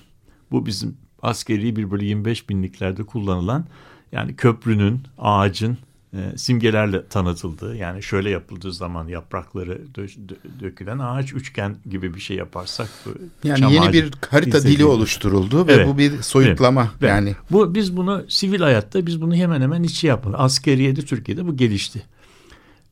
Bu 0.52 0.66
bizim 0.66 0.98
askeri 1.22 1.76
bir 1.76 1.92
böyle 1.92 2.06
25 2.06 2.50
binliklerde 2.50 3.04
kullanılan 3.04 3.66
yani 4.12 4.36
köprünün, 4.36 5.04
ağacın 5.18 5.78
e, 6.16 6.38
simgelerle 6.38 7.08
tanıtıldığı 7.08 7.76
yani 7.76 8.04
şöyle 8.04 8.30
yapıldığı 8.30 8.74
zaman 8.74 9.08
yaprakları 9.08 9.82
dö- 9.96 10.18
dö- 10.28 10.60
dökülen 10.60 11.00
ağaç 11.00 11.34
üçgen 11.34 11.76
gibi 11.90 12.14
bir 12.14 12.20
şey 12.20 12.38
yaparsak 12.38 12.90
bu 13.06 13.10
Yani 13.48 13.74
yeni 13.74 13.94
bir 13.94 14.12
harita 14.30 14.64
dili 14.64 14.86
oluşturuldu 14.86 15.68
ve 15.68 15.74
Evet. 15.74 15.88
bu 15.88 15.98
bir 15.98 16.22
soyutlama 16.22 16.92
Evet. 17.00 17.10
yani. 17.10 17.36
Bu 17.52 17.76
biz 17.76 17.98
bunu 17.98 18.26
sivil 18.28 18.60
hayatta 18.60 19.06
biz 19.06 19.22
bunu 19.22 19.36
hemen 19.36 19.62
hemen 19.62 19.84
hiç 19.84 20.00
şey 20.00 20.08
yapmadık. 20.08 20.40
Askeriyede 20.40 21.02
Türkiye'de 21.02 21.48
bu 21.48 21.58
gelişti. 21.58 22.04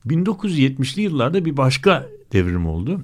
1970'li 0.06 1.02
yıllarda 1.02 1.44
bir 1.44 1.56
başka 1.56 2.06
devrim 2.32 2.66
oldu. 2.66 3.00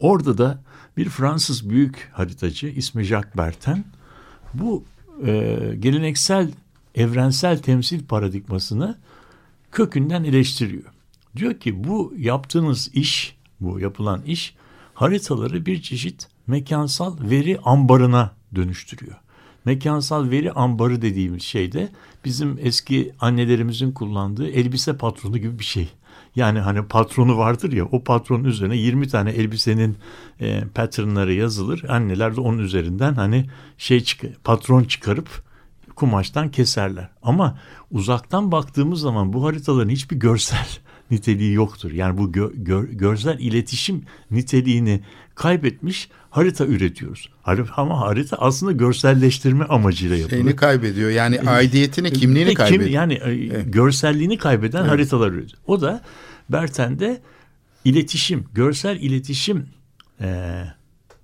Orada 0.00 0.38
da 0.38 0.62
bir 0.96 1.08
Fransız 1.08 1.70
büyük 1.70 2.10
haritacı 2.12 2.66
ismi 2.66 3.04
Jacques 3.04 3.36
Bertin 3.36 3.84
bu 4.54 4.84
e, 5.26 5.58
geleneksel 5.80 6.50
evrensel 6.94 7.58
temsil 7.58 8.04
paradigmasını 8.06 8.98
kökünden 9.72 10.24
eleştiriyor. 10.24 10.84
Diyor 11.36 11.54
ki 11.54 11.84
bu 11.84 12.14
yaptığınız 12.16 12.90
iş, 12.94 13.36
bu 13.60 13.80
yapılan 13.80 14.22
iş 14.22 14.54
haritaları 14.94 15.66
bir 15.66 15.82
çeşit 15.82 16.28
mekansal 16.46 17.16
veri 17.20 17.58
ambarına 17.64 18.34
dönüştürüyor. 18.54 19.16
Mekansal 19.64 20.30
veri 20.30 20.52
ambarı 20.52 21.02
dediğimiz 21.02 21.42
şey 21.42 21.72
de 21.72 21.88
bizim 22.24 22.58
eski 22.60 23.12
annelerimizin 23.20 23.92
kullandığı 23.92 24.48
elbise 24.48 24.96
patronu 24.96 25.38
gibi 25.38 25.58
bir 25.58 25.64
şey. 25.64 25.88
Yani 26.36 26.58
hani 26.58 26.86
patronu 26.86 27.38
vardır 27.38 27.72
ya 27.72 27.84
o 27.84 28.04
patronun 28.04 28.44
üzerine 28.44 28.76
20 28.76 29.08
tane 29.08 29.30
elbisenin 29.30 29.96
e, 30.40 30.64
patternları 30.74 31.32
yazılır. 31.32 31.84
Anneler 31.88 32.36
de 32.36 32.40
onun 32.40 32.58
üzerinden 32.58 33.14
hani 33.14 33.46
şey 33.78 34.00
çık 34.00 34.44
patron 34.44 34.84
çıkarıp 34.84 35.28
kumaştan 35.96 36.50
keserler. 36.50 37.08
Ama 37.22 37.58
uzaktan 37.90 38.52
baktığımız 38.52 39.00
zaman 39.00 39.32
bu 39.32 39.44
haritaların 39.44 39.88
hiçbir 39.90 40.16
görsel 40.16 40.66
niteliği 41.10 41.52
yoktur. 41.52 41.92
Yani 41.92 42.18
bu 42.18 42.30
gö- 42.30 42.64
gö- 42.64 42.96
görsel 42.96 43.38
iletişim 43.38 44.02
niteliğini 44.30 45.00
kaybetmiş 45.34 46.08
harita 46.30 46.66
üretiyoruz. 46.66 47.28
Ama 47.76 48.00
harita 48.00 48.36
aslında 48.36 48.72
görselleştirme 48.72 49.64
amacıyla 49.64 50.16
yapılır. 50.16 50.30
Şeyini 50.30 50.56
kaybediyor. 50.56 51.10
Yani 51.10 51.40
aidiyetini, 51.40 52.12
kimliğini 52.12 52.46
Ve 52.48 52.54
kim- 52.54 52.56
kaybediyor. 52.58 52.90
yani 52.90 53.14
e, 53.14 53.62
görselliğini 53.62 54.38
kaybeden 54.38 54.84
haritalar 54.84 55.28
üretiyor. 55.32 55.62
O 55.66 55.80
da 55.80 56.02
Berten'de 56.48 57.20
iletişim, 57.84 58.44
görsel 58.54 58.96
iletişim 59.00 59.66
e, 60.20 60.62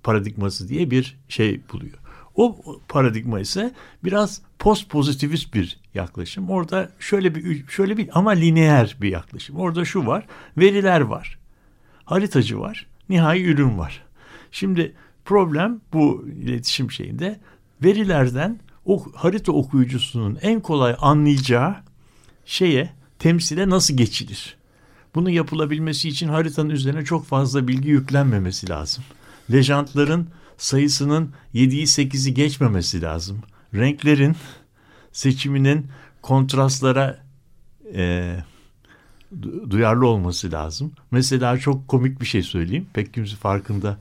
paradigması 0.03 0.67
diye 0.69 0.91
bir 0.91 1.17
şey 1.29 1.61
buluyor. 1.73 1.97
O 2.39 2.57
paradigma 2.87 3.39
ise 3.39 3.73
biraz 4.03 4.41
post 4.59 4.89
pozitivist 4.89 5.53
bir 5.53 5.79
yaklaşım. 5.93 6.49
Orada 6.49 6.91
şöyle 6.99 7.35
bir 7.35 7.67
şöyle 7.67 7.97
bir 7.97 8.09
ama 8.13 8.31
lineer 8.31 8.97
bir 9.01 9.09
yaklaşım. 9.09 9.55
Orada 9.55 9.85
şu 9.85 10.05
var, 10.05 10.25
veriler 10.57 11.01
var. 11.01 11.39
Haritacı 12.05 12.59
var, 12.59 12.87
nihai 13.09 13.43
ürün 13.43 13.77
var. 13.77 14.03
Şimdi 14.51 14.95
problem 15.25 15.81
bu 15.93 16.25
iletişim 16.27 16.91
şeyinde 16.91 17.39
verilerden 17.83 18.59
o 18.85 19.05
harita 19.15 19.51
okuyucusunun 19.51 20.37
en 20.41 20.59
kolay 20.59 20.95
anlayacağı 20.99 21.75
şeye, 22.45 22.89
temsile 23.19 23.69
nasıl 23.69 23.97
geçilir? 23.97 24.57
Bunun 25.15 25.29
yapılabilmesi 25.29 26.09
için 26.09 26.27
haritanın 26.27 26.69
üzerine 26.69 27.05
çok 27.05 27.25
fazla 27.25 27.67
bilgi 27.67 27.89
yüklenmemesi 27.89 28.69
lazım. 28.69 29.03
Lejantların 29.51 30.27
sayısının 30.59 31.33
7'yi 31.53 31.83
8'i 31.83 32.33
geçmemesi 32.33 33.01
lazım. 33.01 33.41
Renklerin 33.73 34.35
seçiminin 35.11 35.87
kontrastlara 36.21 37.19
e, 37.95 38.35
du- 39.41 39.71
duyarlı 39.71 40.07
olması 40.07 40.51
lazım. 40.51 40.91
Mesela 41.11 41.57
çok 41.57 41.87
komik 41.87 42.21
bir 42.21 42.25
şey 42.25 42.43
söyleyeyim. 42.43 42.87
Pek 42.93 43.13
kimse 43.13 43.35
farkında 43.35 43.97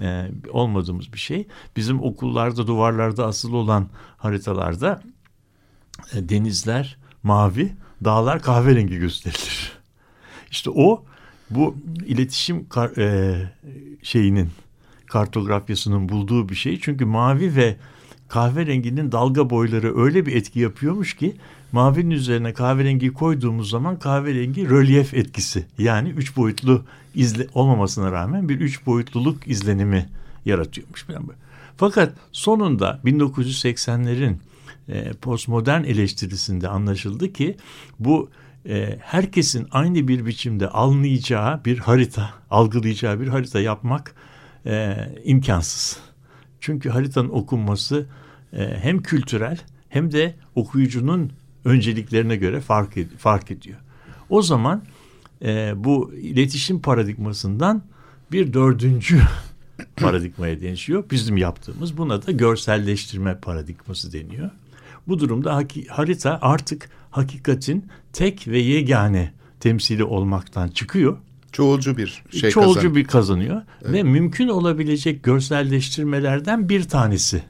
e, 0.00 0.30
olmadığımız 0.50 1.12
bir 1.12 1.18
şey. 1.18 1.46
Bizim 1.76 2.02
okullarda 2.02 2.66
duvarlarda 2.66 3.26
asılı 3.26 3.56
olan 3.56 3.88
haritalarda 4.16 5.02
e, 6.12 6.28
denizler 6.28 6.96
mavi, 7.22 7.72
dağlar 8.04 8.42
kahverengi 8.42 8.98
gösterilir. 8.98 9.72
İşte 10.50 10.70
o 10.70 11.04
bu 11.50 11.76
iletişim 12.06 12.66
e, 12.98 13.34
şeyinin 14.02 14.50
kartografyasının 15.12 16.08
bulduğu 16.08 16.48
bir 16.48 16.54
şey. 16.54 16.80
Çünkü 16.80 17.04
mavi 17.04 17.56
ve 17.56 17.76
kahverenginin 18.28 19.12
dalga 19.12 19.50
boyları 19.50 20.02
öyle 20.02 20.26
bir 20.26 20.36
etki 20.36 20.60
yapıyormuş 20.60 21.16
ki 21.16 21.36
mavinin 21.72 22.10
üzerine 22.10 22.52
kahverengiyi 22.52 23.12
koyduğumuz 23.12 23.70
zaman 23.70 23.98
kahverengi 23.98 24.70
rölyef 24.70 25.14
etkisi 25.14 25.66
yani 25.78 26.08
üç 26.08 26.36
boyutlu 26.36 26.84
izle 27.14 27.46
olmamasına 27.54 28.12
rağmen 28.12 28.48
bir 28.48 28.60
üç 28.60 28.86
boyutluluk 28.86 29.48
izlenimi 29.48 30.08
yaratıyormuş. 30.44 31.06
Fakat 31.76 32.12
sonunda 32.32 33.00
1980'lerin 33.04 34.34
e, 34.88 35.12
postmodern 35.12 35.84
eleştirisinde 35.84 36.68
anlaşıldı 36.68 37.32
ki 37.32 37.56
bu 37.98 38.30
e, 38.68 38.98
herkesin 39.00 39.66
aynı 39.70 40.08
bir 40.08 40.26
biçimde 40.26 40.68
anlayacağı 40.68 41.64
bir 41.64 41.78
harita, 41.78 42.30
algılayacağı 42.50 43.20
bir 43.20 43.28
harita 43.28 43.60
yapmak 43.60 44.14
e, 44.66 44.96
imkansız. 45.24 45.98
Çünkü 46.60 46.90
haritanın 46.90 47.28
okunması 47.28 48.06
e, 48.52 48.78
hem 48.82 49.02
kültürel 49.02 49.58
hem 49.88 50.12
de 50.12 50.34
okuyucunun 50.54 51.32
önceliklerine 51.64 52.36
göre 52.36 52.60
fark, 52.60 52.96
ed- 52.96 53.16
fark 53.18 53.50
ediyor. 53.50 53.78
O 54.30 54.42
zaman 54.42 54.82
e, 55.44 55.72
bu 55.76 56.14
iletişim 56.14 56.80
paradigmasından 56.82 57.82
bir 58.32 58.52
dördüncü 58.52 59.20
paradigmaya 59.96 60.60
değişiyor. 60.60 61.04
Bizim 61.10 61.36
yaptığımız 61.36 61.96
buna 61.98 62.26
da 62.26 62.32
görselleştirme 62.32 63.38
paradigması 63.38 64.12
deniyor. 64.12 64.50
Bu 65.08 65.18
durumda 65.20 65.56
haki- 65.56 65.86
harita 65.86 66.38
artık 66.42 66.88
hakikatin 67.10 67.86
tek 68.12 68.48
ve 68.48 68.58
yegane 68.58 69.32
temsili 69.60 70.04
olmaktan 70.04 70.68
çıkıyor. 70.68 71.18
Çoğulcu 71.52 71.96
bir 71.96 72.22
şey 72.30 72.50
Çoğulcu 72.50 72.74
kazanıyor. 72.74 72.94
bir 72.94 73.04
kazanıyor 73.04 73.62
ve 73.84 74.02
mümkün 74.02 74.48
olabilecek 74.48 75.22
görselleştirmelerden 75.22 76.68
bir 76.68 76.82
tanesi 76.82 77.42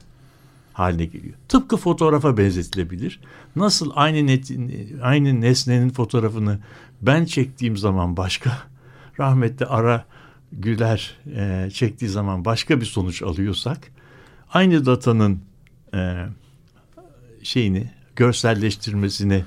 haline 0.73 1.05
geliyor. 1.05 1.33
Tıpkı 1.47 1.77
fotoğrafa 1.77 2.37
benzetilebilir. 2.37 3.19
Nasıl 3.55 3.91
aynı 3.95 4.27
net, 4.27 4.51
aynı 5.01 5.41
nesnenin 5.41 5.89
fotoğrafını 5.89 6.59
ben 7.01 7.25
çektiğim 7.25 7.77
zaman 7.77 8.17
başka, 8.17 8.57
rahmetli 9.19 9.65
Ara 9.65 10.05
Güler 10.51 11.17
e, 11.35 11.69
çektiği 11.73 12.09
zaman 12.09 12.45
başka 12.45 12.81
bir 12.81 12.85
sonuç 12.85 13.21
alıyorsak, 13.21 13.77
aynı 14.53 14.85
datanın 14.85 15.39
e, 15.93 16.25
şeyini, 17.43 17.91
görselleştirmesini 18.15 19.43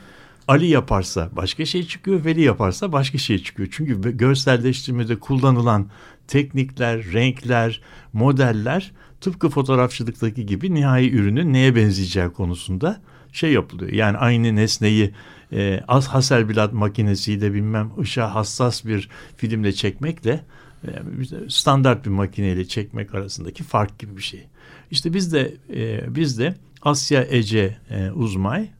Ali 0.48 0.66
yaparsa 0.66 1.30
başka 1.32 1.64
şey 1.64 1.86
çıkıyor, 1.86 2.24
Veli 2.24 2.40
yaparsa 2.40 2.92
başka 2.92 3.18
şey 3.18 3.38
çıkıyor. 3.38 3.68
Çünkü 3.72 4.16
görselleştirmede 4.16 5.18
kullanılan 5.18 5.90
teknikler, 6.28 7.12
renkler, 7.12 7.80
modeller 8.12 8.92
tıpkı 9.20 9.48
fotoğrafçılıktaki 9.48 10.46
gibi 10.46 10.74
nihai 10.74 11.10
ürünün 11.10 11.52
neye 11.52 11.76
benzeyeceği 11.76 12.28
konusunda 12.28 13.00
şey 13.32 13.52
yapılıyor. 13.52 13.92
Yani 13.92 14.16
aynı 14.16 14.56
nesneyi 14.56 15.14
e, 15.52 15.80
az 15.88 16.06
Hasselblad 16.06 16.72
makinesiyle 16.72 17.54
bilmem 17.54 17.90
ışığa 18.00 18.34
hassas 18.34 18.84
bir 18.84 19.08
filmle 19.36 19.72
çekmekle 19.72 20.44
e, 20.84 20.90
standart 21.48 22.04
bir 22.04 22.10
makineyle 22.10 22.64
çekmek 22.64 23.14
arasındaki 23.14 23.62
fark 23.62 23.98
gibi 23.98 24.16
bir 24.16 24.22
şey. 24.22 24.46
İşte 24.90 25.14
biz 25.14 25.32
de 25.32 25.54
e, 25.74 26.14
biz 26.14 26.38
de 26.38 26.54
Asya 26.82 27.22
Ece 27.30 27.76
e, 27.90 28.10
Uzmay 28.10 28.70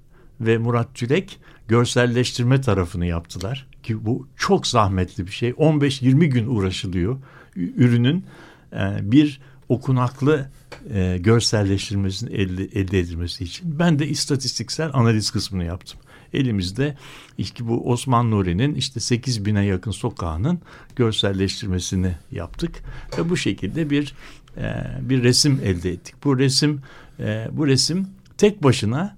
ve 0.41 0.59
Murat 0.59 0.95
Tülek 0.95 1.39
görselleştirme 1.69 2.61
tarafını 2.61 3.07
yaptılar 3.07 3.67
ki 3.83 4.07
bu 4.07 4.29
çok 4.37 4.67
zahmetli 4.67 5.27
bir 5.27 5.33
şey. 5.33 5.51
15-20 5.51 6.25
gün 6.27 6.47
uğraşılıyor 6.47 7.19
ürünün 7.57 8.25
e, 8.73 8.99
bir 9.03 9.41
okunaklı 9.69 10.51
e, 10.95 11.19
görselleştirmesini 11.19 12.35
elde, 12.35 12.65
elde 12.65 12.99
edilmesi 12.99 13.45
için. 13.45 13.79
Ben 13.79 13.99
de 13.99 14.09
istatistiksel 14.09 14.91
analiz 14.93 15.31
kısmını 15.31 15.65
yaptım. 15.65 16.01
Elimizde 16.33 16.97
işte 17.39 17.69
bu 17.69 17.91
Osman 17.91 18.31
Nuri'nin 18.31 18.75
işte 18.75 19.01
8 19.01 19.45
bine 19.45 19.65
yakın 19.65 19.91
sokağının 19.91 20.61
görselleştirmesini 20.97 22.17
yaptık 22.33 22.83
ve 23.19 23.31
bu 23.31 23.37
şekilde 23.37 23.91
bir 23.91 24.15
e, 24.57 24.87
bir 25.01 25.23
resim 25.23 25.61
elde 25.65 25.91
ettik. 25.91 26.15
Bu 26.25 26.39
resim 26.39 26.81
e, 27.21 27.49
bu 27.53 27.67
resim 27.67 28.09
tek 28.39 28.63
başına 28.63 29.16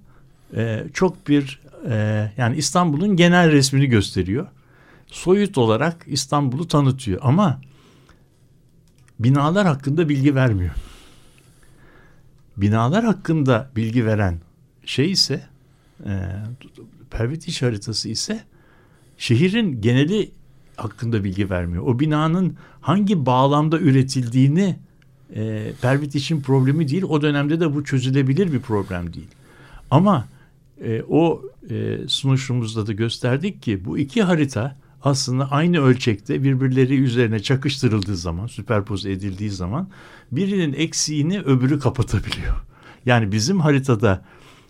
e, 0.56 0.84
çok 0.94 1.28
bir 1.28 1.60
e, 1.88 2.30
yani 2.36 2.56
İstanbul'un 2.56 3.16
genel 3.16 3.52
resmini 3.52 3.86
gösteriyor. 3.86 4.46
Soyut 5.06 5.58
olarak 5.58 6.04
İstanbul'u 6.06 6.68
tanıtıyor 6.68 7.20
ama 7.22 7.60
binalar 9.18 9.66
hakkında 9.66 10.08
bilgi 10.08 10.34
vermiyor. 10.34 10.74
Binalar 12.56 13.04
hakkında 13.04 13.70
bilgi 13.76 14.06
veren 14.06 14.38
şey 14.84 15.10
ise 15.10 15.46
e, 16.04 16.12
Pervitiş 17.10 17.62
haritası 17.62 18.08
ise 18.08 18.44
şehrin 19.18 19.80
geneli 19.80 20.30
hakkında 20.76 21.24
bilgi 21.24 21.50
vermiyor. 21.50 21.82
O 21.86 22.00
binanın 22.00 22.56
hangi 22.80 23.26
bağlamda 23.26 23.78
üretildiğini 23.78 24.76
e, 25.34 25.72
Pervitiş'in 25.82 26.40
problemi 26.40 26.88
değil. 26.88 27.02
O 27.02 27.22
dönemde 27.22 27.60
de 27.60 27.74
bu 27.74 27.84
çözülebilir 27.84 28.52
bir 28.52 28.60
problem 28.60 29.14
değil. 29.14 29.28
Ama 29.90 30.28
e, 30.84 31.02
o 31.08 31.42
e, 31.70 31.98
sunuşumuzda 32.08 32.86
da 32.86 32.92
gösterdik 32.92 33.62
ki 33.62 33.84
bu 33.84 33.98
iki 33.98 34.22
harita 34.22 34.76
aslında 35.02 35.50
aynı 35.50 35.80
ölçekte 35.80 36.42
birbirleri 36.42 37.02
üzerine 37.02 37.42
çakıştırıldığı 37.42 38.16
zaman, 38.16 38.46
süperpoze 38.46 39.12
edildiği 39.12 39.50
zaman 39.50 39.88
birinin 40.32 40.72
eksiğini 40.72 41.40
öbürü 41.40 41.78
kapatabiliyor. 41.78 42.54
Yani 43.06 43.32
bizim 43.32 43.60
haritada 43.60 44.24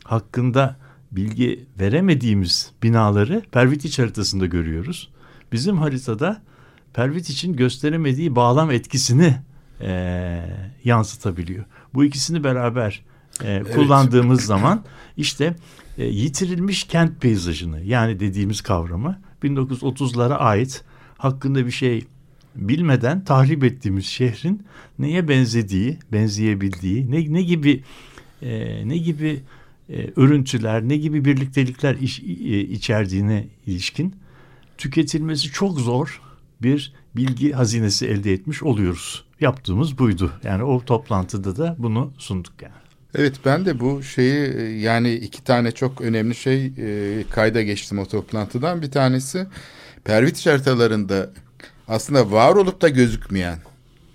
hakkında 0.05 0.77
bilgi 1.13 1.67
veremediğimiz 1.81 2.73
binaları 2.83 3.43
Pervitiç 3.53 3.99
haritasında 3.99 4.47
görüyoruz. 4.47 5.11
Bizim 5.53 5.79
haritada 5.79 6.43
Pervitiç'in 6.95 7.57
gösteremediği 7.57 8.37
bağlam 8.37 8.71
etkisini 8.71 9.37
e, 9.81 10.45
yansıtabiliyor. 10.85 11.65
Bu 11.95 12.05
ikisini 12.05 12.45
beraber 12.45 13.05
e, 13.45 13.63
kullandığımız 13.75 14.45
zaman 14.45 14.85
işte 15.17 15.57
e, 15.99 16.05
yitirilmiş 16.07 16.85
kent 16.85 17.21
peyzajını 17.21 17.81
yani 17.81 18.21
dediğimiz 18.21 18.61
kavramı 18.61 19.21
1930'lara 19.43 20.35
ait 20.35 20.85
hakkında 21.19 21.67
bir 21.67 21.71
şey 21.71 22.05
bilmeden 22.57 23.25
tahrip 23.25 23.65
ettiğimiz 23.65 24.07
şehrin 24.07 24.63
neye 24.99 25.29
benzediği, 25.29 25.99
benzeyebildiği, 26.13 27.11
ne, 27.11 27.33
ne 27.33 27.43
gibi 27.43 27.83
e, 28.43 28.83
ne 28.89 28.99
gibi 28.99 29.41
e, 29.91 30.11
örüntüler, 30.17 30.89
ne 30.89 30.97
gibi 30.97 31.25
birliktelikler 31.25 31.95
iç, 31.95 32.21
e, 32.21 32.61
içerdiğine 32.61 33.47
ilişkin 33.67 34.15
tüketilmesi 34.79 35.53
çok 35.53 35.81
zor 35.81 36.23
bir 36.63 36.93
bilgi 37.17 37.53
hazinesi 37.53 38.07
elde 38.07 38.33
etmiş 38.33 38.63
oluyoruz. 38.63 39.25
Yaptığımız 39.41 39.99
buydu. 39.99 40.33
Yani 40.45 40.63
o 40.63 40.85
toplantıda 40.85 41.57
da 41.57 41.77
bunu 41.79 42.13
sunduk 42.19 42.63
yani. 42.63 42.88
Evet 43.15 43.35
ben 43.45 43.67
de 43.67 43.81
bu 43.81 44.03
şeyi 44.03 44.81
yani 44.81 45.13
iki 45.15 45.45
tane 45.45 45.73
çok 45.73 46.01
önemli 46.01 46.35
şey 46.35 46.67
e, 46.67 47.25
kayda 47.31 47.63
geçtim 47.63 47.99
o 47.99 48.07
toplantıdan. 48.07 48.83
Bir 48.83 48.91
tanesi 48.91 49.47
pervit 50.05 50.47
haritalarında 50.47 51.31
aslında 51.89 52.33
var 52.33 52.55
olup 52.57 52.81
da 52.81 52.89
gözükmeyen 52.89 53.59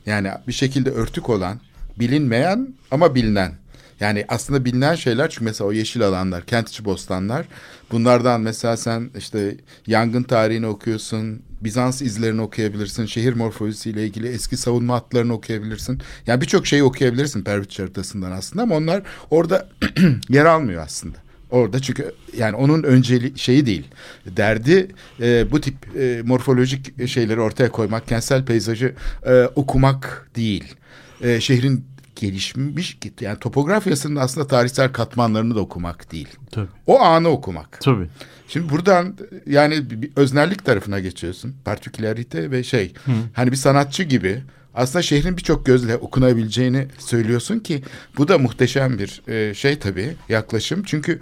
yani 0.05 0.31
bir 0.47 0.53
şekilde 0.53 0.91
örtük 0.91 1.29
olan 1.29 1.59
bilinmeyen 1.99 2.73
ama 2.91 3.15
bilinen 3.15 3.51
yani 3.99 4.25
aslında 4.27 4.65
bilinen 4.65 4.95
şeyler 4.95 5.29
çünkü 5.29 5.45
mesela 5.45 5.67
o 5.67 5.71
yeşil 5.71 6.01
alanlar, 6.01 6.45
kent 6.45 6.69
içi 6.69 6.85
bostanlar. 6.85 7.45
Bunlardan 7.91 8.41
mesela 8.41 8.77
sen 8.77 9.09
işte 9.17 9.57
yangın 9.87 10.23
tarihini 10.23 10.67
okuyorsun, 10.67 11.41
Bizans 11.61 12.01
izlerini 12.01 12.41
okuyabilirsin, 12.41 13.05
şehir 13.05 13.33
morfolojisiyle 13.33 14.05
ilgili 14.05 14.27
eski 14.27 14.57
savunma 14.57 14.95
hatlarını 14.95 15.33
okuyabilirsin. 15.33 16.01
Yani 16.27 16.41
birçok 16.41 16.67
şeyi 16.67 16.83
okuyabilirsin 16.83 17.43
Pervit 17.43 17.79
haritasından 17.79 18.31
aslında 18.31 18.63
ama 18.63 18.75
onlar 18.75 19.03
orada 19.29 19.69
yer 20.29 20.45
almıyor 20.45 20.83
aslında. 20.83 21.17
Orada 21.51 21.79
çünkü 21.79 22.11
yani 22.37 22.55
onun 22.55 22.83
önceli 22.83 23.39
şeyi 23.39 23.65
değil. 23.65 23.87
Derdi 24.25 24.87
e, 25.19 25.51
bu 25.51 25.61
tip 25.61 25.75
e, 25.97 26.21
morfolojik 26.25 27.07
şeyleri 27.07 27.39
ortaya 27.39 27.71
koymak, 27.71 28.07
kentsel 28.07 28.45
peyzajı 28.45 28.95
e, 29.25 29.43
okumak 29.55 30.29
değil. 30.35 30.75
E, 31.21 31.41
şehrin 31.41 31.85
gelişmiş 32.23 32.97
yani 33.21 33.39
topografyasının 33.39 34.15
aslında 34.15 34.47
tarihsel 34.47 34.91
katmanlarını 34.91 35.55
da 35.55 35.59
okumak 35.59 36.11
değil. 36.11 36.27
Tabii. 36.51 36.67
O 36.87 36.99
anı 36.99 37.29
okumak. 37.29 37.81
Tabii. 37.81 38.07
Şimdi 38.47 38.69
buradan 38.69 39.17
yani 39.47 39.89
bir 39.89 40.09
öznellik 40.15 40.65
tarafına 40.65 40.99
geçiyorsun. 40.99 41.55
Partikülarite 41.65 42.51
ve 42.51 42.63
şey. 42.63 42.93
Hı. 43.05 43.11
Hani 43.33 43.51
bir 43.51 43.57
sanatçı 43.57 44.03
gibi 44.03 44.43
aslında 44.75 45.01
şehrin 45.01 45.37
birçok 45.37 45.65
gözle 45.65 45.97
okunabileceğini 45.97 46.87
söylüyorsun 46.99 47.59
ki 47.59 47.83
bu 48.17 48.27
da 48.27 48.37
muhteşem 48.37 48.99
bir 48.99 49.21
e, 49.27 49.53
şey 49.53 49.79
tabii 49.79 50.15
yaklaşım. 50.29 50.83
Çünkü 50.83 51.19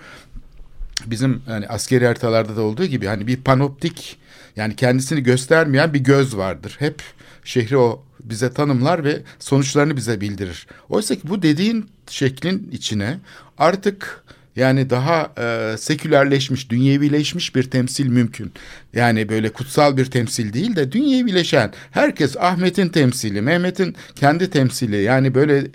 bizim 1.05 1.41
hani 1.45 1.67
askeri 1.67 2.05
haritalarda 2.05 2.55
da 2.55 2.61
olduğu 2.61 2.85
gibi 2.85 3.07
hani 3.07 3.27
bir 3.27 3.37
panoptik 3.37 4.17
yani 4.55 4.75
kendisini 4.75 5.23
göstermeyen 5.23 5.93
bir 5.93 5.99
göz 5.99 6.37
vardır. 6.37 6.75
Hep 6.79 7.03
şehri 7.43 7.77
o 7.77 8.03
bize 8.23 8.53
tanımlar 8.53 9.03
ve 9.03 9.21
sonuçlarını 9.39 9.97
bize 9.97 10.21
bildirir. 10.21 10.67
Oysa 10.89 11.15
ki 11.15 11.21
bu 11.23 11.41
dediğin 11.41 11.85
şeklin 12.07 12.69
içine 12.71 13.17
artık 13.57 14.23
yani 14.55 14.89
daha 14.89 15.33
e, 15.37 15.77
sekülerleşmiş, 15.77 16.69
dünyevileşmiş 16.69 17.55
bir 17.55 17.63
temsil 17.63 18.07
mümkün. 18.07 18.51
Yani 18.93 19.29
böyle 19.29 19.49
kutsal 19.49 19.97
bir 19.97 20.05
temsil 20.05 20.53
değil 20.53 20.75
de 20.75 20.91
dünyevileşen. 20.91 21.73
Herkes 21.91 22.37
Ahmet'in 22.37 22.89
temsili, 22.89 23.41
Mehmet'in 23.41 23.95
kendi 24.15 24.49
temsili. 24.49 25.01
Yani 25.01 25.35
böyle 25.35 25.67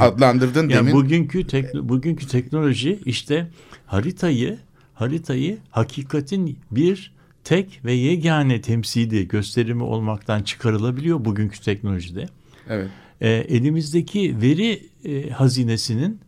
adlandırdın 0.00 0.68
yani 0.68 0.72
demin. 0.72 0.92
Bugünkü 0.92 1.46
tekno, 1.46 1.88
bugünkü 1.88 2.26
teknoloji 2.26 2.98
işte 3.04 3.46
haritayı 3.86 4.58
haritayı 4.94 5.58
hakikatin 5.70 6.58
bir 6.70 7.12
tek 7.44 7.80
ve 7.84 7.92
yegane 7.92 8.60
temsili 8.60 9.28
gösterimi 9.28 9.82
olmaktan 9.82 10.42
çıkarılabiliyor 10.42 11.24
bugünkü 11.24 11.60
teknolojide. 11.60 12.28
Evet. 12.68 12.88
E, 13.20 13.28
elimizdeki 13.30 14.36
veri 14.42 14.88
e, 15.04 15.30
hazinesinin 15.30 16.20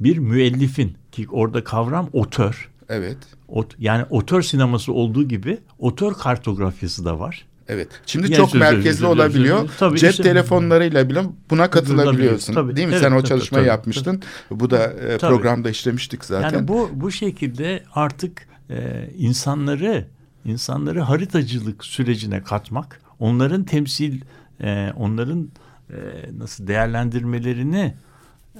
bir 0.00 0.18
müellifin 0.18 0.96
ki 1.12 1.26
orada 1.30 1.64
kavram 1.64 2.08
otör. 2.12 2.70
Evet. 2.88 3.18
Ot, 3.48 3.74
yani 3.78 4.04
otör 4.10 4.42
sineması 4.42 4.92
olduğu 4.92 5.28
gibi 5.28 5.58
otör 5.78 6.14
kartografyası 6.14 7.04
da 7.04 7.18
var. 7.18 7.46
Evet. 7.68 7.88
Şimdi 8.06 8.26
Genç 8.26 8.36
çok 8.36 8.54
merkezli 8.54 9.06
olabiliyor. 9.06 9.70
Tabii 9.78 9.98
Cep 9.98 10.10
işte, 10.10 10.22
telefonlarıyla 10.22 11.08
bile 11.08 11.22
buna 11.50 11.70
katılabiliyorsun. 11.70 12.54
Tabii, 12.54 12.76
Değil 12.76 12.88
mi? 12.88 12.92
Evet, 12.92 13.02
Sen 13.02 13.12
o 13.12 13.22
çalışmayı 13.22 13.62
tabii, 13.62 13.68
yapmıştın. 13.68 14.22
Tabii. 14.48 14.60
Bu 14.60 14.70
da 14.70 14.86
e, 14.86 15.18
programda 15.18 15.70
işlemiştik 15.70 16.24
zaten. 16.24 16.56
Yani 16.56 16.68
bu 16.68 16.90
bu 16.92 17.10
şekilde 17.10 17.82
artık 17.94 18.48
e, 18.70 19.08
insanları 19.16 20.06
insanları 20.44 21.00
haritacılık 21.00 21.84
sürecine 21.84 22.42
katmak, 22.42 23.00
onların 23.18 23.64
temsil, 23.64 24.20
e, 24.60 24.92
onların 24.96 25.50
e, 25.90 25.96
nasıl 26.38 26.66
değerlendirmelerini 26.66 27.94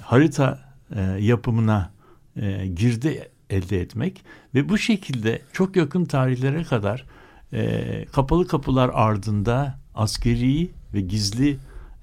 harita 0.00 0.58
e, 0.96 1.00
yapımına 1.02 1.90
e, 2.36 2.66
girdi 2.66 3.28
elde 3.50 3.80
etmek 3.80 4.24
ve 4.54 4.68
bu 4.68 4.78
şekilde 4.78 5.42
çok 5.52 5.76
yakın 5.76 6.04
tarihlere 6.04 6.64
kadar 6.64 7.06
e, 7.52 8.04
kapalı 8.12 8.46
kapılar 8.46 8.90
ardında 8.94 9.78
askeri 9.94 10.70
ve 10.94 11.00
gizli 11.00 11.58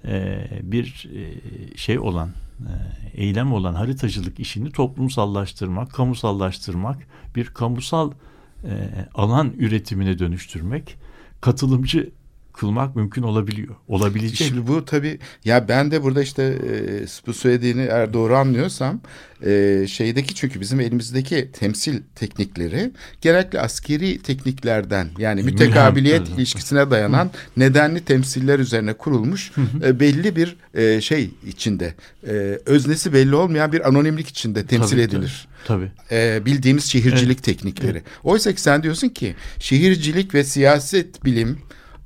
e, 0.05 0.47
bir 0.61 1.09
e, 1.15 1.77
şey 1.77 1.99
olan 1.99 2.29
e, 2.59 2.71
eylem 3.21 3.53
olan 3.53 3.73
haritacılık 3.73 4.39
işini 4.39 4.71
toplumsallaştırmak, 4.71 5.91
kamusallaştırmak, 5.91 6.97
bir 7.35 7.45
kamusal 7.45 8.11
alan 9.15 9.53
üretimine 9.57 10.19
dönüştürmek, 10.19 10.97
katılımcı 11.41 12.09
kılmak 12.57 12.95
mümkün 12.95 13.23
olabiliyor. 13.23 13.75
Olabilecek. 13.87 14.47
Şimdi 14.47 14.67
bu 14.67 14.85
tabii 14.85 15.19
ya 15.45 15.67
ben 15.67 15.91
de 15.91 16.03
burada 16.03 16.21
işte 16.21 16.43
e, 16.43 17.27
bu 17.27 17.33
söylediğini 17.33 17.81
eğer 17.81 18.13
doğru 18.13 18.35
anlıyorsam 18.35 19.01
e, 19.45 19.85
şeydeki 19.89 20.35
çünkü 20.35 20.61
bizim 20.61 20.79
elimizdeki 20.79 21.49
temsil 21.53 22.01
teknikleri 22.15 22.91
genellikle 23.21 23.61
askeri 23.61 24.21
tekniklerden 24.21 25.09
yani 25.17 25.43
mütekabiliyet 25.43 26.29
ilişkisine 26.29 26.91
dayanan 26.91 27.31
nedenli 27.57 28.05
temsiller 28.05 28.59
üzerine 28.59 28.93
kurulmuş 28.93 29.51
e, 29.83 29.99
belli 29.99 30.35
bir 30.35 30.57
e, 30.73 31.01
şey 31.01 31.31
içinde 31.47 31.93
e, 32.27 32.31
öznesi 32.65 33.13
belli 33.13 33.35
olmayan 33.35 33.71
bir 33.71 33.87
anonimlik 33.87 34.27
içinde 34.27 34.65
temsil 34.65 34.91
Tabii, 34.91 35.01
edilir. 35.01 35.47
Tabii. 35.65 35.91
e, 36.11 36.45
bildiğimiz 36.45 36.83
şehircilik 36.83 37.43
teknikleri. 37.43 38.03
Oysa 38.23 38.53
ki 38.53 38.61
sen 38.61 38.83
diyorsun 38.83 39.09
ki 39.09 39.35
şehircilik 39.59 40.33
ve 40.33 40.43
siyaset 40.43 41.25
bilim 41.25 41.57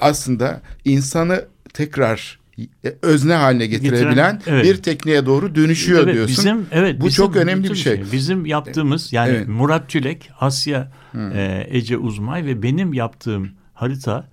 aslında 0.01 0.61
insanı 0.85 1.45
tekrar 1.73 2.39
e, 2.59 2.95
özne 3.01 3.33
haline 3.33 3.67
getirebilen 3.67 4.33
Getiren, 4.37 4.41
evet. 4.47 4.65
bir 4.65 4.75
tekniğe 4.75 5.25
doğru 5.25 5.55
dönüşüyor 5.55 6.03
Evet, 6.03 6.13
diyorsun. 6.13 6.37
Bizim 6.37 6.65
evet 6.71 7.01
Bu 7.01 7.05
bizim- 7.05 7.25
çok 7.25 7.35
önemli 7.35 7.69
bir 7.69 7.75
şey. 7.75 8.03
Bizim 8.11 8.45
yaptığımız 8.45 9.13
yani 9.13 9.29
Evet. 9.31 9.47
Murat 9.47 9.89
Tülek, 9.89 10.29
Asya 10.39 10.91
e, 11.33 11.67
Ece 11.69 11.97
Uzmay 11.97 12.45
ve 12.45 12.63
benim 12.63 12.93
yaptığım 12.93 13.49
harita 13.73 14.27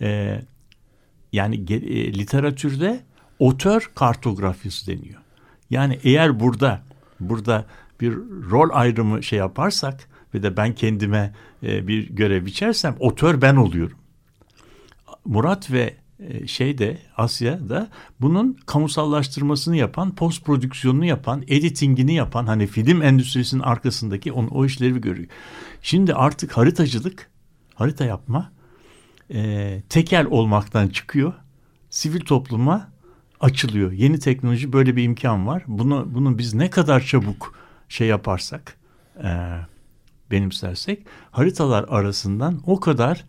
e, 0.00 0.40
yani 1.32 1.54
e, 1.72 2.14
literatürde 2.14 3.00
otör 3.38 3.90
kartografyası 3.94 4.86
deniyor. 4.86 5.20
Yani 5.70 5.98
eğer 6.04 6.40
burada 6.40 6.82
burada 7.20 7.66
bir 8.00 8.12
rol 8.50 8.68
ayrımı 8.72 9.22
şey 9.22 9.38
yaparsak 9.38 10.00
ve 10.34 10.42
de 10.42 10.56
ben 10.56 10.74
kendime 10.74 11.32
e, 11.62 11.86
bir 11.88 12.08
görev 12.08 12.46
biçersem 12.46 12.96
otör 12.98 13.42
ben 13.42 13.56
oluyorum. 13.56 13.96
Murat 15.24 15.70
ve 15.70 15.96
e, 16.18 16.46
şeyde 16.46 16.98
Asya'da 17.16 17.88
bunun 18.20 18.56
kamusallaştırmasını 18.66 19.76
yapan, 19.76 20.14
post 20.14 20.44
prodüksiyonunu 20.44 21.04
yapan, 21.04 21.44
editingini 21.48 22.14
yapan 22.14 22.46
hani 22.46 22.66
film 22.66 23.02
endüstrisinin 23.02 23.62
arkasındaki 23.62 24.32
on, 24.32 24.46
o 24.46 24.64
işleri 24.64 25.00
görüyor. 25.00 25.28
Şimdi 25.82 26.14
artık 26.14 26.56
haritacılık, 26.56 27.30
harita 27.74 28.04
yapma 28.04 28.52
e, 29.34 29.82
tekel 29.88 30.26
olmaktan 30.26 30.88
çıkıyor. 30.88 31.32
Sivil 31.90 32.20
topluma 32.20 32.88
açılıyor. 33.40 33.92
Yeni 33.92 34.18
teknoloji 34.18 34.72
böyle 34.72 34.96
bir 34.96 35.04
imkan 35.04 35.46
var. 35.46 35.62
Bunu 35.66 36.08
bunu 36.14 36.38
biz 36.38 36.54
ne 36.54 36.70
kadar 36.70 37.00
çabuk 37.00 37.54
şey 37.88 38.08
yaparsak, 38.08 38.76
e, 39.24 39.58
benimsersek 40.30 41.06
haritalar 41.30 41.84
arasından 41.88 42.60
o 42.66 42.80
kadar 42.80 43.24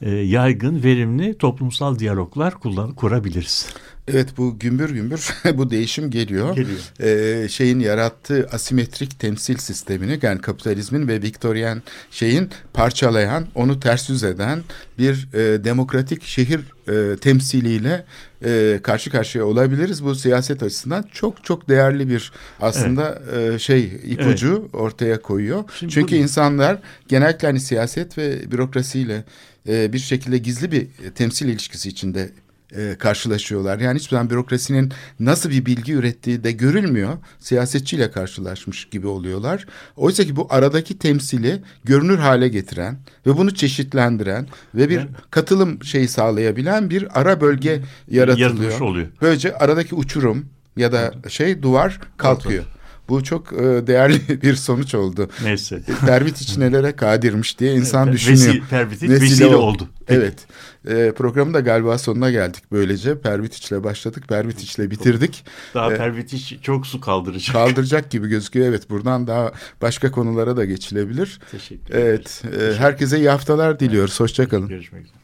yaygın, 0.00 0.82
verimli 0.82 1.38
toplumsal 1.38 1.98
diyaloglar 1.98 2.54
kullan 2.54 2.94
kurabiliriz. 2.94 3.74
Evet 4.08 4.28
bu 4.36 4.58
gümbür 4.58 4.90
gümbür 4.90 5.34
bu 5.54 5.70
değişim 5.70 6.10
geliyor. 6.10 6.56
Geliyor. 6.56 6.78
Ee, 7.00 7.48
şeyin 7.48 7.80
yarattığı 7.80 8.48
asimetrik 8.52 9.20
temsil 9.20 9.56
sistemini 9.56 10.18
yani 10.22 10.40
kapitalizmin 10.40 11.08
ve 11.08 11.22
Viktoryen 11.22 11.82
şeyin 12.10 12.50
parçalayan, 12.72 13.46
onu 13.54 13.80
ters 13.80 14.10
yüz 14.10 14.24
eden 14.24 14.62
bir 14.98 15.28
e, 15.34 15.64
demokratik 15.64 16.22
şehir 16.22 16.60
e, 16.88 17.16
temsiliyle 17.16 18.04
e, 18.44 18.80
karşı 18.82 19.10
karşıya 19.10 19.44
olabiliriz. 19.44 20.04
Bu 20.04 20.14
siyaset 20.14 20.62
açısından 20.62 21.04
çok 21.12 21.44
çok 21.44 21.68
değerli 21.68 22.08
bir 22.08 22.32
aslında 22.60 23.22
e, 23.36 23.58
şey 23.58 24.00
ipucu 24.04 24.68
ortaya 24.72 25.22
koyuyor. 25.22 25.64
Şimdi 25.78 25.92
Çünkü 25.92 26.16
insanlar 26.16 26.78
genellikle 27.08 27.48
hani 27.48 27.60
siyaset 27.60 28.18
ve 28.18 28.52
bürokrasiyle 28.52 29.24
e, 29.68 29.92
bir 29.92 29.98
şekilde 29.98 30.38
gizli 30.38 30.72
bir 30.72 30.86
temsil 31.14 31.48
ilişkisi 31.48 31.88
içinde 31.88 32.30
e, 32.76 32.96
karşılaşıyorlar. 32.98 33.78
Yani 33.78 33.98
hiçbir 33.98 34.10
zaman 34.10 34.30
bürokrasinin 34.30 34.92
nasıl 35.20 35.50
bir 35.50 35.66
bilgi 35.66 35.92
ürettiği 35.92 36.44
de 36.44 36.52
görülmüyor. 36.52 37.18
Siyasetçiyle 37.40 38.10
karşılaşmış 38.10 38.84
gibi 38.84 39.06
oluyorlar. 39.06 39.66
Oysa 39.96 40.24
ki 40.24 40.36
bu 40.36 40.46
aradaki 40.50 40.98
temsili 40.98 41.62
görünür 41.84 42.18
hale 42.18 42.48
getiren 42.48 42.98
ve 43.26 43.36
bunu 43.36 43.54
çeşitlendiren 43.54 44.46
ve 44.74 44.88
bir 44.88 45.06
katılım 45.30 45.84
şeyi 45.84 46.08
sağlayabilen 46.08 46.90
bir 46.90 47.20
ara 47.20 47.40
bölge 47.40 47.80
yaratılıyor. 48.08 48.50
Yaratılmış 48.50 48.80
oluyor. 48.80 49.06
Böylece 49.22 49.56
aradaki 49.56 49.94
uçurum 49.94 50.46
ya 50.76 50.92
da 50.92 51.14
şey 51.28 51.62
duvar 51.62 52.00
kalkıyor. 52.16 52.64
Bu 53.08 53.22
çok 53.24 53.52
e, 53.52 53.56
değerli 53.86 54.42
bir 54.42 54.54
sonuç 54.54 54.94
oldu. 54.94 55.28
Neyse. 55.42 55.82
Pervit 56.06 56.40
iç 56.40 56.56
nelere 56.56 56.92
kadirmiş 56.96 57.58
diye 57.58 57.74
insan 57.74 58.04
Evet, 58.08 58.14
düşünüyor. 58.14 58.54
vesi- 58.72 59.10
vesile 59.10 59.56
oldu. 59.56 59.88
Peki. 60.06 60.20
Evet. 60.20 60.46
E, 60.88 61.12
programın 61.12 61.54
da 61.54 61.60
galiba 61.60 61.98
sonuna 61.98 62.30
geldik 62.30 62.62
böylece. 62.72 63.20
Pervitiç'le 63.20 63.72
başladık, 63.84 64.28
Pervitiç'le 64.28 64.78
bitirdik. 64.78 65.44
Daha 65.74 65.92
Ee, 65.92 65.96
Pervitiç 65.96 66.54
çok 66.62 66.86
su 66.86 67.00
kaldıracak. 67.00 67.52
Kaldıracak 67.52 68.10
gibi 68.10 68.28
gözüküyor. 68.28 68.66
Evet 68.66 68.90
buradan 68.90 69.26
daha 69.26 69.52
başka 69.82 70.10
konulara 70.10 70.56
da 70.56 70.64
geçilebilir. 70.64 71.40
Teşekkür 71.50 71.94
ederiz. 71.94 72.42
Evet. 72.44 72.74
e, 72.74 72.78
herkese 72.78 73.18
iyi 73.18 73.28
haftalar 73.30 73.80
diliyoruz. 73.80 74.20
Hoşçakalın. 74.20 74.68
Görüşmek 74.68 75.02
üzere. 75.04 75.23